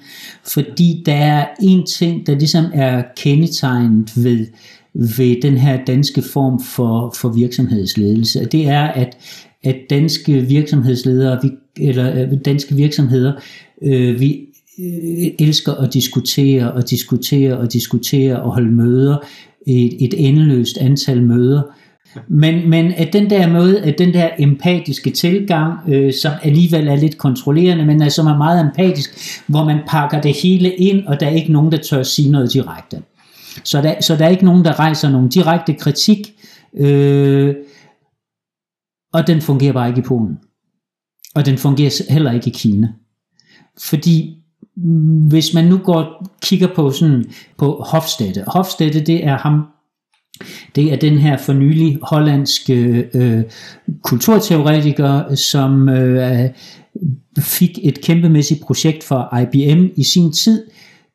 fordi 0.53 1.03
der 1.05 1.13
er 1.13 1.47
en 1.61 1.85
ting, 1.85 2.27
der 2.27 2.35
ligesom 2.35 2.65
er 2.73 3.03
kendetegnet 3.17 4.11
ved, 4.15 4.47
ved 4.93 5.41
den 5.41 5.57
her 5.57 5.85
danske 5.85 6.21
form 6.21 6.63
for, 6.63 7.15
for 7.17 7.29
virksomhedsledelse, 7.29 8.41
og 8.41 8.51
det 8.51 8.67
er, 8.67 8.83
at, 8.83 9.17
at 9.63 9.75
danske 9.89 10.41
virksomhedsledere, 10.41 11.39
vi, 11.43 11.49
eller 11.77 12.21
øh, 12.21 12.37
danske 12.45 12.75
virksomheder, 12.75 13.33
øh, 13.81 14.19
vi 14.19 14.39
Øh, 14.80 15.32
elsker 15.39 15.74
at 15.74 15.93
diskutere 15.93 16.71
og 16.74 16.89
diskutere 16.89 17.57
og 17.57 17.74
diskutere 17.74 18.41
og 18.41 18.53
holde 18.53 18.71
møder, 18.71 19.17
et, 19.67 20.05
et 20.05 20.28
endeløst 20.28 20.78
antal 20.78 21.24
møder, 21.24 21.61
men, 22.28 22.69
men 22.69 22.91
at 22.91 23.13
den 23.13 23.30
der 23.30 23.47
måde, 23.47 23.82
at 23.82 23.97
den 23.97 24.13
der 24.13 24.30
empatiske 24.39 25.09
tilgang, 25.09 25.89
øh, 25.89 26.13
som 26.13 26.32
alligevel 26.43 26.88
er 26.88 26.95
lidt 26.95 27.17
kontrollerende, 27.17 27.86
men 27.86 28.11
som 28.11 28.28
er 28.28 28.38
meget 28.38 28.61
empatisk, 28.61 29.09
hvor 29.47 29.63
man 29.63 29.80
pakker 29.88 30.21
det 30.21 30.34
hele 30.43 30.76
ind, 30.76 31.07
og 31.07 31.19
der 31.19 31.28
er 31.28 31.32
ikke 31.32 31.51
nogen, 31.51 31.71
der 31.71 31.78
tør 31.78 32.03
sige 32.03 32.32
noget 32.32 32.53
direkte. 32.53 33.01
Så 33.63 33.82
der, 33.82 34.01
så 34.01 34.15
der 34.15 34.26
er 34.26 34.30
ikke 34.30 34.45
nogen, 34.45 34.65
der 34.65 34.80
rejser 34.80 35.09
nogen 35.09 35.30
direkte 35.30 35.74
kritik, 35.74 36.34
øh, 36.78 37.55
og 39.13 39.28
den 39.28 39.41
fungerer 39.41 39.74
bare 39.74 39.89
ikke 39.89 39.99
i 39.99 40.03
Polen. 40.03 40.38
Og 41.36 41.45
den 41.45 41.57
fungerer 41.57 42.11
heller 42.13 42.32
ikke 42.32 42.47
i 42.47 42.53
Kina. 42.55 42.88
Fordi 43.82 44.42
hvis 45.30 45.53
man 45.53 45.65
nu 45.65 45.78
går 45.78 46.26
kigger 46.41 46.67
på 46.76 46.91
sådan 46.91 47.26
på 47.57 47.86
Hofstede. 47.89 48.43
Hofstede 48.47 48.99
det 48.99 49.26
er 49.26 49.38
ham 49.38 49.65
det 50.76 50.93
er 50.93 50.95
den 50.95 51.17
her 51.17 51.38
for 51.38 51.53
nylig 51.53 51.99
hollandske 52.01 53.05
øh, 53.13 53.43
kulturteoretiker, 54.03 55.36
som 55.36 55.89
øh, 55.89 56.49
fik 57.39 57.80
et 57.84 58.01
kæmpemæssigt 58.01 58.61
projekt 58.61 59.03
for 59.03 59.38
IBM 59.38 59.86
i 59.95 60.03
sin 60.03 60.32
tid, 60.32 60.63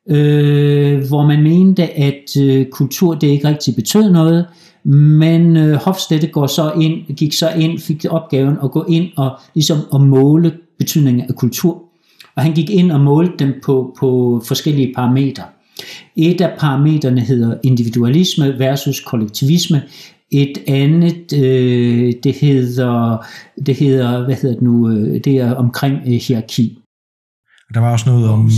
øh, 0.09 1.07
hvor 1.07 1.25
man 1.25 1.43
mente, 1.43 1.83
at 1.83 2.37
øh, 2.41 2.65
kultur 2.65 3.13
det 3.13 3.27
ikke 3.27 3.47
rigtig 3.47 3.75
betød 3.75 4.11
noget, 4.11 4.45
men 4.83 5.57
øh, 5.57 5.75
Hofstede 5.75 6.27
går 6.27 6.47
så 6.47 6.71
ind, 6.71 7.15
gik 7.15 7.33
så 7.33 7.49
ind, 7.49 7.79
fik 7.79 8.05
opgaven 8.09 8.57
at 8.63 8.71
gå 8.71 8.85
ind 8.89 9.07
og 9.17 9.39
ligesom 9.53 9.77
at 9.93 10.01
måle 10.01 10.53
betydningen 10.77 11.25
af 11.29 11.35
kultur. 11.35 11.88
Og 12.35 12.43
han 12.43 12.53
gik 12.53 12.69
ind 12.69 12.91
og 12.91 12.99
målte 12.99 13.45
dem 13.45 13.53
på, 13.63 13.95
på 13.99 14.41
forskellige 14.47 14.93
parametre. 14.95 15.43
Et 16.15 16.41
af 16.41 16.59
parametrene 16.59 17.21
hedder 17.21 17.57
individualisme 17.63 18.59
versus 18.59 18.99
kollektivisme. 18.99 19.81
Et 20.31 20.57
andet, 20.67 21.33
øh, 21.33 22.13
det 22.23 22.35
hedder, 22.35 23.25
det 23.65 23.75
hedder, 23.75 24.25
hvad 24.25 24.35
hedder 24.35 24.55
det 24.55 24.61
nu, 24.61 24.89
øh, 24.89 25.19
det 25.23 25.37
er 25.37 25.53
omkring 25.53 25.95
øh, 26.05 26.13
hierarki. 26.13 26.77
Der 27.73 27.79
var 27.79 27.91
også 27.91 28.09
noget 28.09 28.29
om 28.29 28.49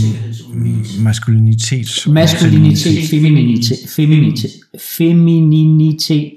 maskulinitet. 1.02 2.06
Maskulinitet, 2.08 3.08
femininitet, 3.10 3.78
femininitet, 3.96 4.50
femininitet. 4.96 6.34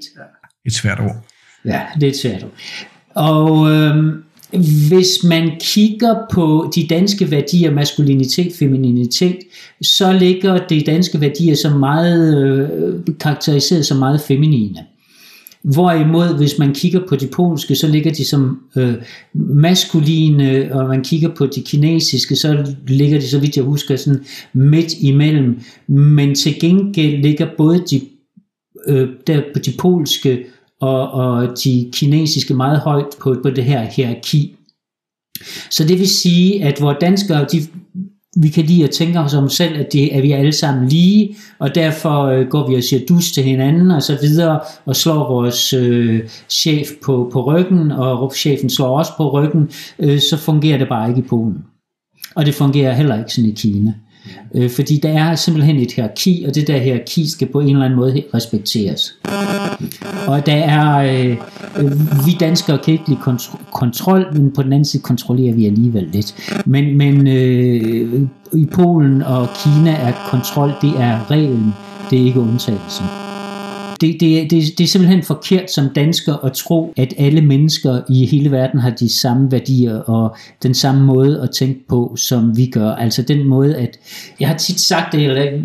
Et 0.66 0.72
svært 0.72 1.00
ord. 1.00 1.26
Ja, 1.64 1.80
det 1.94 2.02
er 2.02 2.10
et 2.10 2.16
svært 2.16 2.42
ord. 2.42 2.52
Og 3.14 3.70
øh, 3.70 4.14
hvis 4.88 5.24
man 5.24 5.50
kigger 5.60 6.14
på 6.32 6.72
de 6.74 6.86
danske 6.86 7.30
værdier, 7.30 7.70
maskulinitet, 7.70 8.52
femininitet, 8.58 9.36
så 9.82 10.12
ligger 10.12 10.66
de 10.66 10.80
danske 10.80 11.20
værdier 11.20 11.54
som 11.54 11.78
meget 11.78 12.44
øh, 12.44 13.00
karakteriseret 13.20 13.86
som 13.86 13.96
meget 13.96 14.20
feminine. 14.20 14.78
Hvorimod, 15.62 16.36
hvis 16.36 16.58
man 16.58 16.74
kigger 16.74 17.00
på 17.08 17.16
de 17.16 17.26
polske, 17.26 17.74
så 17.74 17.88
ligger 17.88 18.12
de 18.12 18.24
som 18.24 18.60
øh, 18.76 18.94
maskuline, 19.34 20.74
og 20.74 20.88
man 20.88 21.04
kigger 21.04 21.28
på 21.28 21.46
de 21.46 21.62
kinesiske, 21.62 22.36
så 22.36 22.74
ligger 22.88 23.20
de, 23.20 23.28
så 23.28 23.38
vidt 23.38 23.56
jeg 23.56 23.64
husker, 23.64 23.96
sådan 23.96 24.24
midt 24.52 24.92
imellem. 25.00 25.60
Men 25.86 26.34
til 26.34 26.60
gengæld 26.60 27.22
ligger 27.22 27.46
både 27.58 27.84
de, 27.90 28.00
øh, 28.88 29.08
der 29.26 29.42
på 29.54 29.58
de 29.58 29.72
polske 29.78 30.44
og, 30.86 31.10
og 31.10 31.48
de 31.64 31.90
kinesiske 31.92 32.54
meget 32.54 32.80
højt 32.80 33.16
på, 33.20 33.36
på 33.42 33.50
det 33.50 33.64
her 33.64 33.82
hierarki. 33.82 34.56
Så 35.70 35.84
det 35.84 35.98
vil 35.98 36.08
sige, 36.08 36.64
at 36.64 36.78
hvor 36.78 36.92
danskere, 36.92 37.46
de, 37.52 37.58
vi 38.36 38.48
kan 38.48 38.64
lide 38.64 38.84
at 38.84 38.90
tænke 38.90 39.20
os 39.20 39.34
om 39.34 39.48
selv, 39.48 39.80
at, 39.80 39.92
det, 39.92 40.08
at 40.08 40.22
vi 40.22 40.32
er 40.32 40.36
alle 40.36 40.52
sammen 40.52 40.88
lige, 40.88 41.36
og 41.58 41.74
derfor 41.74 42.22
øh, 42.22 42.46
går 42.48 42.68
vi 42.68 42.74
og 42.74 42.82
siger 42.82 43.06
dus 43.06 43.32
til 43.32 43.42
hinanden 43.42 43.90
og 43.90 44.02
så 44.02 44.18
videre, 44.20 44.60
og 44.84 44.96
slår 44.96 45.28
vores 45.28 45.72
øh, 45.72 46.28
chef 46.50 46.88
på, 47.04 47.30
på 47.32 47.44
ryggen, 47.44 47.90
og 47.90 48.32
chefen 48.34 48.70
slår 48.70 48.98
os 48.98 49.08
på 49.16 49.30
ryggen, 49.30 49.70
øh, 49.98 50.20
så 50.20 50.36
fungerer 50.36 50.78
det 50.78 50.88
bare 50.88 51.08
ikke 51.08 51.20
i 51.20 51.28
Polen. 51.28 51.64
Og 52.34 52.46
det 52.46 52.54
fungerer 52.54 52.92
heller 52.92 53.18
ikke 53.18 53.32
sådan 53.32 53.50
i 53.50 53.54
Kina. 53.54 53.94
Øh, 54.54 54.70
fordi 54.70 55.00
der 55.02 55.08
er 55.08 55.34
simpelthen 55.34 55.76
et 55.76 55.92
hierarki, 55.92 56.44
og 56.48 56.54
det 56.54 56.66
der 56.66 56.78
hierarki 56.78 57.30
skal 57.30 57.48
på 57.48 57.60
en 57.60 57.68
eller 57.68 57.84
anden 57.84 57.98
måde 57.98 58.22
respekteres. 58.34 59.14
Og 60.26 60.46
der 60.46 60.54
er, 60.54 60.96
øh, 60.96 61.36
øh, 61.78 62.26
vi 62.26 62.36
danskere 62.40 62.78
kan 62.78 62.92
ikke 62.92 63.08
lide 63.08 63.20
kontro- 63.20 63.70
kontrol, 63.72 64.26
men 64.32 64.52
på 64.52 64.62
den 64.62 64.72
anden 64.72 64.84
side 64.84 65.02
kontrollerer 65.02 65.54
vi 65.54 65.66
alligevel 65.66 66.08
lidt. 66.12 66.62
Men, 66.66 66.98
men 66.98 67.26
øh, 67.26 68.20
i 68.52 68.66
Polen 68.72 69.22
og 69.22 69.48
Kina 69.64 69.90
er 69.90 70.12
kontrol, 70.30 70.72
det 70.82 70.90
er 71.00 71.30
reglen, 71.30 71.74
det 72.10 72.20
er 72.20 72.24
ikke 72.24 72.40
undtagelsen. 72.40 73.06
Det, 74.00 74.20
det, 74.20 74.50
det, 74.50 74.78
det 74.78 74.84
er 74.84 74.88
simpelthen 74.88 75.22
forkert 75.22 75.70
som 75.70 75.88
dansker 75.94 76.44
at 76.44 76.52
tro, 76.52 76.92
at 76.96 77.14
alle 77.18 77.40
mennesker 77.40 78.00
i 78.08 78.26
hele 78.26 78.50
verden 78.50 78.80
har 78.80 78.90
de 78.90 79.08
samme 79.08 79.52
værdier 79.52 79.98
og 79.98 80.36
den 80.62 80.74
samme 80.74 81.04
måde 81.04 81.42
at 81.42 81.50
tænke 81.50 81.88
på, 81.88 82.16
som 82.16 82.56
vi 82.56 82.66
gør. 82.66 82.90
Altså 82.90 83.22
den 83.22 83.48
måde, 83.48 83.76
at 83.76 83.98
jeg 84.40 84.48
har 84.48 84.56
tit 84.56 84.80
sagt 84.80 85.12
det, 85.12 85.24
eller, 85.24 85.62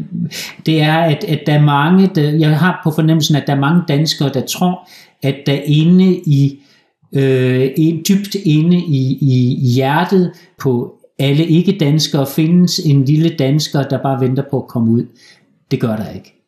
det 0.66 0.82
er, 0.82 0.98
at, 0.98 1.24
at 1.24 1.40
der 1.46 1.54
er 1.54 1.62
mange, 1.62 2.10
der, 2.16 2.32
jeg 2.32 2.60
har 2.60 2.82
på 2.84 2.92
fornemmelsen, 2.92 3.36
at 3.36 3.44
der 3.48 3.56
er 3.56 3.60
mange 3.60 3.82
danskere, 3.88 4.30
der 4.34 4.42
tror, 4.42 4.90
at 5.24 5.36
der 5.46 5.60
inde 5.66 6.22
i 6.26 6.60
øh, 7.14 7.70
dybt 8.10 8.36
inde 8.36 8.78
i, 8.78 9.18
i 9.22 9.72
hjertet 9.74 10.32
på 10.60 10.96
alle 11.20 11.46
ikke-danskere 11.46 12.28
findes 12.28 12.80
en 12.80 13.06
lille 13.06 13.30
dansker, 13.30 13.84
der 13.84 14.04
bare 14.04 14.22
venter 14.22 14.44
på 14.52 14.62
at 14.62 14.68
komme 14.68 14.92
ud. 14.92 15.06
Det 15.72 15.80
gør 15.80 15.96
der 15.96 16.10
ikke. 16.10 16.41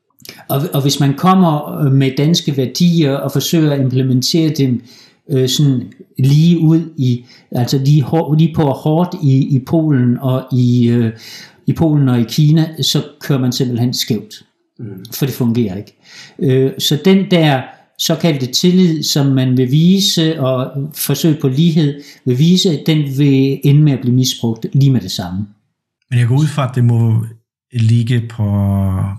Og, 0.49 0.61
og 0.73 0.81
hvis 0.81 0.99
man 0.99 1.13
kommer 1.13 1.79
øh, 1.79 1.91
med 1.91 2.11
danske 2.17 2.57
værdier 2.57 3.13
og 3.13 3.31
forsøger 3.31 3.71
at 3.71 3.79
implementere 3.79 4.49
dem 4.49 4.83
øh, 5.29 5.49
sådan 5.49 5.93
lige 6.19 6.59
ud 6.59 6.81
i, 6.97 7.25
altså 7.51 7.77
lige, 7.77 8.01
hår, 8.01 8.35
lige 8.35 8.53
på 8.55 8.63
hårdt 8.63 9.15
i, 9.23 9.55
i 9.55 9.59
Polen 9.59 10.17
og 10.21 10.45
i, 10.51 10.89
øh, 10.89 11.11
i 11.67 11.73
Polen 11.73 12.09
og 12.09 12.19
i 12.19 12.23
Kina, 12.23 12.81
så 12.81 13.03
kører 13.19 13.39
man 13.39 13.51
simpelthen 13.51 13.93
skævt. 13.93 14.45
Mm. 14.79 14.85
For 15.13 15.25
det 15.25 15.35
fungerer 15.35 15.77
ikke. 15.77 15.97
Øh, 16.39 16.71
så 16.77 16.99
den 17.05 17.31
der 17.31 17.61
såkaldte 17.99 18.45
tillid, 18.45 19.03
som 19.03 19.25
man 19.25 19.57
vil 19.57 19.71
vise 19.71 20.39
og 20.39 20.71
forsøge 20.93 21.37
på 21.41 21.47
lighed 21.47 22.01
vil 22.25 22.39
vise, 22.39 22.79
den 22.85 23.17
vil 23.17 23.59
ende 23.63 23.81
med 23.81 23.93
at 23.93 23.99
blive 24.01 24.15
misbrugt 24.15 24.65
lige 24.73 24.91
med 24.91 25.01
det 25.01 25.11
samme. 25.11 25.47
Men 26.09 26.19
jeg 26.19 26.27
går 26.27 26.35
ud 26.35 26.47
fra, 26.47 26.69
at 26.69 26.75
det 26.75 26.83
må 26.83 27.25
ligge 27.73 28.27
på, 28.29 28.45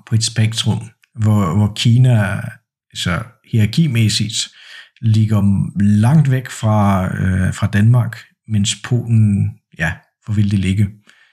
på 0.07 0.15
et 0.15 0.25
spektrum 0.25 0.79
hvor, 1.15 1.57
hvor 1.57 1.73
Kina 1.77 2.41
så 2.95 3.19
hierarkimæssigt 3.53 4.49
ligger 5.01 5.71
langt 5.81 6.31
væk 6.31 6.51
fra, 6.51 7.05
øh, 7.05 7.55
fra 7.55 7.67
Danmark, 7.67 8.19
mens 8.49 8.75
Polen, 8.85 9.51
ja, 9.79 9.93
hvor 10.25 10.35
vil 10.35 10.51
det 10.51 10.59
ligge? 10.59 10.87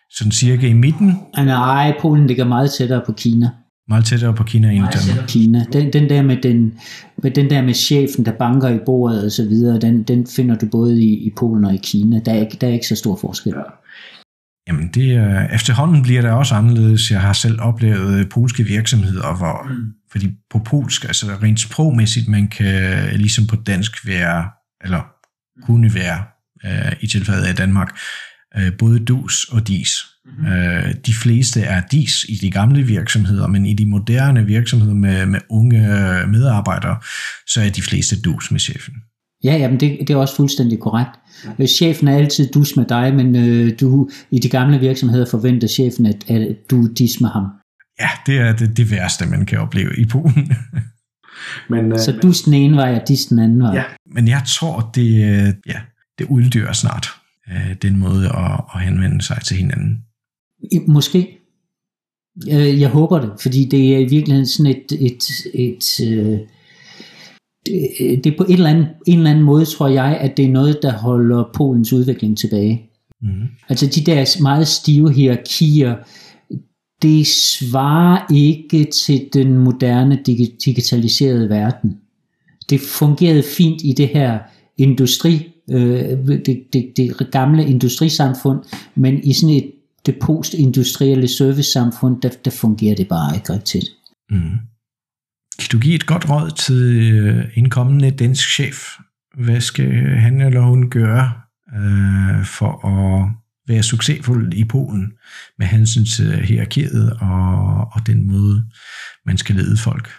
Sådan 0.10 0.32
cirka 0.32 0.68
i 0.68 0.74
midten? 0.74 1.16
Nej, 1.38 1.94
Polen 2.02 2.28
ligger 2.28 2.46
meget 2.46 2.72
tættere 2.72 3.02
på 3.06 3.12
Kina. 3.14 3.50
Meget 3.88 4.06
tættere 4.06 4.34
på 4.34 4.44
Kina 4.44 4.72
end 4.72 4.86
Danmark. 4.94 5.28
Kina. 5.28 5.66
Den, 5.74 5.94
den, 5.94 6.10
der 6.10 6.22
med 6.22 6.38
den, 6.44 6.74
med 7.24 7.32
den 7.32 7.50
der 7.50 7.62
med 7.62 7.74
chefen, 7.74 8.26
der 8.26 8.32
banker 8.32 8.70
i 8.70 8.80
bordet 8.86 9.26
og 9.26 9.32
så 9.32 9.46
videre, 9.46 9.80
den, 9.80 10.04
den 10.04 10.28
finder 10.28 10.56
du 10.56 10.66
både 10.66 11.04
i, 11.04 11.14
i 11.14 11.32
Polen 11.38 11.66
og 11.66 11.74
i 11.74 11.80
Kina. 11.84 12.20
Der 12.26 12.34
er, 12.34 12.40
ikke, 12.40 12.58
der 12.62 12.68
er 12.68 12.72
ikke 12.72 12.88
så 12.88 12.96
stor 12.96 13.16
forskel. 13.16 13.54
Ja. 13.56 13.62
Jamen, 14.68 14.90
det 14.94 15.12
er, 15.12 15.48
efterhånden 15.48 16.04
bliver 16.04 16.22
det 16.22 16.32
også 16.32 16.56
anderledes. 16.56 17.12
Jeg 17.12 17.22
har 17.22 17.34
selv 17.34 17.62
oplevet 17.62 18.20
øh, 18.20 18.30
polske 18.30 18.64
virksomheder, 18.64 19.36
hvor, 19.36 19.68
mm. 19.70 19.94
fordi 20.12 20.30
på 20.50 20.60
polsk, 20.60 21.04
altså 21.06 21.38
rent 21.44 21.60
sprogmæssigt, 21.60 22.28
man 22.28 22.48
kan 22.48 23.10
ligesom 23.16 23.48
på 23.48 23.56
dansk 23.56 24.08
være, 24.08 24.50
eller 24.84 25.02
kunne 25.66 25.94
være, 25.94 26.24
øh, 26.66 26.92
i 27.02 27.08
tilfældet 27.08 27.44
af 27.44 27.56
Danmark, 27.56 28.00
øh, 28.58 28.78
både 28.78 29.00
dus 29.00 29.44
og 29.44 29.68
dis. 29.68 29.90
Mm-hmm. 30.26 30.54
Øh, 30.54 30.94
de 31.06 31.14
fleste 31.14 31.62
er 31.62 31.82
dis 31.92 32.26
i 32.30 32.36
de 32.36 32.52
gamle 32.52 32.84
virksomheder, 32.84 33.48
men 33.48 33.66
i 33.66 33.74
de 33.74 33.86
moderne 33.86 34.46
virksomheder 34.46 34.94
med, 34.94 35.26
med 35.26 35.40
unge 35.50 35.80
medarbejdere, 36.28 36.98
så 37.48 37.62
er 37.62 37.70
de 37.70 37.82
fleste 37.82 38.22
dus 38.22 38.52
med 38.52 38.60
chefen. 38.60 38.94
Ja, 39.44 39.58
jamen 39.58 39.80
det, 39.80 39.98
det 40.00 40.10
er 40.10 40.18
også 40.18 40.36
fuldstændig 40.36 40.80
korrekt. 40.80 41.10
Ja. 41.60 41.66
Chefen 41.66 42.08
er 42.08 42.18
altid 42.18 42.50
dus 42.54 42.76
med 42.76 42.86
dig, 42.86 43.16
men 43.16 43.36
øh, 43.36 43.72
du 43.80 44.10
i 44.32 44.40
de 44.40 44.50
gamle 44.50 44.80
virksomheder 44.80 45.26
forventer 45.26 45.68
chefen, 45.68 46.06
at, 46.06 46.30
at 46.30 46.72
du 46.72 46.88
dis 46.88 47.22
med 47.22 47.30
ham. 47.30 47.46
Ja, 48.00 48.10
det 48.26 48.38
er 48.38 48.56
det, 48.56 48.78
det 48.78 48.92
værste, 48.92 49.26
man 49.26 49.46
kan 49.46 49.60
opleve 49.60 49.92
i 49.98 50.06
Polen. 50.06 50.52
men, 51.70 51.92
øh, 51.92 52.00
Så 52.00 52.12
du 52.12 52.34
den 52.46 52.54
ene 52.54 52.78
vej, 52.78 52.96
og 52.96 53.08
dis 53.08 53.26
den 53.26 53.40
anden 53.40 53.62
vej. 53.62 53.76
Ja, 53.76 53.84
men 54.14 54.28
jeg 54.28 54.42
tror, 54.58 54.92
det, 54.96 55.08
øh, 55.08 55.54
ja, 55.68 55.80
det 56.20 56.28
uddør 56.30 56.72
snart, 56.72 57.08
øh, 57.52 57.76
den 57.82 58.00
måde 58.00 58.26
at, 58.26 58.62
at 58.76 58.82
henvende 58.82 59.22
sig 59.22 59.42
til 59.46 59.58
hinanden. 59.58 59.98
Måske. 60.88 61.38
Jeg 62.48 62.90
håber 62.90 63.20
det, 63.20 63.32
fordi 63.42 63.66
det 63.66 63.96
er 63.96 63.98
i 63.98 64.10
virkeligheden 64.10 64.48
sådan 64.48 64.72
et, 64.72 64.92
et, 64.92 65.24
et, 65.54 66.00
et 66.00 66.48
det, 67.66 68.24
det 68.24 68.36
på 68.38 68.44
en 68.44 68.54
eller, 68.54 68.70
anden, 68.70 68.86
en 69.08 69.18
eller 69.18 69.32
anden 69.32 69.46
måde 69.46 69.66
tror 69.66 69.88
jeg, 69.88 70.18
at 70.22 70.38
det 70.38 70.46
er 70.46 70.50
noget, 70.50 70.80
der 70.82 70.92
holder 70.92 71.44
Polens 71.54 71.94
udvikling 71.94 72.38
tilbage. 72.38 72.90
Mm. 73.22 73.48
Altså 73.70 73.86
de 73.88 74.02
der 74.02 74.42
meget 74.42 74.68
stive 74.68 75.14
hierarkier, 75.14 75.96
det 77.02 77.28
svarer 77.28 78.34
ikke 78.34 78.86
til 78.86 79.30
den 79.34 79.58
moderne 79.58 80.20
digitaliserede 80.66 81.50
verden. 81.50 81.98
Det 82.70 82.80
fungerede 82.80 83.44
fint 83.44 83.82
i 83.84 83.94
det 83.98 84.08
her 84.08 84.40
industri, 84.78 85.48
øh, 85.72 86.28
det, 86.28 86.64
det, 86.74 86.94
det 86.98 87.32
gamle 87.32 87.68
industrisamfund, 87.68 88.60
men 88.96 89.24
i 89.24 89.34
sådan 89.34 89.56
et 89.56 89.72
det 90.06 90.20
postindustrielle 90.22 91.28
servicesamfund, 91.28 92.22
der, 92.22 92.30
der 92.46 92.52
fungerer 92.52 92.96
det 92.96 93.08
bare 93.08 93.36
ikke 93.36 93.54
rigtigt. 93.54 93.86
Mm. 94.30 94.52
Kan 95.62 95.70
du 95.72 95.80
give 95.80 95.96
et 95.96 96.06
godt 96.06 96.30
råd 96.30 96.52
til 96.52 97.04
indkommende 97.04 97.52
en 97.58 97.70
kommende 97.70 98.12
dansk 98.12 98.50
chef? 98.50 98.78
Hvad 99.46 99.62
skal 99.62 99.92
han 100.18 100.42
eller 100.42 100.62
hun 100.62 100.90
gøre 100.90 101.32
øh, 101.76 102.46
for 102.46 102.88
at 102.88 103.30
være 103.68 103.84
succesfuld 103.84 104.54
i 104.54 104.64
Polen 104.64 105.12
med 105.60 105.68
hensyn 105.68 106.06
til 106.06 106.28
øh, 106.28 106.40
hierarkiet 106.40 107.14
og, 107.22 107.88
og 107.94 108.08
den 108.08 108.28
måde, 108.28 108.64
man 109.26 109.38
skal 109.38 109.56
lede 109.56 109.78
folk? 109.78 110.10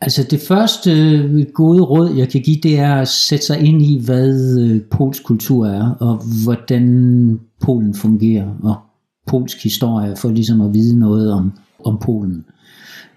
Altså 0.00 0.26
det 0.30 0.40
første 0.48 0.90
øh, 0.90 1.46
gode 1.54 1.82
råd, 1.82 2.14
jeg 2.16 2.28
kan 2.28 2.42
give, 2.42 2.60
det 2.62 2.78
er 2.78 2.94
at 2.94 3.08
sætte 3.08 3.46
sig 3.46 3.58
ind 3.58 3.82
i, 3.82 4.04
hvad 4.04 4.80
polsk 4.90 5.24
kultur 5.24 5.66
er, 5.66 5.90
og 5.90 6.22
hvordan 6.44 7.40
Polen 7.62 7.94
fungerer, 7.94 8.56
og 8.62 8.76
polsk 9.26 9.62
historie, 9.62 10.16
for 10.16 10.30
ligesom 10.30 10.60
at 10.60 10.74
vide 10.74 10.98
noget 10.98 11.32
om, 11.32 11.52
om 11.84 11.98
Polen. 12.04 12.44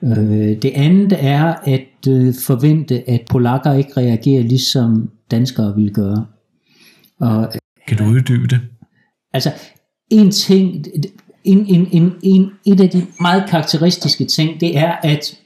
Øh, 0.04 0.62
det 0.62 0.72
andet 0.76 1.14
er 1.20 1.54
at 1.64 2.08
øh, 2.08 2.34
forvente, 2.45 3.10
at 3.10 3.22
polakker 3.30 3.74
ikke 3.74 3.97
reagerer 3.97 4.43
ligesom 4.43 5.10
danskere 5.32 5.76
vil 5.76 5.93
gøre. 5.93 6.26
Og, 7.20 7.54
kan 7.88 7.97
du 7.97 8.04
uddybe 8.04 8.47
det? 8.47 8.62
Altså, 9.34 9.51
en 10.10 10.32
ting, 10.32 10.86
en, 11.43 11.66
en, 11.66 11.88
en, 11.91 12.14
en, 12.24 12.51
et 12.66 12.82
af 12.82 12.89
de 12.89 13.06
meget 13.22 13.43
karakteristiske 13.49 14.26
ting, 14.26 14.60
det 14.60 14.78
er, 14.78 14.91
at 14.91 15.39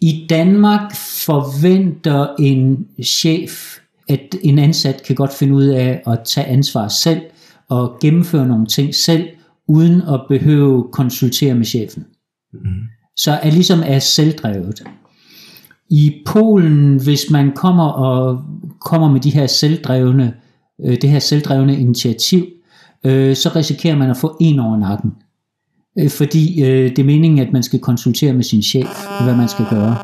i 0.00 0.26
Danmark 0.30 0.94
forventer 1.26 2.34
en 2.38 2.88
chef, 3.02 3.78
at 4.08 4.34
en 4.42 4.58
ansat 4.58 5.02
kan 5.02 5.16
godt 5.16 5.32
finde 5.32 5.54
ud 5.54 5.66
af 5.66 6.02
at 6.06 6.18
tage 6.24 6.46
ansvar 6.46 6.88
selv 6.88 7.20
og 7.68 7.98
gennemføre 8.00 8.48
nogle 8.48 8.66
ting 8.66 8.94
selv, 8.94 9.28
uden 9.68 10.02
at 10.02 10.20
behøve 10.28 10.88
konsultere 10.92 11.54
med 11.54 11.64
chefen. 11.64 12.06
Mm 12.52 12.60
så 13.16 13.32
er 13.32 13.50
ligesom 13.50 13.82
er 13.86 13.98
selvdrevet. 13.98 14.82
I 15.90 16.22
Polen, 16.26 17.00
hvis 17.02 17.30
man 17.30 17.52
kommer 17.52 17.84
og 17.84 18.42
kommer 18.80 19.12
med 19.12 19.20
de 19.20 19.30
her 19.30 19.46
selvdrevne, 19.46 20.34
øh, 20.84 20.96
det 21.02 21.10
her 21.10 21.18
selvdrevne 21.18 21.80
initiativ, 21.80 22.46
øh, 23.04 23.36
så 23.36 23.50
risikerer 23.56 23.96
man 23.96 24.10
at 24.10 24.16
få 24.16 24.36
en 24.40 24.58
over 24.58 24.76
nakken. 24.76 25.12
Øh, 25.98 26.10
fordi 26.10 26.62
øh, 26.62 26.90
det 26.90 26.98
er 26.98 27.04
meningen, 27.04 27.38
at 27.38 27.52
man 27.52 27.62
skal 27.62 27.78
konsultere 27.78 28.32
med 28.32 28.44
sin 28.44 28.62
chef, 28.62 29.06
hvad 29.24 29.36
man 29.36 29.48
skal 29.48 29.66
gøre. 29.70 29.96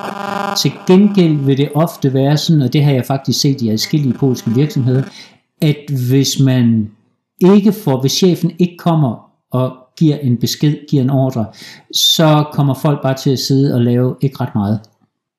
Til 0.57 0.73
gengæld 0.87 1.37
vil 1.37 1.59
det 1.59 1.69
ofte 1.75 2.15
være 2.15 2.37
sådan, 2.37 2.63
og 2.63 2.73
det 2.73 2.85
har 2.85 2.93
jeg 2.93 3.05
faktisk 3.07 3.41
set 3.41 3.63
i 3.63 3.69
adskillige 3.69 4.15
polske 4.15 4.51
virksomheder, 4.51 5.03
at 5.63 5.77
hvis 6.09 6.41
man 6.41 6.91
ikke 7.41 7.73
får, 7.73 8.01
hvis 8.01 8.13
chefen 8.13 8.53
ikke 8.59 8.77
kommer 8.79 9.31
og 9.53 9.82
giver 9.99 10.17
en 10.17 10.37
besked, 10.37 10.77
giver 10.89 11.03
en 11.03 11.11
ordre, 11.11 11.47
så 11.95 12.45
kommer 12.53 12.75
folk 12.75 13.03
bare 13.03 13.15
til 13.15 13.31
at 13.31 13.39
sidde 13.39 13.75
og 13.75 13.81
lave 13.81 14.17
ikke 14.21 14.37
ret 14.41 14.55
meget. 14.55 14.81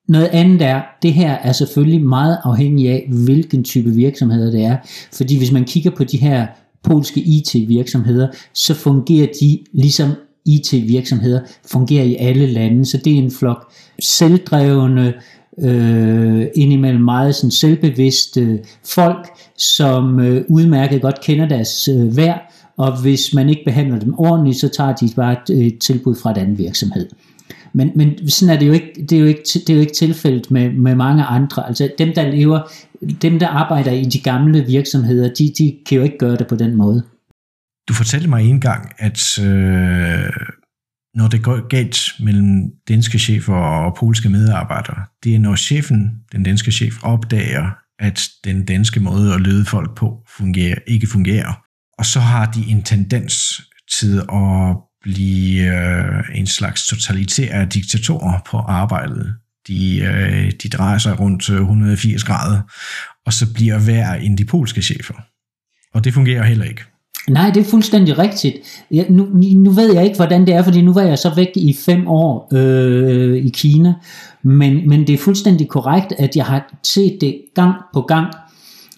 Noget 0.08 0.28
andet 0.28 0.62
er, 0.62 0.82
det 1.02 1.14
her 1.14 1.32
er 1.32 1.52
selvfølgelig 1.52 2.02
meget 2.02 2.38
afhængig 2.44 2.90
af, 2.90 3.10
hvilken 3.26 3.64
type 3.64 3.90
virksomheder 3.90 4.52
det 4.52 4.64
er. 4.64 4.78
Fordi 5.14 5.38
hvis 5.38 5.52
man 5.52 5.66
kigger 5.66 5.92
på 5.92 6.04
de 6.04 6.18
her 6.18 6.48
polske 6.84 7.20
IT-virksomheder, 7.20 8.28
så 8.54 8.74
fungerer 8.74 9.28
de 9.42 9.60
ligesom 9.74 10.10
IT-virksomheder 10.46 11.40
fungerer 11.72 12.04
i 12.04 12.16
alle 12.16 12.48
lande. 12.48 12.86
Så 12.86 12.98
det 12.98 13.14
er 13.14 13.18
en 13.18 13.32
flok 13.32 13.72
selvdrevne, 14.00 15.14
øh, 15.60 16.48
indimellem 16.56 17.02
meget 17.02 17.36
sådan 17.36 17.52
selvbevidste 17.52 18.60
folk, 18.86 19.28
som 19.58 20.20
øh, 20.20 20.46
udmærket 20.50 21.02
godt 21.02 21.22
kender 21.22 21.48
deres 21.48 21.88
øh, 21.88 22.18
værd, 22.18 22.54
og 22.78 23.02
hvis 23.02 23.34
man 23.34 23.50
ikke 23.50 23.62
behandler 23.66 24.00
dem 24.00 24.14
ordentligt, 24.18 24.58
så 24.58 24.70
tager 24.70 24.96
de 24.96 25.10
bare 25.16 25.36
et, 25.50 25.66
et 25.66 25.80
tilbud 25.80 26.16
fra 26.16 26.32
et 26.32 26.38
andet 26.38 26.58
virksomhed. 26.58 27.10
Men, 27.74 27.92
men 27.96 28.30
sådan 28.30 28.56
er 28.56 28.60
det 28.60 28.68
jo 28.68 28.74
ikke, 28.74 29.06
det 29.10 29.12
er 29.16 29.20
jo 29.20 29.26
ikke, 29.26 29.44
det 29.54 29.70
er 29.70 29.74
jo 29.74 29.80
ikke 29.80 29.94
tilfældet 29.94 30.52
med, 30.52 30.72
med 30.72 30.96
mange 30.96 31.24
andre. 31.24 31.68
Altså 31.68 31.90
dem, 31.98 32.14
der 32.14 32.32
lever, 32.32 32.62
dem, 33.22 33.40
der 33.40 33.48
arbejder 33.48 33.92
i 33.92 34.04
de 34.04 34.20
gamle 34.20 34.66
virksomheder, 34.66 35.34
de, 35.34 35.54
de 35.58 35.78
kan 35.86 35.98
jo 35.98 36.04
ikke 36.04 36.18
gøre 36.18 36.38
det 36.38 36.48
på 36.48 36.56
den 36.56 36.76
måde. 36.76 37.04
Du 37.88 37.94
fortalte 37.94 38.30
mig 38.30 38.50
en 38.50 38.62
gang, 38.62 38.92
at 38.98 39.40
øh, 39.40 40.32
når 41.16 41.28
det 41.28 41.44
går 41.44 41.68
galt 41.68 41.98
mellem 42.20 42.72
danske 42.88 43.20
chefer 43.20 43.56
og 43.56 43.96
polske 43.96 44.30
medarbejdere, 44.30 45.06
det 45.24 45.36
er 45.36 45.40
når 45.40 45.56
chefen, 45.56 46.12
den 46.32 46.44
danske 46.44 46.72
chef, 46.72 47.04
opdager, 47.04 47.70
at 48.00 48.30
den 48.44 48.66
danske 48.66 49.00
måde 49.00 49.34
at 49.34 49.42
lede 49.42 49.66
folk 49.66 49.96
på 49.96 50.24
fungerer, 50.38 50.76
ikke 50.88 51.08
fungerer 51.08 51.64
og 51.98 52.06
så 52.06 52.20
har 52.20 52.52
de 52.52 52.66
en 52.70 52.84
tendens 52.84 53.62
til 54.00 54.18
at 54.18 54.76
blive 55.04 55.64
øh, 55.64 56.24
en 56.36 56.48
slags 56.48 56.88
totalitære 56.88 57.66
diktatorer 57.66 58.40
på 58.46 58.58
arbejdet. 58.58 59.36
De, 59.68 60.00
øh, 60.00 60.52
de 60.64 60.70
drejer 60.70 60.98
sig 60.98 61.20
rundt 61.20 61.50
øh, 61.50 61.62
180 61.62 62.24
grader, 62.24 62.62
og 63.26 63.34
så 63.34 63.54
bliver 63.54 63.80
hver 63.80 64.14
en 64.14 64.38
de 64.38 64.46
polske 64.46 64.82
chefer. 64.82 65.14
Og 65.94 66.04
det 66.04 66.14
fungerer 66.14 66.44
heller 66.44 66.66
ikke. 66.66 66.82
Nej, 67.30 67.50
det 67.50 67.60
er 67.66 67.70
fuldstændig 67.70 68.18
rigtigt. 68.18 68.56
Jeg, 68.92 69.06
nu, 69.10 69.26
nu 69.56 69.72
ved 69.72 69.94
jeg 69.94 70.04
ikke, 70.04 70.16
hvordan 70.16 70.46
det 70.46 70.54
er, 70.54 70.64
fordi 70.64 70.82
nu 70.82 70.94
var 70.94 71.02
jeg 71.02 71.18
så 71.18 71.36
væk 71.36 71.52
i 71.56 71.76
fem 71.86 72.08
år 72.08 72.50
øh, 72.54 73.46
i 73.46 73.50
Kina, 73.50 73.94
men, 74.44 74.90
men 74.90 75.08
det 75.08 75.14
er 75.14 75.18
fuldstændig 75.18 75.68
korrekt, 75.68 76.14
at 76.20 76.36
jeg 76.36 76.46
har 76.46 76.80
set 76.84 77.18
det 77.22 77.42
gang 77.56 77.76
på 77.94 78.02
gang, 78.02 78.34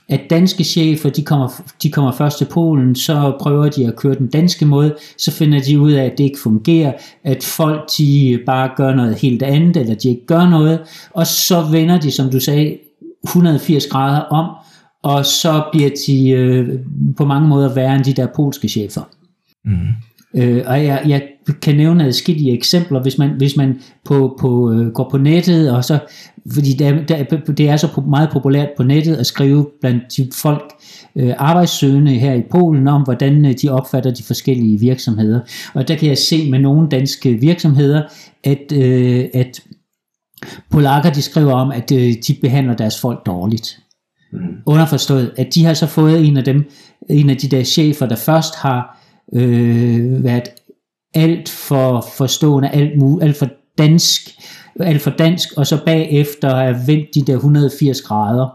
at 0.09 0.21
danske 0.29 0.63
chefer, 0.63 1.09
de 1.09 1.23
kommer, 1.23 1.61
de 1.83 1.91
kommer 1.91 2.11
først 2.11 2.37
til 2.37 2.47
Polen, 2.51 2.95
så 2.95 3.33
prøver 3.39 3.69
de 3.69 3.87
at 3.87 3.95
køre 3.95 4.15
den 4.15 4.27
danske 4.27 4.65
måde, 4.65 4.95
så 5.17 5.31
finder 5.31 5.59
de 5.59 5.79
ud 5.79 5.91
af, 5.91 6.05
at 6.05 6.17
det 6.17 6.23
ikke 6.23 6.39
fungerer, 6.39 6.93
at 7.23 7.43
folk 7.43 7.89
de 7.97 8.39
bare 8.45 8.69
gør 8.77 8.95
noget 8.95 9.15
helt 9.15 9.43
andet, 9.43 9.77
eller 9.77 9.95
de 9.95 10.09
ikke 10.09 10.25
gør 10.25 10.49
noget, 10.49 10.79
og 11.13 11.27
så 11.27 11.61
vender 11.71 11.99
de, 11.99 12.11
som 12.11 12.29
du 12.29 12.39
sagde, 12.39 12.77
180 13.23 13.87
grader 13.87 14.21
om, 14.21 14.55
og 15.03 15.25
så 15.25 15.63
bliver 15.71 15.89
de 16.07 16.29
øh, 16.29 16.79
på 17.17 17.25
mange 17.25 17.47
måder 17.47 17.73
værre 17.73 17.95
end 17.95 18.03
de 18.03 18.13
der 18.13 18.27
polske 18.35 18.69
chefer. 18.69 19.01
Mm. 19.65 20.41
Øh, 20.41 20.63
og 20.67 20.85
jeg, 20.85 21.03
jeg 21.07 21.23
kan 21.61 21.75
nævne 21.75 22.05
adskillige 22.05 22.53
eksempler, 22.53 23.01
hvis 23.01 23.17
man, 23.17 23.29
hvis 23.29 23.57
man 23.57 23.81
på, 24.05 24.37
på, 24.41 24.71
øh, 24.71 24.91
går 24.91 25.09
på 25.11 25.17
nettet, 25.17 25.71
og 25.71 25.83
så, 25.83 25.99
fordi 26.53 26.73
det 26.73 26.87
er, 26.87 27.35
det 27.57 27.69
er 27.69 27.77
så 27.77 28.01
meget 28.07 28.29
populært 28.29 28.69
på 28.77 28.83
nettet 28.83 29.15
at 29.15 29.25
skrive 29.25 29.67
blandt 29.81 30.03
de 30.17 30.29
folk, 30.33 30.73
øh, 31.15 31.33
arbejdssøgende 31.37 32.11
her 32.11 32.33
i 32.33 32.41
Polen, 32.51 32.87
om 32.87 33.01
hvordan 33.01 33.45
øh, 33.45 33.53
de 33.61 33.69
opfatter 33.69 34.11
de 34.11 34.23
forskellige 34.23 34.79
virksomheder. 34.79 35.39
Og 35.73 35.87
der 35.87 35.95
kan 35.95 36.09
jeg 36.09 36.17
se 36.17 36.51
med 36.51 36.59
nogle 36.59 36.89
danske 36.89 37.33
virksomheder, 37.33 38.01
at, 38.43 38.71
øh, 38.73 39.25
at 39.33 39.63
polakker 40.71 41.09
de 41.09 41.21
skriver 41.21 41.53
om, 41.53 41.71
at 41.71 41.91
øh, 41.91 42.13
de 42.27 42.37
behandler 42.41 42.75
deres 42.75 42.99
folk 42.99 43.25
dårligt. 43.25 43.79
Mm. 44.33 44.39
Underforstået, 44.65 45.31
at 45.37 45.55
de 45.55 45.65
har 45.65 45.73
så 45.73 45.87
fået 45.87 46.27
en 46.27 46.37
af 46.37 46.43
dem, 46.43 46.71
en 47.09 47.29
af 47.29 47.37
de 47.37 47.47
der 47.47 47.63
chefer, 47.63 48.05
der 48.05 48.15
først 48.15 48.55
har 48.55 49.01
øh, 49.33 50.23
været 50.23 50.49
alt 51.15 51.49
for 51.49 52.07
forstående, 52.17 52.69
alt, 52.69 53.21
alt 53.21 53.37
for 53.37 53.49
dansk, 53.77 54.21
alt 54.79 55.01
for 55.01 55.11
dansk, 55.11 55.49
og 55.57 55.67
så 55.67 55.85
bagefter 55.85 56.55
have 56.55 56.87
vendt 56.87 57.15
de 57.15 57.21
der 57.21 57.35
180 57.35 58.01
grader. 58.01 58.49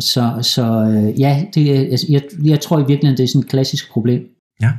Så, 0.00 0.38
så 0.42 0.64
øh, 0.64 1.20
ja, 1.20 1.44
det, 1.54 1.70
altså, 1.70 2.06
jeg, 2.10 2.22
jeg 2.44 2.60
tror 2.60 2.78
i 2.78 2.86
virkeligheden, 2.86 3.16
det 3.16 3.24
er 3.24 3.28
sådan 3.28 3.42
et 3.42 3.48
klassisk 3.48 3.90
problem. 3.90 4.22
Ja. 4.62 4.72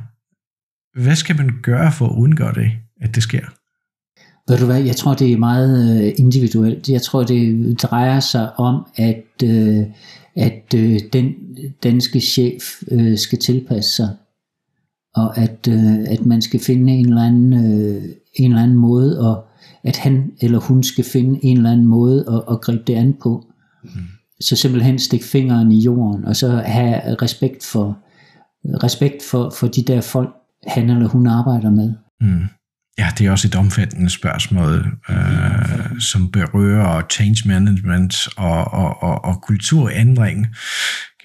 Hvad 1.04 1.16
skal 1.16 1.36
man 1.36 1.50
gøre 1.64 1.92
for 1.92 2.06
at 2.06 2.16
undgå 2.18 2.46
det, 2.56 2.72
at 3.02 3.16
det 3.16 3.24
sker? 3.24 3.46
Ved 4.48 4.58
du 4.58 4.66
hvad, 4.66 4.82
jeg 4.82 4.96
tror, 4.96 5.14
det 5.14 5.32
er 5.32 5.38
meget 5.38 6.04
øh, 6.04 6.14
individuelt. 6.18 6.90
Jeg 6.90 7.02
tror, 7.02 7.24
det 7.24 7.82
drejer 7.82 8.20
sig 8.20 8.60
om, 8.60 8.88
at, 8.96 9.44
øh, 9.44 9.84
at 10.36 10.74
øh, 10.76 11.00
den 11.14 11.36
danske 11.84 12.20
chef 12.20 12.64
øh, 12.92 13.18
skal 13.18 13.40
tilpasse 13.40 13.92
sig, 13.92 14.10
og 15.16 15.38
at, 15.38 15.68
øh, 15.70 16.00
at 16.08 16.26
man 16.26 16.42
skal 16.42 16.60
finde 16.60 16.94
en 16.94 17.08
eller 17.08 17.24
anden, 17.24 17.54
øh, 17.54 18.04
en 18.34 18.52
eller 18.52 18.64
anden 18.64 18.78
måde, 18.78 19.20
og 19.20 19.46
at 19.84 19.98
han 19.98 20.32
eller 20.42 20.60
hun 20.60 20.84
skal 20.84 21.04
finde 21.04 21.40
en 21.46 21.58
eller 21.58 21.72
anden 21.72 21.86
måde 21.86 22.26
at, 22.28 22.54
at 22.54 22.62
gribe 22.62 22.84
det 22.88 22.96
an 22.96 23.16
på. 23.24 23.46
Mm. 23.84 23.90
Så 24.42 24.56
simpelthen 24.56 25.00
stikke 25.00 25.26
fingeren 25.26 25.72
i 25.72 25.82
jorden, 25.82 26.26
og 26.26 26.36
så 26.36 26.64
have 26.66 27.16
respekt 27.22 27.66
for, 27.66 27.98
respekt 28.84 29.24
for, 29.32 29.50
for 29.60 29.68
de 29.68 29.84
der 29.84 30.02
folk, 30.02 30.30
han 30.68 30.90
eller 30.90 31.08
hun 31.08 31.28
arbejder 31.28 31.72
med. 31.72 31.94
Mm. 32.22 32.48
Ja, 32.98 33.08
det 33.18 33.28
er 33.28 33.32
også 33.32 33.48
et 33.48 33.56
omfattende 33.56 34.10
spørgsmål, 34.10 34.98
øh, 35.10 36.00
som 36.00 36.32
berører 36.32 37.02
change 37.12 37.48
management 37.48 38.16
og, 38.38 38.74
og, 38.74 39.04
og, 39.04 39.26
og 39.26 39.42
kulturændring. 39.42 40.48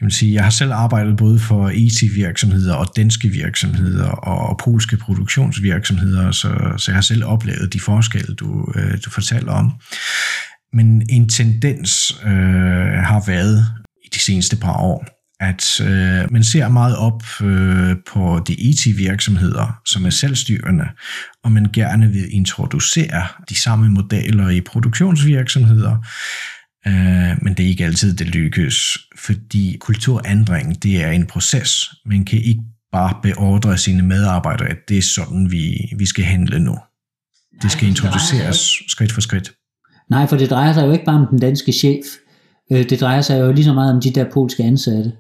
Kan 0.01 0.05
man 0.05 0.11
sige. 0.11 0.34
Jeg 0.34 0.42
har 0.42 0.51
selv 0.51 0.72
arbejdet 0.72 1.16
både 1.16 1.38
for 1.38 1.68
e 1.68 1.74
IT-virksomheder 1.74 2.74
og 2.74 2.86
danske 2.96 3.28
virksomheder 3.28 4.09
og 4.09 4.59
polske 4.59 4.96
produktionsvirksomheder, 4.96 6.30
så, 6.30 6.74
så 6.76 6.90
jeg 6.90 6.96
har 6.96 7.03
selv 7.03 7.24
oplevet 7.24 7.72
de 7.72 7.80
forskelle, 7.80 8.34
du, 8.34 8.72
øh, 8.76 8.98
du 9.05 9.11
fortæller 9.11 9.53
om. 9.53 9.72
Men 10.72 11.03
en 11.11 11.28
tendens 11.28 12.20
øh, 12.24 12.30
har 13.11 13.26
været 13.26 13.66
i 14.05 14.09
de 14.14 14.18
seneste 14.18 14.57
par 14.57 14.76
år, 14.76 15.07
at 15.40 15.80
øh, 15.80 16.32
man 16.32 16.44
ser 16.44 16.68
meget 16.68 16.96
op 16.96 17.22
øh, 17.42 17.96
på 18.12 18.40
de 18.46 18.53
e 18.53 18.57
IT-virksomheder, 18.57 19.80
som 19.86 20.07
er 20.07 20.11
selvstyrende, 20.11 20.88
og 21.44 21.53
man 21.53 21.66
gerne 21.72 22.09
vil 22.09 22.34
introducere 22.34 23.26
de 23.48 23.61
samme 23.61 23.88
modeller 23.90 24.48
i 24.48 24.61
produktionsvirksomheder, 24.61 25.96
øh, 26.87 27.43
men 27.43 27.55
det 27.55 27.64
er 27.64 27.68
ikke 27.68 27.85
altid, 27.85 28.16
det 28.16 28.26
lykkes, 28.26 28.99
fordi 29.18 29.76
kulturændring, 29.81 30.83
det 30.83 31.03
er 31.03 31.11
en 31.11 31.26
proces. 31.26 31.85
Man 32.07 32.24
kan 32.24 32.39
ikke 32.39 32.62
bare 32.93 33.14
beordre 33.22 33.78
sine 33.78 34.03
medarbejdere, 34.03 34.68
at 34.68 34.78
det 34.89 34.99
er 34.99 35.03
sådan, 35.03 35.51
vi, 35.51 35.93
vi 35.99 36.07
skal 36.07 36.24
handle 36.24 36.61
nu. 36.61 36.78
Det 37.62 37.70
skal 37.70 37.89
introduceres 37.89 38.83
skridt 38.89 39.12
for 39.12 39.20
skridt. 39.20 39.53
Nej, 40.11 40.26
for 40.26 40.37
det 40.37 40.51
drejer 40.51 40.72
sig 40.72 40.87
jo 40.87 40.93
ikke 40.93 41.05
bare 41.05 41.16
om 41.16 41.26
den 41.31 41.39
danske 41.39 41.72
chef. 41.72 42.05
Øh, 42.72 42.91
det 42.91 43.01
drejer 43.01 43.20
sig 43.20 43.41
jo 43.41 43.53
lige 43.53 43.64
så 43.64 43.72
meget 43.72 43.95
om 43.95 44.01
de 44.01 44.11
der 44.11 44.24
polske 44.33 44.62
ansatte. 44.62 45.12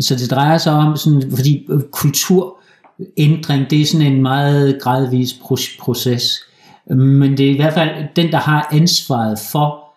Så 0.00 0.16
det 0.16 0.30
drejer 0.30 0.58
sig 0.58 0.72
om, 0.72 0.96
sådan, 0.96 1.22
fordi 1.36 1.68
kulturændring, 1.92 3.70
det 3.70 3.80
er 3.80 3.86
sådan 3.86 4.06
en 4.06 4.22
meget 4.22 4.78
gradvis 4.82 5.34
proces. 5.80 6.38
Men 6.90 7.36
det 7.36 7.46
er 7.46 7.50
i 7.50 7.56
hvert 7.56 7.74
fald 7.74 8.06
den, 8.16 8.32
der 8.32 8.38
har 8.38 8.68
ansvaret 8.72 9.38
for 9.52 9.89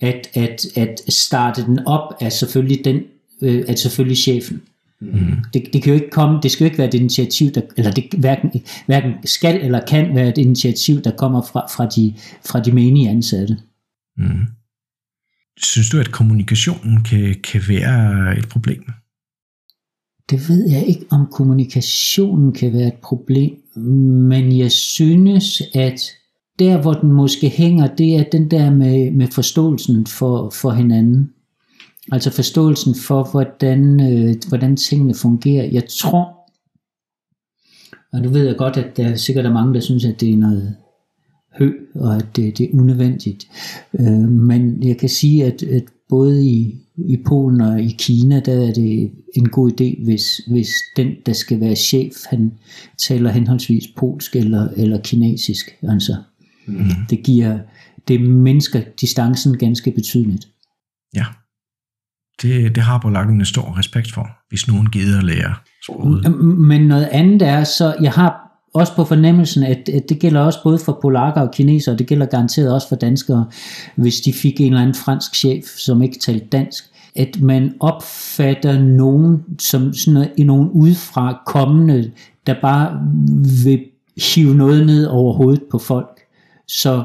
at, 0.00 0.28
at, 0.34 0.66
at 0.76 1.00
starte 1.08 1.62
den 1.62 1.86
op, 1.86 2.14
er 2.20 2.28
selvfølgelig, 2.28 2.84
den, 2.84 3.02
øh, 3.42 3.64
er 3.68 3.76
selvfølgelig 3.76 4.18
chefen. 4.18 4.62
Mm. 5.00 5.36
Det, 5.52 5.68
det, 5.72 5.82
kan 5.82 5.92
jo 5.92 5.94
ikke 5.94 6.10
komme, 6.10 6.40
det 6.42 6.50
skal 6.50 6.64
jo 6.64 6.66
ikke 6.66 6.78
være 6.78 6.88
et 6.88 6.94
initiativ, 6.94 7.50
der, 7.50 7.60
eller 7.76 7.90
det 7.90 8.04
hverken, 8.18 8.50
hverken 8.86 9.12
skal 9.24 9.60
eller 9.60 9.86
kan 9.86 10.14
være 10.14 10.28
et 10.28 10.38
initiativ, 10.38 11.00
der 11.02 11.10
kommer 11.10 11.42
fra, 11.42 11.66
fra, 11.76 11.86
de, 11.86 12.14
fra 12.46 12.60
de 12.60 12.72
menige 12.72 13.10
ansatte. 13.10 13.58
Mm. 14.16 14.46
Synes 15.62 15.90
du, 15.90 16.00
at 16.00 16.10
kommunikationen 16.10 17.02
kan, 17.02 17.34
kan 17.44 17.62
være 17.68 18.38
et 18.38 18.48
problem? 18.48 18.84
Det 20.30 20.48
ved 20.48 20.70
jeg 20.70 20.86
ikke, 20.86 21.04
om 21.10 21.26
kommunikationen 21.32 22.52
kan 22.52 22.72
være 22.72 22.88
et 22.88 23.00
problem, 23.02 23.56
men 24.28 24.58
jeg 24.58 24.72
synes, 24.72 25.62
at 25.74 26.00
der 26.58 26.82
hvor 26.82 26.92
den 26.92 27.12
måske 27.12 27.48
hænger, 27.48 27.86
det 27.86 28.16
er 28.16 28.24
den 28.32 28.50
der 28.50 28.70
med, 28.70 29.10
med 29.10 29.26
forståelsen 29.26 30.06
for, 30.06 30.50
for 30.50 30.70
hinanden. 30.70 31.30
Altså 32.12 32.30
forståelsen 32.30 32.94
for, 32.94 33.28
hvordan, 33.30 34.00
øh, 34.12 34.34
hvordan 34.48 34.76
tingene 34.76 35.14
fungerer. 35.14 35.64
Jeg 35.64 35.84
tror, 35.88 36.38
og 38.12 38.20
nu 38.20 38.28
ved 38.28 38.46
jeg 38.46 38.56
godt, 38.56 38.76
at 38.76 38.96
der 38.96 39.08
er 39.08 39.16
sikkert 39.16 39.46
er 39.46 39.52
mange, 39.52 39.74
der 39.74 39.80
synes, 39.80 40.04
at 40.04 40.20
det 40.20 40.32
er 40.32 40.36
noget 40.36 40.76
hø, 41.58 41.72
og 41.94 42.16
at 42.16 42.26
det, 42.36 42.58
det 42.58 42.64
er 42.64 42.80
unødvendigt. 42.80 43.48
Øh, 44.00 44.28
men 44.28 44.82
jeg 44.82 44.96
kan 44.96 45.08
sige, 45.08 45.44
at, 45.44 45.62
at 45.62 45.84
både 46.08 46.46
i, 46.46 46.76
i 46.96 47.16
Polen 47.26 47.60
og 47.60 47.82
i 47.82 47.94
Kina, 47.98 48.40
der 48.40 48.68
er 48.68 48.72
det 48.72 49.10
en 49.34 49.48
god 49.48 49.80
idé, 49.80 50.04
hvis, 50.04 50.36
hvis 50.36 50.68
den, 50.96 51.08
der 51.26 51.32
skal 51.32 51.60
være 51.60 51.76
chef, 51.76 52.14
han 52.30 52.52
taler 52.98 53.30
henholdsvis 53.30 53.84
polsk 53.96 54.36
eller, 54.36 54.68
eller 54.76 55.00
kinesisk. 55.00 55.78
Altså, 55.82 56.16
mm. 56.68 57.06
Det 57.10 57.22
giver, 57.24 57.58
det 58.08 58.20
mindsker 58.20 58.80
distancen 59.00 59.58
ganske 59.58 59.90
betydeligt. 59.90 60.48
Ja, 61.14 61.24
det, 62.42 62.74
det 62.74 62.82
har 62.82 62.98
polakkerne 62.98 63.44
stor 63.44 63.78
respekt 63.78 64.12
for, 64.12 64.28
hvis 64.48 64.68
nogen 64.68 64.90
gider 64.90 65.22
lære 65.22 65.54
sproget. 65.84 66.36
Men 66.58 66.80
noget 66.80 67.08
andet 67.12 67.42
er, 67.42 67.64
så 67.64 67.96
jeg 68.02 68.12
har 68.12 68.48
også 68.74 68.94
på 68.96 69.04
fornemmelsen, 69.04 69.62
at, 69.62 69.88
at 69.88 70.08
det 70.08 70.18
gælder 70.18 70.40
også 70.40 70.62
både 70.62 70.78
for 70.78 70.98
polakker 71.02 71.40
og 71.40 71.50
kinesere, 71.52 71.94
og 71.94 71.98
det 71.98 72.06
gælder 72.06 72.26
garanteret 72.26 72.74
også 72.74 72.88
for 72.88 72.96
danskere, 72.96 73.46
hvis 73.96 74.20
de 74.20 74.32
fik 74.32 74.60
en 74.60 74.66
eller 74.66 74.80
anden 74.80 74.94
fransk 74.94 75.34
chef, 75.34 75.64
som 75.64 76.02
ikke 76.02 76.18
talte 76.18 76.46
dansk, 76.46 76.84
at 77.16 77.40
man 77.40 77.74
opfatter 77.80 78.78
nogen 78.82 79.44
som 79.58 79.94
sådan 79.94 80.14
noget, 80.14 80.46
nogen 80.46 80.68
udefra 80.68 81.42
kommende, 81.46 82.12
der 82.46 82.54
bare 82.62 83.00
vil 83.64 83.84
hive 84.34 84.54
noget 84.54 84.86
ned 84.86 85.06
over 85.06 85.32
hovedet 85.32 85.62
på 85.70 85.78
folk. 85.78 86.17
Så 86.68 87.04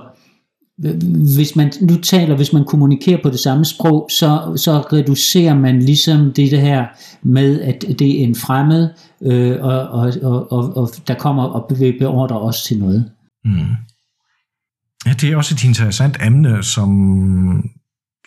øh, 0.86 0.96
hvis 1.36 1.56
man 1.56 1.72
nu 1.82 1.96
taler, 1.96 2.36
hvis 2.36 2.54
man 2.54 2.66
kommunikerer 2.66 3.22
på 3.24 3.30
det 3.30 3.40
samme 3.40 3.66
sprog, 3.66 4.10
så, 4.12 4.54
så 4.56 4.80
reducerer 4.80 5.56
man 5.56 5.80
ligesom 5.80 6.34
det, 6.34 6.52
det 6.52 6.62
her 6.62 6.88
med, 7.22 7.62
at 7.62 7.86
det 8.00 8.22
er 8.22 8.24
en 8.24 8.36
fremmed, 8.36 8.90
øh, 9.22 9.64
og, 9.64 9.90
og, 9.90 10.14
og, 10.22 10.52
og, 10.52 10.78
og 10.78 10.90
der 11.08 11.16
kommer 11.16 11.44
og 11.44 11.68
beordrer 12.00 12.38
os 12.38 12.64
til 12.64 12.80
noget. 12.80 13.12
Mm. 13.46 13.76
Ja, 15.06 15.14
det 15.14 15.32
er 15.32 15.38
også 15.38 15.56
et 15.56 15.64
interessant 15.64 16.18
emne, 16.26 16.64
som, 16.64 16.90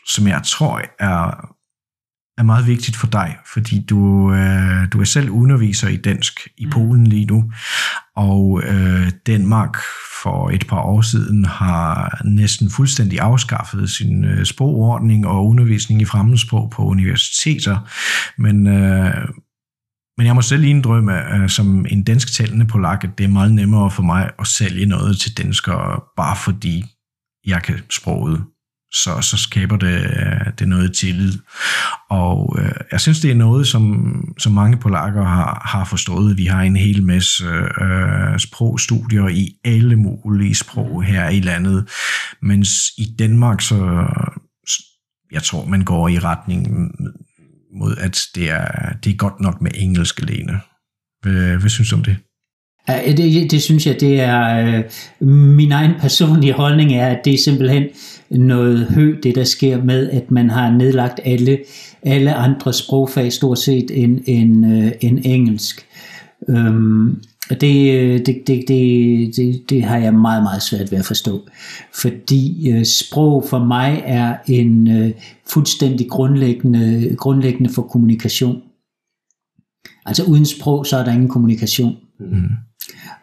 som 0.08 0.26
jeg 0.26 0.40
tror 0.44 0.82
er 0.98 1.55
er 2.38 2.42
meget 2.42 2.66
vigtigt 2.66 2.96
for 2.96 3.06
dig, 3.06 3.36
fordi 3.52 3.84
du, 3.90 4.32
øh, 4.32 4.92
du 4.92 5.00
er 5.00 5.04
selv 5.04 5.30
underviser 5.30 5.88
i 5.88 5.96
dansk 5.96 6.48
i 6.56 6.64
mm. 6.64 6.70
Polen 6.70 7.06
lige 7.06 7.26
nu, 7.26 7.52
og 8.16 8.62
øh, 8.64 9.10
Danmark 9.26 9.76
for 10.22 10.50
et 10.50 10.66
par 10.66 10.80
år 10.80 11.00
siden 11.00 11.44
har 11.44 12.20
næsten 12.24 12.70
fuldstændig 12.70 13.20
afskaffet 13.20 13.90
sin 13.90 14.24
øh, 14.24 14.44
sprogordning 14.44 15.26
og 15.26 15.46
undervisning 15.46 16.02
i 16.02 16.04
fremmedsprog 16.04 16.70
på 16.70 16.84
universiteter, 16.84 17.78
men 18.38 18.66
øh, 18.66 19.28
men 20.18 20.26
jeg 20.26 20.34
må 20.34 20.42
selv 20.42 20.64
indrømme, 20.64 21.34
øh, 21.34 21.48
som 21.48 21.86
en 21.88 22.02
dansktalende 22.04 22.66
polak, 22.66 23.04
at 23.04 23.10
det 23.18 23.24
er 23.24 23.28
meget 23.28 23.52
nemmere 23.52 23.90
for 23.90 24.02
mig 24.02 24.30
at 24.38 24.46
sælge 24.46 24.86
noget 24.86 25.18
til 25.18 25.38
danskere, 25.38 26.00
bare 26.16 26.36
fordi 26.36 26.84
jeg 27.46 27.62
kan 27.62 27.78
sproget 27.90 28.44
så, 28.92 29.20
så 29.20 29.36
skaber 29.36 29.76
det, 29.76 30.00
øh, 30.00 30.52
det 30.58 30.68
noget 30.68 30.96
tillid. 30.96 31.32
Og 32.10 32.56
øh, 32.58 32.72
jeg 32.92 33.00
synes, 33.00 33.20
det 33.20 33.30
er 33.30 33.34
noget, 33.34 33.66
som, 33.66 34.34
som 34.38 34.52
mange 34.52 34.76
polakker 34.76 35.24
har, 35.24 35.62
har 35.64 35.84
forstået. 35.84 36.36
Vi 36.36 36.46
har 36.46 36.62
en 36.62 36.76
hel 36.76 37.02
masse 37.02 37.44
øh, 37.80 38.38
sprogstudier 38.38 39.28
i 39.28 39.48
alle 39.64 39.96
mulige 39.96 40.54
sprog 40.54 41.04
her 41.04 41.28
i 41.28 41.40
landet, 41.40 41.88
mens 42.42 42.70
i 42.98 43.14
Danmark, 43.18 43.60
så 43.60 44.06
jeg 45.32 45.42
tror, 45.42 45.64
man 45.64 45.84
går 45.84 46.08
i 46.08 46.18
retning 46.18 46.90
mod, 47.78 47.96
at 47.96 48.20
det 48.34 48.50
er, 48.50 48.92
det 49.04 49.12
er 49.12 49.16
godt 49.16 49.40
nok 49.40 49.60
med 49.60 49.70
engelsk 49.74 50.20
alene. 50.20 50.60
Hvad, 51.22 51.56
hvad 51.56 51.70
synes 51.70 51.90
du 51.90 51.96
om 51.96 52.04
det? 52.04 52.16
Det, 52.88 53.50
det 53.50 53.62
synes 53.62 53.86
jeg, 53.86 54.00
det 54.00 54.20
er 54.20 54.66
øh, 54.66 54.84
min 55.28 55.72
egen 55.72 55.90
personlige 56.00 56.52
holdning 56.52 56.94
er, 56.94 57.06
at 57.06 57.24
det 57.24 57.34
er 57.34 57.38
simpelthen 57.38 57.84
noget 58.30 58.86
hø, 58.86 59.16
det 59.22 59.34
der 59.34 59.44
sker 59.44 59.82
med, 59.82 60.10
at 60.10 60.30
man 60.30 60.50
har 60.50 60.70
nedlagt 60.70 61.20
alle, 61.24 61.58
alle 62.02 62.34
andre 62.34 62.72
sprogfag 62.72 63.32
stort 63.32 63.58
set 63.58 63.90
end, 64.02 64.20
end, 64.26 64.66
øh, 64.66 64.92
end 65.00 65.18
engelsk. 65.24 65.86
Øhm, 66.48 67.08
øh, 67.10 67.60
det, 67.60 68.26
det, 68.26 68.42
det, 68.46 68.64
det, 68.68 69.36
det, 69.36 69.70
det 69.70 69.82
har 69.82 69.98
jeg 69.98 70.14
meget, 70.14 70.42
meget 70.42 70.62
svært 70.62 70.92
ved 70.92 70.98
at 70.98 71.04
forstå. 71.04 71.48
Fordi 71.94 72.70
øh, 72.70 72.84
sprog 72.84 73.44
for 73.50 73.64
mig 73.64 74.02
er 74.04 74.36
en 74.46 74.90
øh, 74.90 75.10
fuldstændig 75.48 76.08
grundlæggende, 76.08 77.16
grundlæggende 77.16 77.70
for 77.72 77.82
kommunikation. 77.82 78.62
Altså 80.06 80.24
uden 80.24 80.46
sprog, 80.46 80.86
så 80.86 80.96
er 80.96 81.04
der 81.04 81.12
ingen 81.12 81.28
kommunikation. 81.28 81.96
Mm. 82.20 82.48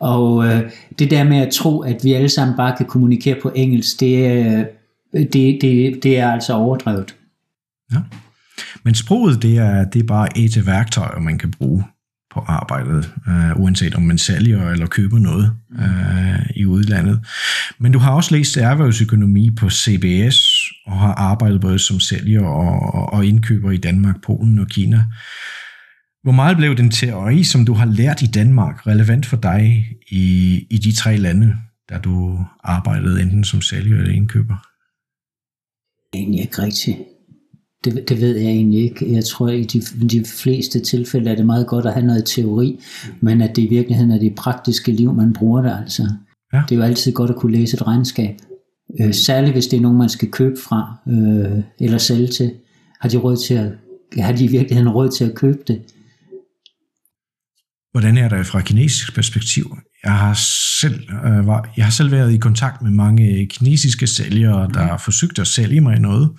Og 0.04 0.46
øh, 0.46 0.72
det 1.00 1.12
der 1.12 1.24
med 1.24 1.38
at 1.38 1.54
tro, 1.54 1.80
at 1.80 1.98
vi 2.04 2.14
alle 2.14 2.30
sammen 2.30 2.58
bare 2.58 2.76
kan 2.78 2.86
kommunikere 2.86 3.40
på 3.42 3.52
engelsk, 3.56 4.00
det, 4.00 4.46
øh, 4.46 4.66
det, 5.14 5.58
det, 5.62 6.00
det 6.04 6.20
er 6.20 6.32
altså 6.32 6.54
overdrevet. 6.54 7.16
Ja. 7.94 7.98
Men 8.84 8.96
sproget, 8.96 9.42
det 9.42 9.58
er, 9.58 9.86
det 9.86 10.02
er 10.02 10.08
bare 10.08 10.38
et 10.38 10.58
af 10.58 10.66
værktøjer, 10.66 11.20
man 11.20 11.38
kan 11.38 11.52
bruge 11.52 11.84
på 12.34 12.40
arbejdet, 12.40 13.12
øh, 13.28 13.60
uanset 13.60 13.96
om 13.96 14.02
man 14.02 14.18
sælger 14.18 14.70
eller 14.70 14.88
køber 14.88 15.20
noget 15.20 15.52
øh, 15.80 16.50
i 16.56 16.66
udlandet. 16.66 17.20
Men 17.80 17.92
du 17.92 18.00
har 18.00 18.12
også 18.12 18.36
læst 18.36 18.58
erhvervsøkonomi 18.58 19.50
på 19.60 19.70
CBS, 19.70 20.38
og 20.86 21.00
har 21.00 21.14
arbejdet 21.14 21.62
både 21.62 21.80
som 21.80 22.00
sælger 22.00 22.46
og, 22.46 23.14
og 23.14 23.26
indkøber 23.26 23.72
i 23.72 23.78
Danmark, 23.78 24.16
Polen 24.22 24.60
og 24.60 24.68
Kina. 24.68 25.04
Hvor 26.24 26.32
meget 26.32 26.58
blev 26.58 26.76
den 26.76 26.92
teori, 26.92 27.44
som 27.44 27.66
du 27.66 27.74
har 27.74 27.86
lært 27.86 28.22
i 28.22 28.26
Danmark, 28.26 28.88
relevant 28.88 29.26
for 29.26 29.38
dig 29.38 29.86
i, 30.12 30.56
i 30.70 30.78
de 30.78 30.96
tre 30.96 31.18
lande, 31.18 31.56
der 31.90 32.00
du 32.00 32.40
arbejdede 32.64 33.22
enten 33.22 33.44
som 33.44 33.62
sælger 33.62 33.98
eller 33.98 34.14
indkøber? 34.14 34.56
Egentlig 36.14 36.42
ikke 36.42 36.62
rigtigt. 36.62 36.98
Det, 37.84 38.10
det 38.10 38.22
ved 38.22 38.38
jeg 38.38 38.52
egentlig 38.52 38.84
ikke. 38.84 39.14
Jeg 39.14 39.26
tror, 39.26 39.50
i 39.50 39.64
de, 39.64 39.82
de 40.08 40.26
fleste 40.26 40.80
tilfælde 40.80 41.32
er 41.32 41.36
det 41.36 41.46
meget 41.46 41.68
godt 41.68 41.86
at 41.86 41.94
have 41.94 42.06
noget 42.06 42.26
teori, 42.26 42.80
men 43.22 43.42
at 43.42 43.56
det 43.56 43.62
i 43.62 43.68
virkeligheden 43.68 44.12
er 44.12 44.20
det 44.20 44.36
praktiske 44.36 44.92
liv, 44.92 45.14
man 45.14 45.34
bruger 45.34 45.62
det 45.62 45.78
altså. 45.82 46.04
Ja. 46.54 46.62
Det 46.70 46.76
er 46.76 46.80
jo 46.80 46.84
altid 46.84 47.14
godt 47.14 47.30
at 47.30 47.36
kunne 47.36 47.52
læse 47.52 47.76
et 47.76 47.88
regnskab. 47.88 48.36
Øh, 49.02 49.14
særligt 49.14 49.54
hvis 49.54 49.68
det 49.68 49.78
er 49.78 49.82
nogen, 49.82 49.98
man 49.98 50.10
skal 50.10 50.32
købe 50.32 50.56
fra 50.68 50.98
øh, 51.08 51.64
eller 51.80 51.98
sælge 51.98 52.28
til. 52.28 52.54
Har 53.02 53.10
de, 53.10 53.18
råd 53.18 53.38
til 53.38 53.54
at, 53.54 53.72
har 54.18 54.34
de 54.34 54.44
i 54.44 54.48
virkeligheden 54.48 54.90
råd 54.90 55.10
til 55.10 55.26
at 55.26 55.36
købe 55.36 55.60
det? 55.68 55.82
Hvordan 57.94 58.18
er 58.18 58.30
det 58.30 58.48
fra 58.48 58.62
kinesisk 58.62 59.16
perspektiv? 59.16 59.78
Jeg 60.04 60.18
har 60.18 60.34
selv, 60.80 61.10
øh, 61.26 61.48
var, 61.48 61.70
jeg 61.78 61.86
har 61.86 61.92
selv 61.92 62.12
været 62.12 62.34
i 62.34 62.38
kontakt 62.38 62.82
med 62.82 62.92
mange 62.92 63.48
kinesiske 63.48 64.08
sælgere, 64.08 64.70
der 64.74 64.84
har 64.84 64.98
forsøgt 64.98 65.40
at 65.40 65.48
sælge 65.48 65.82
mig 65.82 66.00
noget, 66.00 66.32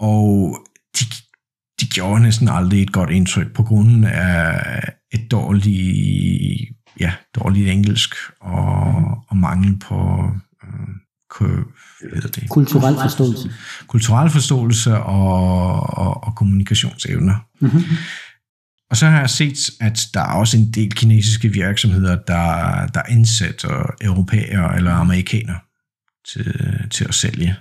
og 0.00 0.58
de, 0.98 1.04
de 1.80 1.86
gjorde 1.86 2.22
næsten 2.22 2.48
aldrig 2.48 2.82
et 2.82 2.92
godt 2.92 3.10
indtryk 3.10 3.54
på 3.54 3.62
grund 3.62 4.06
af 4.06 4.82
et 5.12 5.30
dårligt, 5.30 6.68
ja, 7.00 7.12
dårligt 7.34 7.68
engelsk 7.68 8.14
og, 8.40 8.94
og 9.28 9.36
mangel 9.36 9.78
på 9.78 10.30
øh, 11.40 11.48
hvad 12.12 12.22
det? 12.22 12.48
kulturel 12.50 12.94
forståelse. 13.02 13.50
Kulturel 13.86 14.30
forståelse 14.30 14.96
og, 14.96 15.98
og, 15.98 16.24
og 16.24 16.34
kommunikationsevner. 16.34 17.34
Mm-hmm. 17.60 17.82
Og 18.90 18.96
så 18.96 19.06
har 19.06 19.20
jeg 19.20 19.30
set, 19.30 19.70
at 19.80 20.00
der 20.14 20.20
er 20.20 20.32
også 20.32 20.56
en 20.56 20.70
del 20.70 20.92
kinesiske 20.92 21.48
virksomheder, 21.48 22.16
der, 22.16 22.86
der 22.86 23.02
indsætter 23.10 23.94
europæere 24.00 24.76
eller 24.76 24.92
amerikanere 24.92 25.58
til, 26.28 26.86
til 26.90 27.04
at 27.04 27.14
sælge. 27.14 27.56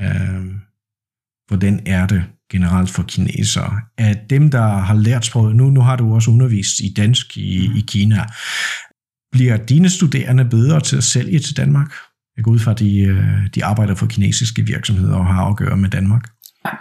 Øh, 0.00 0.46
hvordan 1.48 1.82
er 1.86 2.06
det 2.06 2.24
generelt 2.50 2.90
for 2.90 3.02
kinesere? 3.02 3.80
At 3.98 4.30
dem, 4.30 4.50
der 4.50 4.66
har 4.66 4.94
lært 4.94 5.24
sproget, 5.24 5.56
nu, 5.56 5.70
nu 5.70 5.80
har 5.80 5.96
du 5.96 6.14
også 6.14 6.30
undervist 6.30 6.80
i 6.80 6.92
dansk 6.96 7.36
i, 7.36 7.78
i 7.78 7.84
Kina, 7.88 8.26
bliver 9.32 9.56
dine 9.56 9.90
studerende 9.90 10.44
bedre 10.44 10.80
til 10.80 10.96
at 10.96 11.04
sælge 11.04 11.38
til 11.38 11.56
Danmark? 11.56 11.92
Jeg 12.36 12.44
går 12.44 12.52
ud 12.52 12.58
fra, 12.58 12.70
at 12.70 12.78
de, 12.78 12.98
øh, 13.00 13.48
de 13.54 13.64
arbejder 13.64 13.94
for 13.94 14.06
kinesiske 14.06 14.62
virksomheder 14.66 15.14
og 15.14 15.26
har 15.26 15.44
at 15.44 15.56
gøre 15.56 15.76
med 15.76 15.88
Danmark. 15.90 16.30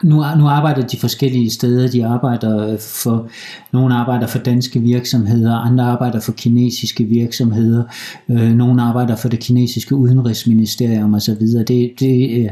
Nu, 0.04 0.24
nu 0.38 0.48
arbejder 0.48 0.88
de 0.88 0.98
forskellige 0.98 1.50
steder. 1.50 1.88
De 1.88 2.06
arbejder 2.06 2.78
for, 2.78 3.30
nogle 3.74 3.96
arbejder 3.96 4.28
for 4.28 4.40
danske 4.40 4.80
virksomheder, 4.80 5.56
andre 5.56 5.84
arbejder 5.84 6.20
for 6.20 6.32
kinesiske 6.32 7.04
virksomheder, 7.04 7.84
øh, 8.30 8.54
nogle 8.54 8.82
arbejder 8.82 9.16
for 9.16 9.30
det 9.30 9.40
kinesiske 9.40 9.96
udenrigsministerium 9.96 11.14
osv. 11.14 11.42
Det, 11.68 11.94
det, 12.00 12.44
øh, 12.44 12.50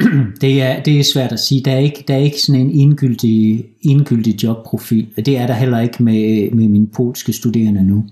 det, 0.40 0.62
er, 0.62 0.82
det 0.82 1.00
er 1.00 1.04
svært 1.04 1.32
at 1.32 1.40
sige. 1.40 1.60
Der 1.64 1.72
er 1.72 1.78
ikke, 1.78 2.04
der 2.08 2.14
er 2.14 2.18
ikke 2.18 2.40
sådan 2.40 2.60
en 2.60 2.70
indgyldig, 2.70 3.64
indgyldig 3.82 4.42
jobprofil. 4.42 5.06
Det 5.16 5.38
er 5.38 5.46
der 5.46 5.54
heller 5.54 5.80
ikke 5.80 6.02
med, 6.02 6.50
med 6.50 6.68
mine 6.68 6.86
polske 6.86 7.32
studerende 7.32 7.84
nu. 7.84 8.04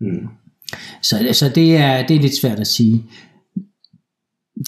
Mm. 0.00 0.28
Så, 1.02 1.28
så 1.32 1.48
det, 1.54 1.76
er, 1.76 2.06
det 2.06 2.16
er 2.16 2.20
lidt 2.20 2.36
svært 2.36 2.60
at 2.60 2.66
sige 2.66 3.04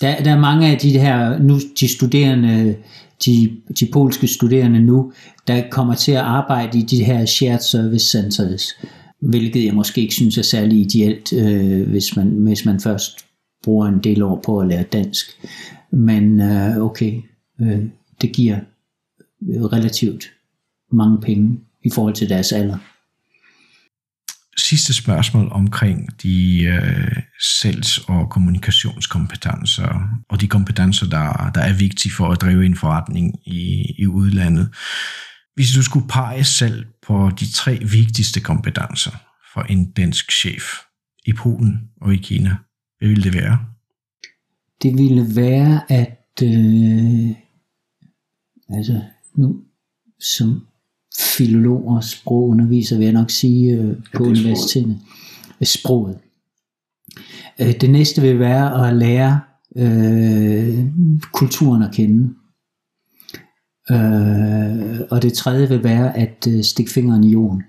der, 0.00 0.22
der 0.22 0.30
er 0.30 0.40
mange 0.40 0.66
af 0.66 0.78
de 0.78 0.98
her, 0.98 1.38
nu 1.38 1.58
de 1.80 1.88
studerende, 1.88 2.76
de, 3.24 3.56
de 3.80 3.86
polske 3.92 4.26
studerende 4.26 4.80
nu, 4.80 5.12
der 5.46 5.62
kommer 5.70 5.94
til 5.94 6.12
at 6.12 6.18
arbejde 6.18 6.78
i 6.78 6.82
de 6.82 7.04
her 7.04 7.24
shared 7.24 7.60
service 7.60 8.06
centers, 8.06 8.66
hvilket 9.20 9.64
jeg 9.64 9.74
måske 9.74 10.00
ikke 10.00 10.14
synes 10.14 10.38
er 10.38 10.42
særlig 10.42 10.80
ideelt, 10.80 11.32
øh, 11.32 11.88
hvis, 11.88 12.16
man, 12.16 12.28
hvis 12.28 12.64
man 12.64 12.80
først 12.80 13.26
bruger 13.64 13.86
en 13.86 13.98
del 13.98 14.22
år 14.22 14.40
på 14.44 14.58
at 14.58 14.68
lære 14.68 14.82
dansk. 14.82 15.26
Men 15.92 16.40
øh, 16.40 16.76
okay, 16.76 17.20
øh, 17.60 17.78
det 18.20 18.32
giver 18.32 18.58
relativt 19.48 20.24
mange 20.92 21.20
penge 21.20 21.60
i 21.84 21.90
forhold 21.90 22.14
til 22.14 22.28
deres 22.28 22.52
alder 22.52 22.78
sidste 24.56 24.94
spørgsmål 24.94 25.48
omkring 25.52 26.22
de 26.22 26.62
øh, 26.62 27.16
salgs- 27.40 28.04
og 28.08 28.30
kommunikationskompetencer, 28.30 30.08
og 30.28 30.40
de 30.40 30.48
kompetencer, 30.48 31.06
der, 31.06 31.50
der 31.54 31.60
er 31.60 31.72
vigtige 31.72 32.12
for 32.12 32.28
at 32.32 32.40
drive 32.40 32.66
en 32.66 32.76
forretning 32.76 33.34
i, 33.46 33.94
i 33.98 34.06
udlandet. 34.06 34.74
Hvis 35.54 35.72
du 35.72 35.82
skulle 35.82 36.08
pege 36.08 36.44
selv 36.44 36.86
på 37.06 37.30
de 37.40 37.52
tre 37.52 37.78
vigtigste 37.90 38.40
kompetencer 38.40 39.10
for 39.54 39.60
en 39.60 39.90
dansk 39.90 40.32
chef 40.32 40.62
i 41.26 41.32
Polen 41.32 41.80
og 42.00 42.14
i 42.14 42.16
Kina, 42.16 42.56
hvad 42.98 43.08
ville 43.08 43.24
det 43.24 43.34
være? 43.34 43.58
Det 44.82 44.98
ville 44.98 45.36
være, 45.36 45.92
at 45.92 46.42
øh, 46.42 47.30
altså 48.78 49.02
nu 49.36 49.56
som 50.20 50.66
filolog 51.18 51.88
og 51.88 52.04
sprogunderviser, 52.04 52.96
vil 52.96 53.04
jeg 53.04 53.12
nok 53.12 53.30
sige, 53.30 53.72
øh, 53.72 53.96
på 54.14 54.24
ja, 54.24 54.30
universitetet. 54.30 54.98
Sproget. 55.62 55.68
sproget. 55.68 56.18
Øh, 57.60 57.80
det 57.80 57.90
næste 57.90 58.22
vil 58.22 58.38
være 58.38 58.88
at 58.88 58.96
lære 58.96 59.40
øh, 59.76 60.86
kulturen 61.32 61.82
at 61.82 61.94
kende. 61.94 62.34
Øh, 63.90 65.00
og 65.10 65.22
det 65.22 65.32
tredje 65.32 65.68
vil 65.68 65.84
være 65.84 66.16
at 66.16 66.46
øh, 66.48 66.64
stikke 66.64 66.92
fingeren 66.92 67.24
i 67.24 67.32
jorden 67.32 67.62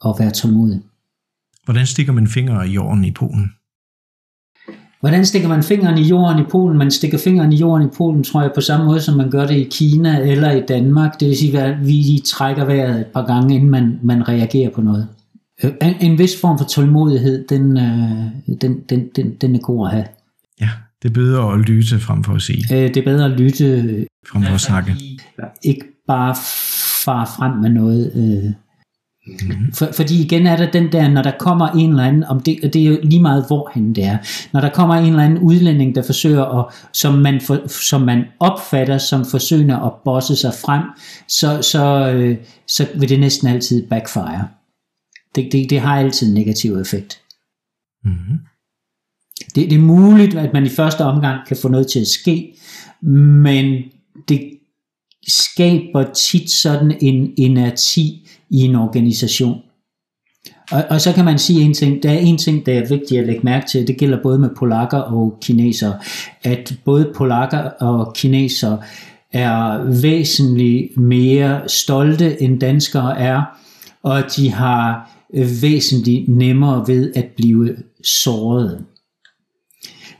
og 0.00 0.16
være 0.18 0.30
tålmodig. 0.30 0.82
Hvordan 1.64 1.86
stikker 1.86 2.12
man 2.12 2.26
fingre 2.26 2.68
i 2.68 2.72
jorden 2.72 3.04
i 3.04 3.12
Polen? 3.12 3.52
Hvordan 5.00 5.26
stikker 5.26 5.48
man 5.48 5.62
fingeren 5.62 5.98
i 5.98 6.02
jorden 6.02 6.38
i 6.42 6.44
Polen? 6.50 6.78
Man 6.78 6.90
stikker 6.90 7.18
fingeren 7.18 7.52
i 7.52 7.56
jorden 7.56 7.86
i 7.86 7.90
Polen, 7.96 8.24
tror 8.24 8.42
jeg, 8.42 8.50
på 8.54 8.60
samme 8.60 8.86
måde, 8.86 9.00
som 9.00 9.16
man 9.16 9.30
gør 9.30 9.46
det 9.46 9.54
i 9.54 9.68
Kina 9.70 10.20
eller 10.20 10.50
i 10.50 10.62
Danmark. 10.68 11.20
Det 11.20 11.28
vil 11.28 11.36
sige, 11.36 11.62
at 11.62 11.86
vi 11.86 12.22
trækker 12.24 12.64
vejret 12.64 13.00
et 13.00 13.06
par 13.06 13.26
gange, 13.26 13.54
inden 13.54 13.70
man, 13.70 13.98
man 14.02 14.28
reagerer 14.28 14.70
på 14.70 14.80
noget. 14.80 15.08
Øh, 15.64 15.70
en, 15.82 15.94
en 16.00 16.18
vis 16.18 16.40
form 16.40 16.58
for 16.58 16.64
tålmodighed, 16.64 17.48
den, 17.48 17.76
øh, 17.76 18.56
den, 18.60 18.80
den, 18.88 19.08
den, 19.16 19.34
den 19.40 19.54
er 19.54 19.58
god 19.58 19.86
at 19.86 19.92
have. 19.92 20.06
Ja, 20.60 20.68
det 21.02 21.08
er 21.08 21.14
bedre 21.14 21.52
at 21.52 21.58
lytte 21.58 21.98
frem 21.98 22.24
for 22.24 22.34
at 22.34 22.42
sige. 22.42 22.76
Øh, 22.76 22.94
det 22.94 22.96
er 22.96 23.04
bedre 23.04 23.24
at 23.24 23.40
lytte. 23.40 24.06
Frem 24.28 24.42
for 24.42 24.54
at 24.54 24.60
snakke. 24.60 24.94
Ikke 25.62 25.84
bare 26.06 26.34
fare 27.04 27.26
frem 27.26 27.56
med 27.56 27.70
noget. 27.70 28.12
Øh, 28.14 28.52
Mm-hmm. 29.28 29.72
For, 29.72 29.88
fordi 29.92 30.22
igen 30.22 30.46
er 30.46 30.56
der 30.56 30.70
den 30.70 30.92
der, 30.92 31.08
når 31.08 31.22
der 31.22 31.32
kommer 31.38 31.68
en 31.68 31.90
eller 31.90 32.04
anden, 32.04 32.24
om 32.24 32.40
det, 32.40 32.58
det 32.62 32.82
er 32.82 32.86
jo 32.86 32.98
lige 33.02 33.22
meget 33.22 33.44
hvorhen 33.46 33.94
det 33.94 34.04
er, 34.04 34.18
når 34.52 34.60
der 34.60 34.70
kommer 34.70 34.94
en 34.94 35.08
eller 35.08 35.24
anden 35.24 35.38
udlænding, 35.38 35.94
der 35.94 36.02
forsøger 36.02 36.44
at, 36.44 36.74
som 36.92 37.14
man, 37.14 37.40
for, 37.40 37.68
som 37.68 38.00
man 38.00 38.24
opfatter 38.40 38.98
som 38.98 39.24
forsøgende 39.24 39.74
at 39.74 39.92
bosse 40.04 40.36
sig 40.36 40.52
frem, 40.54 40.82
så, 41.28 41.62
så, 41.62 42.12
øh, 42.12 42.36
så 42.68 42.86
vil 42.94 43.08
det 43.08 43.20
næsten 43.20 43.48
altid 43.48 43.86
backfire. 43.88 44.48
Det, 45.34 45.48
det, 45.52 45.70
det 45.70 45.80
har 45.80 45.98
altid 45.98 46.28
en 46.28 46.34
negativ 46.34 46.76
effekt. 46.76 47.20
Mm-hmm. 48.04 48.38
Det, 49.54 49.70
det 49.70 49.72
er 49.72 49.82
muligt, 49.82 50.34
at 50.34 50.52
man 50.52 50.66
i 50.66 50.68
første 50.68 51.04
omgang 51.04 51.46
kan 51.46 51.56
få 51.62 51.68
noget 51.68 51.86
til 51.86 52.00
at 52.00 52.06
ske, 52.06 52.54
men 53.02 53.82
det 54.28 54.40
skaber 55.28 56.12
tit 56.12 56.50
sådan 56.50 56.98
en 57.00 57.32
inerti 57.36 58.28
i 58.50 58.60
en 58.60 58.74
organisation. 58.74 59.60
Og, 60.70 60.84
og 60.90 61.00
så 61.00 61.12
kan 61.12 61.24
man 61.24 61.38
sige 61.38 61.60
en 61.60 61.74
ting, 61.74 62.02
der 62.02 62.10
er 62.10 62.18
en 62.18 62.38
ting, 62.38 62.66
der 62.66 62.72
er 62.72 62.88
vigtigt 62.88 63.20
at 63.20 63.26
lægge 63.26 63.40
mærke 63.44 63.66
til, 63.66 63.86
det 63.86 63.96
gælder 63.96 64.22
både 64.22 64.38
med 64.38 64.50
polakker 64.58 64.98
og 64.98 65.38
kinesere, 65.42 65.98
at 66.44 66.74
både 66.84 67.12
polakker 67.16 67.58
og 67.58 68.14
kinesere 68.14 68.78
er 69.32 69.82
væsentligt 70.02 70.96
mere 70.96 71.68
stolte 71.68 72.42
end 72.42 72.60
danskere 72.60 73.18
er, 73.18 73.42
og 74.02 74.22
de 74.36 74.52
har 74.52 75.10
væsentligt 75.62 76.28
nemmere 76.28 76.84
ved 76.88 77.12
at 77.16 77.26
blive 77.36 77.76
såret. 78.04 78.84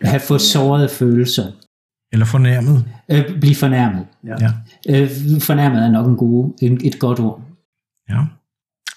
At 0.00 0.08
have 0.08 0.20
fået 0.20 0.40
sårede 0.40 0.88
følelser. 0.88 1.46
Eller 2.12 2.26
fornærmet. 2.26 2.84
Øh, 3.08 3.40
blive 3.40 3.54
fornærmet. 3.54 4.06
Ja. 4.26 4.34
Øh, 4.88 5.10
fornærmet 5.40 5.82
er 5.82 5.90
nok 5.90 6.06
en 6.06 6.16
god, 6.16 6.52
en, 6.62 6.80
et 6.84 6.98
godt 6.98 7.20
ord. 7.20 7.47
Ja. 8.11 8.24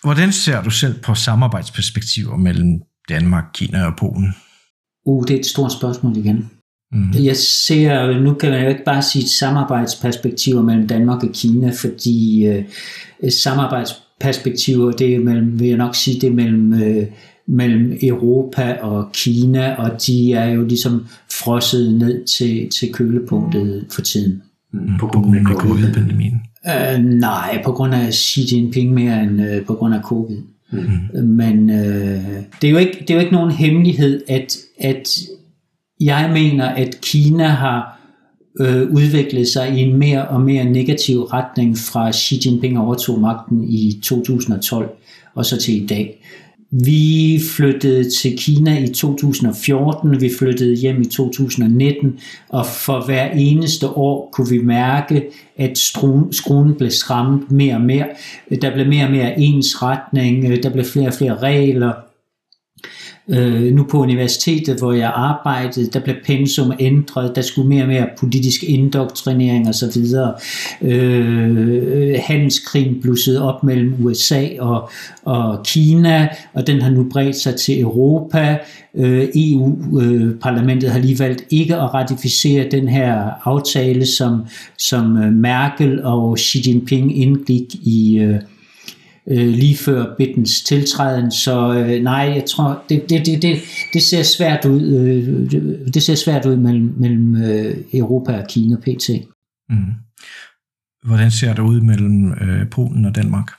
Hvordan 0.03 0.31
ser 0.31 0.63
du 0.63 0.69
selv 0.69 1.01
på 1.01 1.15
samarbejdsperspektiver 1.15 2.37
mellem 2.37 2.81
Danmark, 3.09 3.43
Kina 3.53 3.85
og 3.85 3.93
Polen? 3.97 4.35
Uh, 5.05 5.23
det 5.27 5.35
er 5.35 5.39
et 5.39 5.45
stort 5.45 5.71
spørgsmål 5.71 6.17
igen. 6.17 6.49
Mm. 6.91 7.11
Jeg 7.13 7.37
ser, 7.37 8.19
nu 8.19 8.33
kan 8.33 8.51
man 8.51 8.63
jo 8.63 8.69
ikke 8.69 8.83
bare 8.85 9.01
sige 9.01 9.29
samarbejdsperspektiver 9.29 10.61
mellem 10.61 10.87
Danmark 10.87 11.23
og 11.23 11.29
Kina, 11.33 11.71
fordi 11.81 12.45
øh, 12.45 12.63
samarbejdsperspektiver, 13.29 14.91
det 14.91 15.15
er 15.15 15.19
mellem, 15.19 15.59
vil 15.59 15.67
jeg 15.67 15.77
nok 15.77 15.95
sige, 15.95 16.21
det 16.21 16.29
er 16.29 16.33
mellem, 16.33 16.73
øh, 16.73 17.07
mellem 17.47 17.97
Europa 18.01 18.77
og 18.81 19.11
Kina, 19.13 19.75
og 19.75 19.91
de 20.07 20.33
er 20.33 20.45
jo 20.45 20.65
ligesom 20.65 21.07
frosset 21.43 21.93
ned 21.93 22.25
til, 22.25 22.69
til 22.79 22.93
kølepunktet 22.93 23.85
for 23.91 24.01
tiden. 24.01 24.41
Mm. 24.73 24.97
På 24.99 25.07
grund 25.07 25.37
af 25.37 25.55
covid-pandemien? 25.55 26.41
Uh, 26.67 27.03
nej, 27.03 27.61
på 27.65 27.71
grund 27.71 27.93
af 27.93 28.13
Xi 28.13 28.41
Jinping 28.51 28.93
mere 28.93 29.23
end 29.23 29.41
uh, 29.41 29.65
på 29.65 29.73
grund 29.73 29.95
af 29.95 30.01
covid. 30.01 30.37
Mm. 30.71 31.23
Men 31.23 31.69
uh, 31.69 31.75
det, 32.61 32.67
er 32.67 32.69
jo 32.69 32.77
ikke, 32.77 32.97
det 32.99 33.09
er 33.09 33.13
jo 33.13 33.19
ikke 33.19 33.33
nogen 33.33 33.51
hemmelighed, 33.51 34.21
at, 34.27 34.57
at 34.79 35.19
jeg 36.01 36.29
mener, 36.33 36.65
at 36.65 37.01
Kina 37.01 37.47
har 37.47 38.01
øh, 38.59 38.91
udviklet 38.91 39.47
sig 39.47 39.77
i 39.77 39.81
en 39.81 39.97
mere 39.97 40.27
og 40.27 40.41
mere 40.41 40.65
negativ 40.65 41.23
retning 41.23 41.77
fra 41.77 42.11
Xi 42.11 42.41
Jinping 42.45 42.79
overtog 42.79 43.19
magten 43.19 43.63
i 43.63 43.99
2012 44.03 44.89
og 45.35 45.45
så 45.45 45.57
til 45.57 45.83
i 45.83 45.87
dag. 45.87 46.25
Vi 46.71 47.39
flyttede 47.55 48.09
til 48.09 48.37
Kina 48.37 48.83
i 48.83 48.87
2014, 48.87 50.21
vi 50.21 50.31
flyttede 50.39 50.75
hjem 50.75 51.01
i 51.01 51.05
2019, 51.05 52.19
og 52.49 52.65
for 52.65 53.05
hver 53.05 53.31
eneste 53.31 53.89
år 53.89 54.29
kunne 54.33 54.49
vi 54.49 54.57
mærke, 54.57 55.23
at 55.57 55.77
skruen 56.31 56.75
blev 56.77 56.89
skræmt 56.89 57.51
mere 57.51 57.75
og 57.75 57.81
mere. 57.81 58.07
Der 58.61 58.73
blev 58.73 58.87
mere 58.87 59.05
og 59.05 59.11
mere 59.11 59.39
ensretning, 59.39 60.63
der 60.63 60.69
blev 60.69 60.85
flere 60.85 61.07
og 61.07 61.13
flere 61.13 61.37
regler, 61.37 61.91
Øh, 63.31 63.73
nu 63.73 63.83
på 63.83 64.01
universitetet, 64.01 64.79
hvor 64.79 64.93
jeg 64.93 65.11
arbejdede, 65.15 65.89
der 65.93 65.99
blev 65.99 66.15
pensum 66.25 66.73
ændret, 66.79 67.35
der 67.35 67.41
skulle 67.41 67.69
mere 67.69 67.83
og 67.83 67.87
mere 67.87 68.07
politisk 68.19 68.63
indoktrinering 68.63 69.67
og 69.67 69.75
så 69.75 69.91
videre. 69.93 70.33
Øh, 70.81 72.15
handelskrigen 72.23 73.01
blussede 73.01 73.41
op 73.53 73.63
mellem 73.63 73.95
USA 74.05 74.47
og, 74.59 74.89
og 75.25 75.63
Kina, 75.65 76.27
og 76.53 76.67
den 76.67 76.81
har 76.81 76.89
nu 76.89 77.07
bredt 77.11 77.35
sig 77.35 77.55
til 77.55 77.81
Europa. 77.81 78.57
Øh, 78.95 79.27
EU-parlamentet 79.35 80.87
øh, 80.87 80.93
har 80.93 80.99
lige 80.99 81.19
valgt 81.19 81.43
ikke 81.49 81.75
at 81.75 81.93
ratificere 81.93 82.67
den 82.71 82.87
her 82.87 83.29
aftale, 83.43 84.05
som, 84.05 84.45
som 84.77 85.17
øh, 85.17 85.33
Merkel 85.33 86.03
og 86.03 86.37
Xi 86.37 86.63
Jinping 86.67 87.17
indgik 87.21 87.75
i 87.83 88.19
øh, 88.19 88.35
øh, 89.27 89.47
lige 89.47 89.77
før 89.77 90.15
Bittens 90.17 90.61
tiltræden, 90.61 91.31
så 91.31 91.73
øh, 91.73 92.03
nej, 92.03 92.33
jeg 92.35 92.43
tror, 92.45 92.83
det, 92.89 93.09
det, 93.09 93.25
det, 93.25 93.41
det, 93.41 93.59
det 93.93 94.01
ser 94.01 94.23
svært 94.23 94.65
ud, 94.65 94.81
øh, 94.81 95.93
det 95.93 96.03
ser 96.03 96.15
svært 96.15 96.45
ud 96.45 96.55
mellem, 96.55 96.93
mellem 96.97 97.35
øh, 97.35 97.77
Europa 97.93 98.37
og 98.37 98.47
Kina 98.47 98.75
pt. 98.75 99.09
Mm. 99.69 99.77
Hvordan 101.03 101.31
ser 101.31 101.53
det 101.53 101.61
ud 101.61 101.81
mellem 101.81 102.31
øh, 102.31 102.69
Polen 102.69 103.05
og 103.05 103.15
Danmark? 103.15 103.51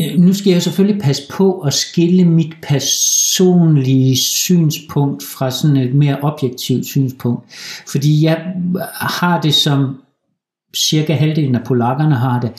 Øh, 0.00 0.20
nu 0.20 0.34
skal 0.34 0.52
jeg 0.52 0.62
selvfølgelig 0.62 1.02
passe 1.02 1.22
på 1.30 1.60
at 1.60 1.74
skille 1.74 2.24
mit 2.24 2.56
personlige 2.62 4.16
synspunkt 4.16 5.22
fra 5.22 5.50
sådan 5.50 5.76
et 5.76 5.94
mere 5.94 6.20
objektivt 6.20 6.86
synspunkt, 6.86 7.44
fordi 7.88 8.24
jeg 8.24 8.52
har 9.00 9.40
det 9.40 9.54
som 9.54 9.96
cirka 10.76 11.14
halvdelen 11.14 11.54
af 11.54 11.64
polakkerne 11.64 12.14
har 12.14 12.40
det, 12.40 12.50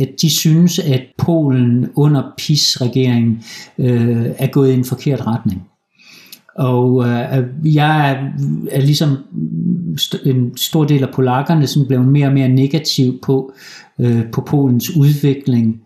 at 0.00 0.08
de 0.22 0.30
synes, 0.30 0.78
at 0.78 1.02
Polen 1.18 1.88
under 1.96 2.22
PIS-regeringen 2.38 3.42
øh, 3.78 4.26
er 4.38 4.46
gået 4.46 4.70
i 4.70 4.74
en 4.74 4.84
forkert 4.84 5.26
retning. 5.26 5.62
Og 6.56 7.04
øh, 7.08 7.74
jeg 7.74 8.10
er, 8.10 8.30
er 8.70 8.80
ligesom 8.80 9.16
en 10.24 10.56
stor 10.56 10.84
del 10.84 11.02
af 11.02 11.10
polakkerne, 11.14 11.66
sådan 11.66 11.88
blev 11.88 12.02
mere 12.02 12.26
og 12.26 12.32
mere 12.32 12.48
negativ 12.48 13.20
på, 13.22 13.52
øh, 13.98 14.30
på 14.32 14.40
Polens 14.40 14.96
udvikling, 14.96 15.82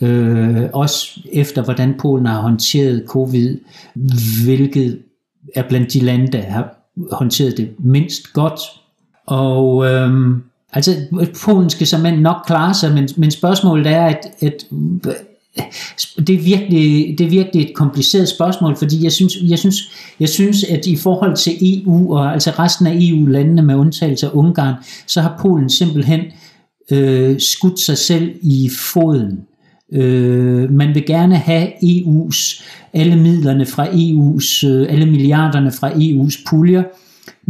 øh, 0.00 0.62
også 0.72 1.20
efter 1.32 1.62
hvordan 1.64 1.94
Polen 1.98 2.26
har 2.26 2.40
håndteret 2.40 3.04
covid, 3.06 3.58
hvilket 4.44 4.98
er 5.54 5.68
blandt 5.68 5.92
de 5.92 6.00
lande, 6.00 6.26
der 6.32 6.42
har 6.42 6.76
håndteret 7.12 7.56
det 7.56 7.70
mindst 7.78 8.32
godt. 8.32 8.60
Og 9.26 9.86
øh, 9.86 10.10
Altså, 10.72 10.96
Polen 11.44 11.70
skal 11.70 11.86
simpelthen 11.86 12.22
nok 12.22 12.36
klare 12.46 12.74
sig, 12.74 12.94
men, 12.94 13.08
men 13.16 13.30
spørgsmålet 13.30 13.86
er, 13.86 14.04
at, 14.06 14.26
at 14.40 14.66
det 16.26 16.34
er, 16.34 16.42
virkelig, 16.42 17.18
det 17.18 17.26
er 17.26 17.30
virkelig 17.30 17.62
et 17.62 17.74
kompliceret 17.74 18.28
spørgsmål, 18.28 18.76
fordi 18.76 19.04
jeg 19.04 19.12
synes, 19.12 19.36
jeg, 19.42 19.58
synes, 19.58 19.76
jeg 20.20 20.28
synes, 20.28 20.64
at 20.64 20.86
i 20.86 20.96
forhold 20.96 21.36
til 21.36 21.52
EU 21.62 22.16
og 22.16 22.32
altså 22.32 22.50
resten 22.50 22.86
af 22.86 22.96
EU-landene 23.00 23.62
med 23.62 23.74
undtagelse 23.74 24.26
af 24.26 24.30
Ungarn, 24.34 24.74
så 25.06 25.20
har 25.20 25.38
Polen 25.40 25.70
simpelthen 25.70 26.20
øh, 26.90 27.40
skudt 27.40 27.80
sig 27.80 27.98
selv 27.98 28.30
i 28.42 28.70
foden. 28.92 29.40
Øh, 29.92 30.70
man 30.70 30.94
vil 30.94 31.06
gerne 31.06 31.36
have 31.36 31.68
EU's, 31.84 32.64
alle 32.92 33.16
midlerne 33.16 33.66
fra 33.66 33.86
EU's, 33.86 34.66
øh, 34.66 34.92
alle 34.92 35.06
milliarderne 35.06 35.72
fra 35.72 35.90
EU's 35.90 36.44
puljer, 36.50 36.82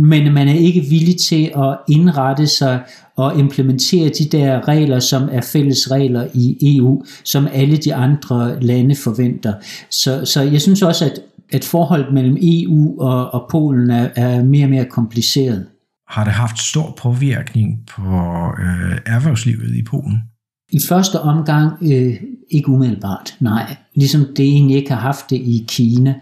men 0.01 0.33
man 0.35 0.49
er 0.49 0.53
ikke 0.53 0.81
villig 0.81 1.17
til 1.17 1.51
at 1.57 1.79
indrette 1.89 2.47
sig 2.47 2.81
og 3.17 3.39
implementere 3.39 4.09
de 4.09 4.29
der 4.33 4.69
regler, 4.69 4.99
som 4.99 5.29
er 5.33 5.41
fælles 5.41 5.91
regler 5.91 6.27
i 6.35 6.77
EU, 6.77 7.05
som 7.25 7.49
alle 7.53 7.77
de 7.77 7.95
andre 7.95 8.63
lande 8.63 8.97
forventer. 8.97 9.55
Så, 9.91 10.25
så 10.25 10.43
jeg 10.43 10.61
synes 10.61 10.83
også, 10.83 11.05
at, 11.05 11.21
at 11.53 11.65
forholdet 11.65 12.13
mellem 12.13 12.37
EU 12.41 13.01
og, 13.01 13.35
og 13.35 13.47
Polen 13.51 13.91
er, 13.91 14.09
er 14.17 14.43
mere 14.43 14.65
og 14.67 14.71
mere 14.71 14.85
kompliceret. 14.85 15.67
Har 16.09 16.25
det 16.25 16.33
haft 16.33 16.59
stor 16.59 16.99
påvirkning 17.03 17.79
på 17.97 18.03
øh, 18.63 18.99
erhvervslivet 19.07 19.77
i 19.77 19.83
Polen? 19.83 20.23
I 20.73 20.81
første 20.89 21.21
omgang 21.21 21.73
øh, 21.83 22.15
ikke 22.51 22.69
umiddelbart, 22.69 23.37
nej. 23.41 23.77
Ligesom 23.95 24.27
det 24.37 24.45
egentlig 24.45 24.77
ikke 24.77 24.91
har 24.91 25.01
haft 25.01 25.31
det 25.31 25.37
i 25.37 25.65
Kina. 25.69 26.15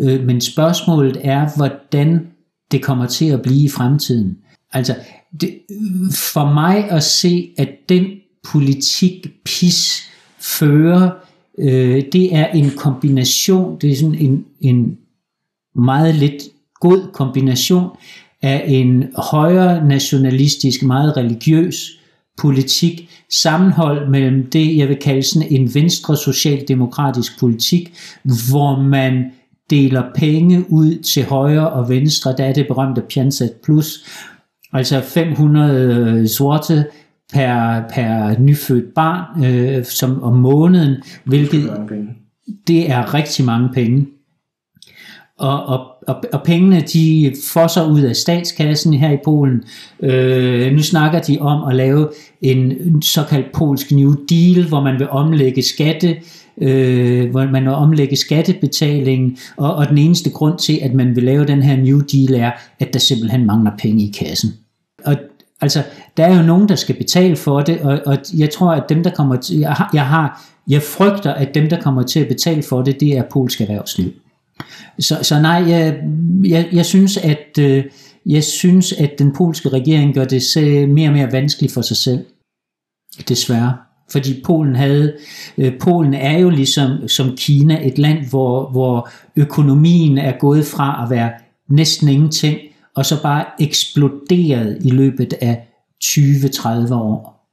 Øh, 0.00 0.26
men 0.26 0.40
spørgsmålet 0.40 1.16
er, 1.24 1.48
hvordan 1.56 2.26
det 2.74 2.82
kommer 2.82 3.06
til 3.06 3.24
at 3.24 3.42
blive 3.42 3.64
i 3.64 3.68
fremtiden. 3.68 4.38
Altså, 4.72 4.94
det, 5.40 5.58
for 6.10 6.52
mig 6.52 6.90
at 6.90 7.02
se, 7.02 7.50
at 7.58 7.68
den 7.88 8.06
politik 8.44 9.26
PIS 9.44 10.02
fører, 10.40 11.10
øh, 11.58 12.02
det 12.12 12.34
er 12.34 12.46
en 12.46 12.70
kombination, 12.70 13.78
det 13.80 13.92
er 13.92 13.96
sådan 13.96 14.14
en, 14.14 14.44
en 14.60 14.98
meget 15.74 16.14
lidt 16.14 16.42
god 16.80 17.12
kombination 17.12 17.88
af 18.42 18.64
en 18.66 19.04
højere 19.16 19.88
nationalistisk, 19.88 20.82
meget 20.82 21.16
religiøs 21.16 22.00
politik, 22.38 23.08
sammenhold 23.30 24.08
mellem 24.10 24.50
det, 24.50 24.76
jeg 24.76 24.88
vil 24.88 24.96
kalde 24.96 25.22
sådan 25.22 25.48
en 25.50 25.74
venstre 25.74 26.16
socialdemokratisk 26.16 27.40
politik, 27.40 27.94
hvor 28.22 28.82
man 28.82 29.24
deler 29.70 30.02
penge 30.14 30.64
ud 30.72 31.02
til 31.02 31.24
højre 31.24 31.70
og 31.70 31.88
venstre, 31.88 32.34
der 32.36 32.44
er 32.44 32.52
det 32.52 32.66
berømte 32.66 33.02
Piansat 33.08 33.52
Plus, 33.64 34.04
altså 34.72 35.00
500 35.00 36.28
sorte 36.28 36.86
per, 37.32 37.82
per 37.94 38.38
nyfødt 38.40 38.94
barn 38.94 39.44
øh, 39.44 39.84
som 39.84 40.22
om 40.22 40.36
måneden, 40.36 40.96
hvilket 41.24 41.70
det 42.66 42.90
er 42.90 43.14
rigtig 43.14 43.44
mange 43.44 43.68
penge. 43.74 44.06
Og, 45.44 45.66
og, 45.66 45.86
og, 46.06 46.24
og 46.32 46.42
pengene 46.42 46.80
de 46.80 47.34
fosser 47.52 47.90
ud 47.90 48.00
af 48.00 48.16
statskassen 48.16 48.94
her 48.94 49.12
i 49.12 49.18
Polen. 49.24 49.62
Øh, 50.02 50.72
nu 50.72 50.82
snakker 50.82 51.18
de 51.18 51.38
om 51.40 51.68
at 51.68 51.76
lave 51.76 52.08
en 52.42 53.02
såkaldt 53.02 53.52
polsk 53.52 53.92
New 53.92 54.14
Deal, 54.28 54.68
hvor 54.68 54.80
man 54.80 54.98
vil 54.98 55.08
omlægge 55.10 55.62
skatte 55.62 56.16
øh, 56.60 57.30
hvor 57.30 57.44
man 57.44 57.64
vil 57.64 57.72
omlægge 57.72 58.16
skattebetalingen, 58.16 59.36
og, 59.56 59.74
og 59.74 59.88
den 59.88 59.98
eneste 59.98 60.30
grund 60.30 60.58
til, 60.58 60.78
at 60.82 60.94
man 60.94 61.16
vil 61.16 61.24
lave 61.24 61.44
den 61.44 61.62
her 61.62 61.76
New 61.76 62.00
Deal, 62.00 62.34
er, 62.34 62.50
at 62.78 62.92
der 62.92 62.98
simpelthen 62.98 63.46
mangler 63.46 63.70
penge 63.78 64.04
i 64.04 64.12
kassen. 64.18 64.50
Og 65.04 65.16
altså, 65.60 65.82
der 66.16 66.24
er 66.24 66.36
jo 66.36 66.42
nogen, 66.42 66.68
der 66.68 66.74
skal 66.74 66.94
betale 66.94 67.36
for 67.36 67.60
det, 67.60 67.80
og, 67.80 68.00
og 68.06 68.18
jeg 68.38 68.50
tror, 68.50 68.72
at 68.72 68.84
dem, 68.88 69.02
der 69.02 69.10
kommer 69.10 69.36
til, 69.36 69.58
jeg 69.58 69.72
har, 69.72 69.90
jeg 69.94 70.06
har, 70.06 70.44
jeg 70.68 70.82
frygter, 70.82 71.34
at 71.34 71.54
dem, 71.54 71.68
der 71.68 71.80
kommer 71.80 72.02
til 72.02 72.20
at 72.20 72.28
betale 72.28 72.62
for 72.62 72.82
det, 72.82 73.00
det 73.00 73.18
er 73.18 73.22
polsk 73.32 73.60
erhvervsliv. 73.60 74.12
Så, 74.98 75.18
så 75.22 75.40
nej, 75.40 75.64
jeg, 75.68 76.00
jeg, 76.44 76.68
jeg 76.72 76.86
synes, 76.86 77.16
at 77.16 77.58
øh, 77.60 77.84
jeg 78.26 78.44
synes, 78.44 78.92
at 78.92 79.10
den 79.18 79.32
polske 79.32 79.68
regering 79.68 80.14
gør 80.14 80.24
det 80.24 80.42
mere 80.88 81.08
og 81.08 81.12
mere 81.12 81.32
vanskeligt 81.32 81.72
for 81.72 81.82
sig 81.82 81.96
selv. 81.96 82.24
Desværre. 83.28 83.76
Fordi 84.10 84.42
Polen 84.44 84.76
havde, 84.76 85.16
øh, 85.58 85.78
Polen 85.80 86.14
er 86.14 86.38
jo 86.38 86.50
ligesom 86.50 87.08
som 87.08 87.36
Kina 87.36 87.86
et 87.86 87.98
land, 87.98 88.26
hvor, 88.26 88.70
hvor 88.70 89.10
økonomien 89.36 90.18
er 90.18 90.32
gået 90.38 90.64
fra 90.64 91.04
at 91.04 91.10
være 91.10 91.30
næsten 91.68 92.08
ingenting, 92.08 92.58
og 92.96 93.06
så 93.06 93.22
bare 93.22 93.44
eksploderet 93.60 94.78
i 94.84 94.90
løbet 94.90 95.34
af 95.40 95.68
20-30 96.04 96.94
år. 96.94 97.48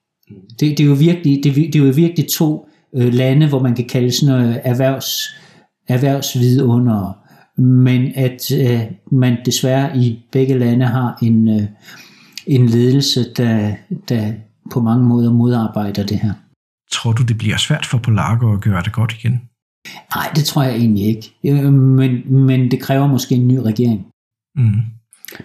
Det, 0.60 0.78
det, 0.78 0.80
er 0.80 0.88
jo 0.88 0.94
virkelig, 0.94 1.44
det, 1.44 1.56
det 1.56 1.76
er 1.76 1.86
jo 1.86 1.94
virkelig 1.96 2.28
to 2.28 2.68
øh, 2.96 3.14
lande, 3.14 3.48
hvor 3.48 3.60
man 3.60 3.76
kan 3.76 3.88
kalde 3.88 4.12
sådan 4.12 4.36
noget 4.36 4.62
erhvervs, 4.64 5.36
erhvervsvidunder, 5.92 7.18
men 7.62 8.12
at 8.16 8.52
øh, 8.52 8.82
man 9.12 9.38
desværre 9.46 9.98
i 9.98 10.26
begge 10.32 10.60
lande 10.60 10.86
har 10.86 11.18
en, 11.22 11.50
øh, 11.50 11.68
en 12.48 12.66
ledelse, 12.66 13.34
der, 13.38 13.76
der 14.10 14.34
på 14.72 14.82
mange 14.82 15.08
måder 15.08 15.32
modarbejder 15.32 16.06
det 16.06 16.20
her. 16.20 16.34
Tror 16.92 17.12
du, 17.12 17.24
det 17.24 17.38
bliver 17.38 17.58
svært 17.58 17.86
for 17.86 17.98
polakker 17.98 18.54
at 18.54 18.62
gøre 18.62 18.84
det 18.84 18.94
godt 18.94 19.14
igen? 19.14 19.42
Nej, 20.16 20.32
det 20.36 20.46
tror 20.46 20.64
jeg 20.64 20.76
egentlig 20.76 21.06
ikke. 21.06 21.34
Øh, 21.46 21.74
men, 21.74 22.34
men 22.46 22.72
det 22.72 22.82
kræver 22.82 23.08
måske 23.08 23.36
en 23.36 23.48
ny 23.48 23.58
regering. 23.58 24.06
Mm. 24.56 24.82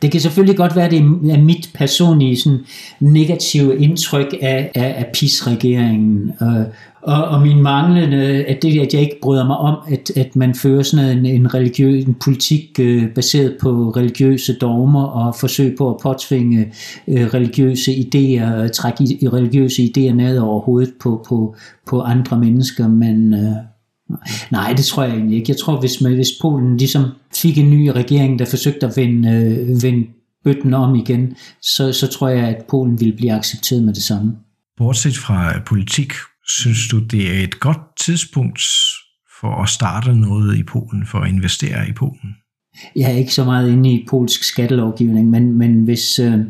Det 0.03 0.11
kan 0.11 0.20
selvfølgelig 0.20 0.57
godt 0.57 0.76
være, 0.76 0.84
at 0.84 0.91
det 0.91 1.01
er 1.32 1.43
mit 1.43 1.70
personlige 1.74 2.37
sådan, 2.37 2.59
negative 3.01 3.78
indtryk 3.78 4.34
af, 4.43 4.70
af, 4.74 4.95
af 4.99 5.07
PIS-regeringen, 5.14 6.32
og, 6.41 6.57
øh, 6.57 6.66
og, 7.07 7.24
og 7.24 7.43
min 7.43 7.62
manglende, 7.62 8.45
at 8.45 8.62
det 8.62 8.80
at 8.80 8.95
jeg 8.95 9.03
ikke 9.03 9.18
bryder 9.22 9.47
mig 9.47 9.57
om, 9.57 9.76
at, 9.93 10.11
at 10.16 10.37
man 10.37 10.55
fører 10.55 10.82
sådan 10.82 11.18
en, 11.18 11.26
en, 11.26 11.55
religiøs, 11.55 12.05
en 12.05 12.14
politik 12.24 12.80
øh, 12.80 13.09
baseret 13.14 13.57
på 13.61 13.93
religiøse 13.97 14.59
dogmer 14.59 15.05
og 15.05 15.34
forsøg 15.34 15.74
på 15.78 15.91
at 15.91 15.97
påtvinge 16.03 16.72
øh, 17.09 17.26
religiøse 17.26 17.93
idéer, 17.93 18.68
trække 18.68 19.05
i, 19.05 19.28
religiøse 19.28 19.82
idéer 19.82 20.12
ned 20.12 20.39
over 20.39 20.61
hovedet 20.61 20.93
på, 21.01 21.24
på, 21.28 21.57
på 21.87 22.01
andre 22.01 22.39
mennesker, 22.39 22.89
men... 22.89 23.34
Øh, 23.34 23.76
Nej, 24.51 24.73
det 24.73 24.85
tror 24.85 25.03
jeg 25.03 25.13
egentlig 25.13 25.39
ikke. 25.39 25.51
Jeg 25.51 25.59
tror, 25.59 25.81
hvis, 25.81 26.01
man, 26.01 26.15
hvis 26.15 26.31
Polen 26.43 26.77
ligesom 26.77 27.05
fik 27.35 27.59
en 27.59 27.71
ny 27.71 27.89
regering, 27.89 28.39
der 28.39 28.45
forsøgte 28.45 28.87
at 28.87 28.97
vende, 28.97 29.31
øh, 29.31 29.83
vende 29.83 30.07
bøtten 30.45 30.75
om 30.75 30.95
igen, 30.95 31.37
så, 31.63 31.93
så 31.93 32.07
tror 32.07 32.29
jeg, 32.29 32.49
at 32.49 32.65
Polen 32.71 33.01
ville 33.01 33.17
blive 33.17 33.33
accepteret 33.33 33.85
med 33.85 33.95
det 33.95 34.03
samme. 34.03 34.37
Bortset 34.77 35.17
fra 35.17 35.61
politik, 35.67 36.13
synes 36.49 36.89
du, 36.91 36.99
det 36.99 37.37
er 37.37 37.45
et 37.45 37.61
godt 37.61 37.97
tidspunkt 38.01 38.61
for 39.41 39.63
at 39.63 39.69
starte 39.69 40.15
noget 40.15 40.59
i 40.59 40.63
Polen, 40.63 41.07
for 41.07 41.19
at 41.19 41.29
investere 41.29 41.89
i 41.89 41.93
Polen? 41.93 42.37
Jeg 42.97 43.13
er 43.13 43.17
ikke 43.17 43.35
så 43.35 43.45
meget 43.45 43.73
inde 43.73 43.93
i 43.93 44.07
polsk 44.11 44.45
skattelovgivning, 44.45 45.31
men, 45.31 45.59
men 45.59 45.85
hvis, 45.85 46.19
øh, 46.19 46.41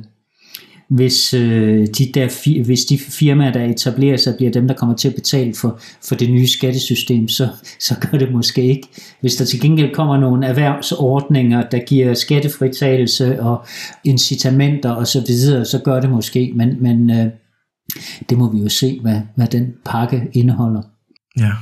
hvis, 0.88 1.34
øh, 1.34 1.86
de 1.86 2.10
der, 2.14 2.62
hvis 2.64 2.84
de 2.84 2.98
firmaer, 2.98 3.52
der 3.52 3.64
etablerer 3.64 4.16
sig, 4.16 4.34
bliver 4.36 4.52
dem, 4.52 4.68
der 4.68 4.74
kommer 4.74 4.96
til 4.96 5.08
at 5.08 5.14
betale 5.14 5.54
for, 5.54 5.80
for 6.08 6.14
det 6.14 6.30
nye 6.30 6.46
skattesystem, 6.46 7.28
så, 7.28 7.48
så 7.80 7.94
gør 8.00 8.18
det 8.18 8.32
måske 8.32 8.62
ikke. 8.62 8.88
Hvis 9.20 9.36
der 9.36 9.44
til 9.44 9.60
gengæld 9.60 9.94
kommer 9.94 10.18
nogle 10.18 10.46
erhvervsordninger, 10.46 11.68
der 11.68 11.78
giver 11.78 12.14
skattefritagelse 12.14 13.42
og 13.42 13.64
incitamenter 14.04 14.94
osv., 14.96 15.06
så, 15.06 15.24
videre, 15.26 15.64
så 15.64 15.80
gør 15.84 16.00
det 16.00 16.10
måske, 16.10 16.52
men, 16.54 16.82
men 16.82 17.10
øh, 17.10 17.26
det 18.30 18.38
må 18.38 18.52
vi 18.52 18.58
jo 18.58 18.68
se, 18.68 18.98
hvad, 19.02 19.20
hvad 19.36 19.46
den 19.46 19.74
pakke 19.84 20.28
indeholder. 20.32 20.82
Ja, 21.38 21.52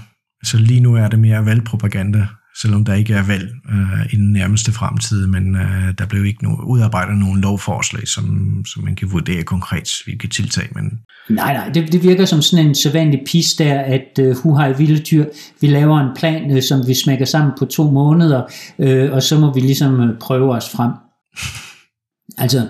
så 0.44 0.58
lige 0.58 0.80
nu 0.80 0.94
er 0.94 1.08
det 1.08 1.18
mere 1.18 1.46
valgpropaganda 1.46 2.26
selvom 2.62 2.84
der 2.84 2.94
ikke 2.94 3.14
er 3.14 3.22
valg 3.22 3.54
øh, 3.70 4.06
i 4.12 4.16
den 4.16 4.32
nærmeste 4.32 4.72
fremtid, 4.72 5.26
men 5.26 5.56
øh, 5.56 5.94
der 5.98 6.06
blev 6.06 6.24
ikke 6.24 6.46
no- 6.46 6.64
udarbejdet 6.64 7.16
nogen 7.16 7.40
lovforslag, 7.40 8.08
som, 8.08 8.56
som 8.66 8.84
man 8.84 8.96
kan 8.96 9.12
vurdere 9.12 9.42
konkret, 9.42 9.90
hvilke 10.04 10.28
tiltag 10.28 10.68
man... 10.74 10.98
Nej, 11.28 11.52
nej, 11.52 11.68
det, 11.68 11.92
det 11.92 12.02
virker 12.02 12.24
som 12.24 12.42
sådan 12.42 12.66
en 12.66 12.74
sædvanlig 12.74 13.20
pis 13.26 13.54
der, 13.54 13.80
at 13.80 14.18
øh, 14.20 14.36
Huhaj 14.36 14.72
Vilde 14.72 15.02
Dyr, 15.02 15.24
vi 15.60 15.66
laver 15.66 16.00
en 16.00 16.16
plan, 16.16 16.56
øh, 16.56 16.62
som 16.62 16.86
vi 16.86 16.94
smækker 16.94 17.24
sammen 17.24 17.52
på 17.58 17.64
to 17.64 17.90
måneder, 17.90 18.42
øh, 18.78 19.12
og 19.12 19.22
så 19.22 19.38
må 19.38 19.54
vi 19.54 19.60
ligesom 19.60 20.00
øh, 20.00 20.18
prøve 20.18 20.54
os 20.54 20.70
frem. 20.70 20.92
altså, 22.38 22.68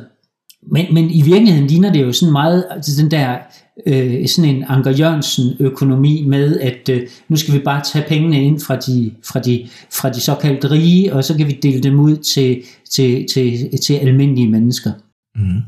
men, 0.67 0.95
men 0.95 1.11
i 1.11 1.23
virkeligheden 1.23 1.67
ligner 1.67 1.93
det 1.93 2.03
jo 2.03 2.13
sådan 2.13 2.33
meget 2.33 2.67
altså 2.71 3.03
den 3.03 3.11
der 3.11 3.39
øh, 3.87 4.29
sådan 4.29 4.57
en 4.57 4.65
Anker 4.69 4.91
Jørgensen 4.91 5.57
økonomi 5.61 6.25
med, 6.27 6.61
at 6.61 6.89
øh, 6.89 7.09
nu 7.29 7.37
skal 7.37 7.55
vi 7.55 7.59
bare 7.59 7.83
tage 7.93 8.05
pengene 8.09 8.43
ind 8.43 8.61
fra 8.61 8.77
de, 8.77 9.15
fra 9.25 9.41
de, 9.41 9.69
fra 9.93 10.11
de 10.11 10.21
såkaldte 10.21 10.71
rige, 10.71 11.15
og 11.15 11.25
så 11.25 11.37
kan 11.37 11.47
vi 11.47 11.59
dele 11.63 11.83
dem 11.83 12.01
ud 12.01 12.17
til, 12.17 12.63
til, 12.91 13.27
til, 13.35 13.71
til 13.79 13.95
almindelige 13.95 14.51
mennesker. 14.51 14.93
Mm. 15.35 15.63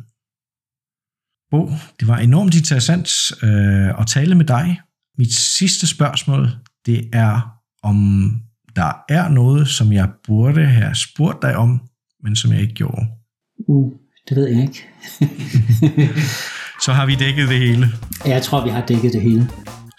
Bo, 1.50 1.70
det 2.00 2.08
var 2.08 2.18
enormt 2.18 2.54
interessant 2.54 3.08
øh, 3.42 4.00
at 4.00 4.06
tale 4.06 4.34
med 4.34 4.44
dig. 4.44 4.80
Mit 5.18 5.34
sidste 5.34 5.86
spørgsmål, 5.86 6.48
det 6.86 7.08
er, 7.12 7.60
om 7.82 7.96
der 8.76 8.92
er 9.08 9.28
noget, 9.28 9.68
som 9.68 9.92
jeg 9.92 10.08
burde 10.26 10.64
have 10.66 10.94
spurgt 10.94 11.42
dig 11.42 11.56
om, 11.56 11.80
men 12.22 12.36
som 12.36 12.52
jeg 12.52 12.60
ikke 12.60 12.74
gjorde. 12.74 13.06
Uh, 13.68 13.92
det 14.28 14.36
ved 14.36 14.48
jeg 14.48 14.62
ikke. 14.62 14.88
så 16.84 16.92
har 16.92 17.06
vi 17.06 17.14
dækket 17.14 17.48
det 17.48 17.58
hele. 17.58 17.88
Jeg 18.26 18.42
tror, 18.42 18.64
vi 18.64 18.70
har 18.70 18.80
dækket 18.80 19.12
det 19.12 19.22
hele. 19.22 19.50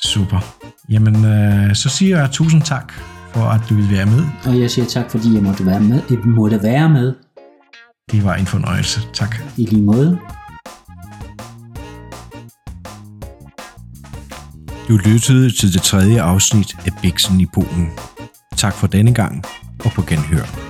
Super. 0.05 0.55
Jamen, 0.89 1.25
øh, 1.25 1.75
så 1.75 1.89
siger 1.89 2.19
jeg 2.19 2.32
tusind 2.32 2.61
tak 2.61 2.93
for, 3.34 3.41
at 3.41 3.61
du 3.69 3.75
vil 3.75 3.91
være 3.91 4.05
med. 4.05 4.23
Og 4.45 4.59
jeg 4.59 4.71
siger 4.71 4.86
tak, 4.86 5.11
fordi 5.11 5.34
jeg 5.34 5.43
måtte 5.43 5.65
være 5.65 5.80
med. 5.80 6.01
Jeg 6.09 6.19
måtte 6.19 6.63
være 6.63 6.89
med. 6.89 7.13
Det 8.11 8.23
var 8.23 8.36
en 8.36 8.45
fornøjelse. 8.45 8.99
Tak. 9.13 9.36
I 9.57 9.65
lige 9.65 9.82
måde. 9.82 10.19
Du 14.88 14.97
lyttede 14.97 15.49
til 15.51 15.73
det 15.73 15.82
tredje 15.82 16.21
afsnit 16.21 16.75
af 16.86 16.91
Bixen 17.01 17.41
i 17.41 17.45
Polen. 17.53 17.89
Tak 18.57 18.73
for 18.73 18.88
denne 18.88 19.13
gang, 19.13 19.43
og 19.86 19.91
på 19.91 20.01
genhør. 20.01 20.66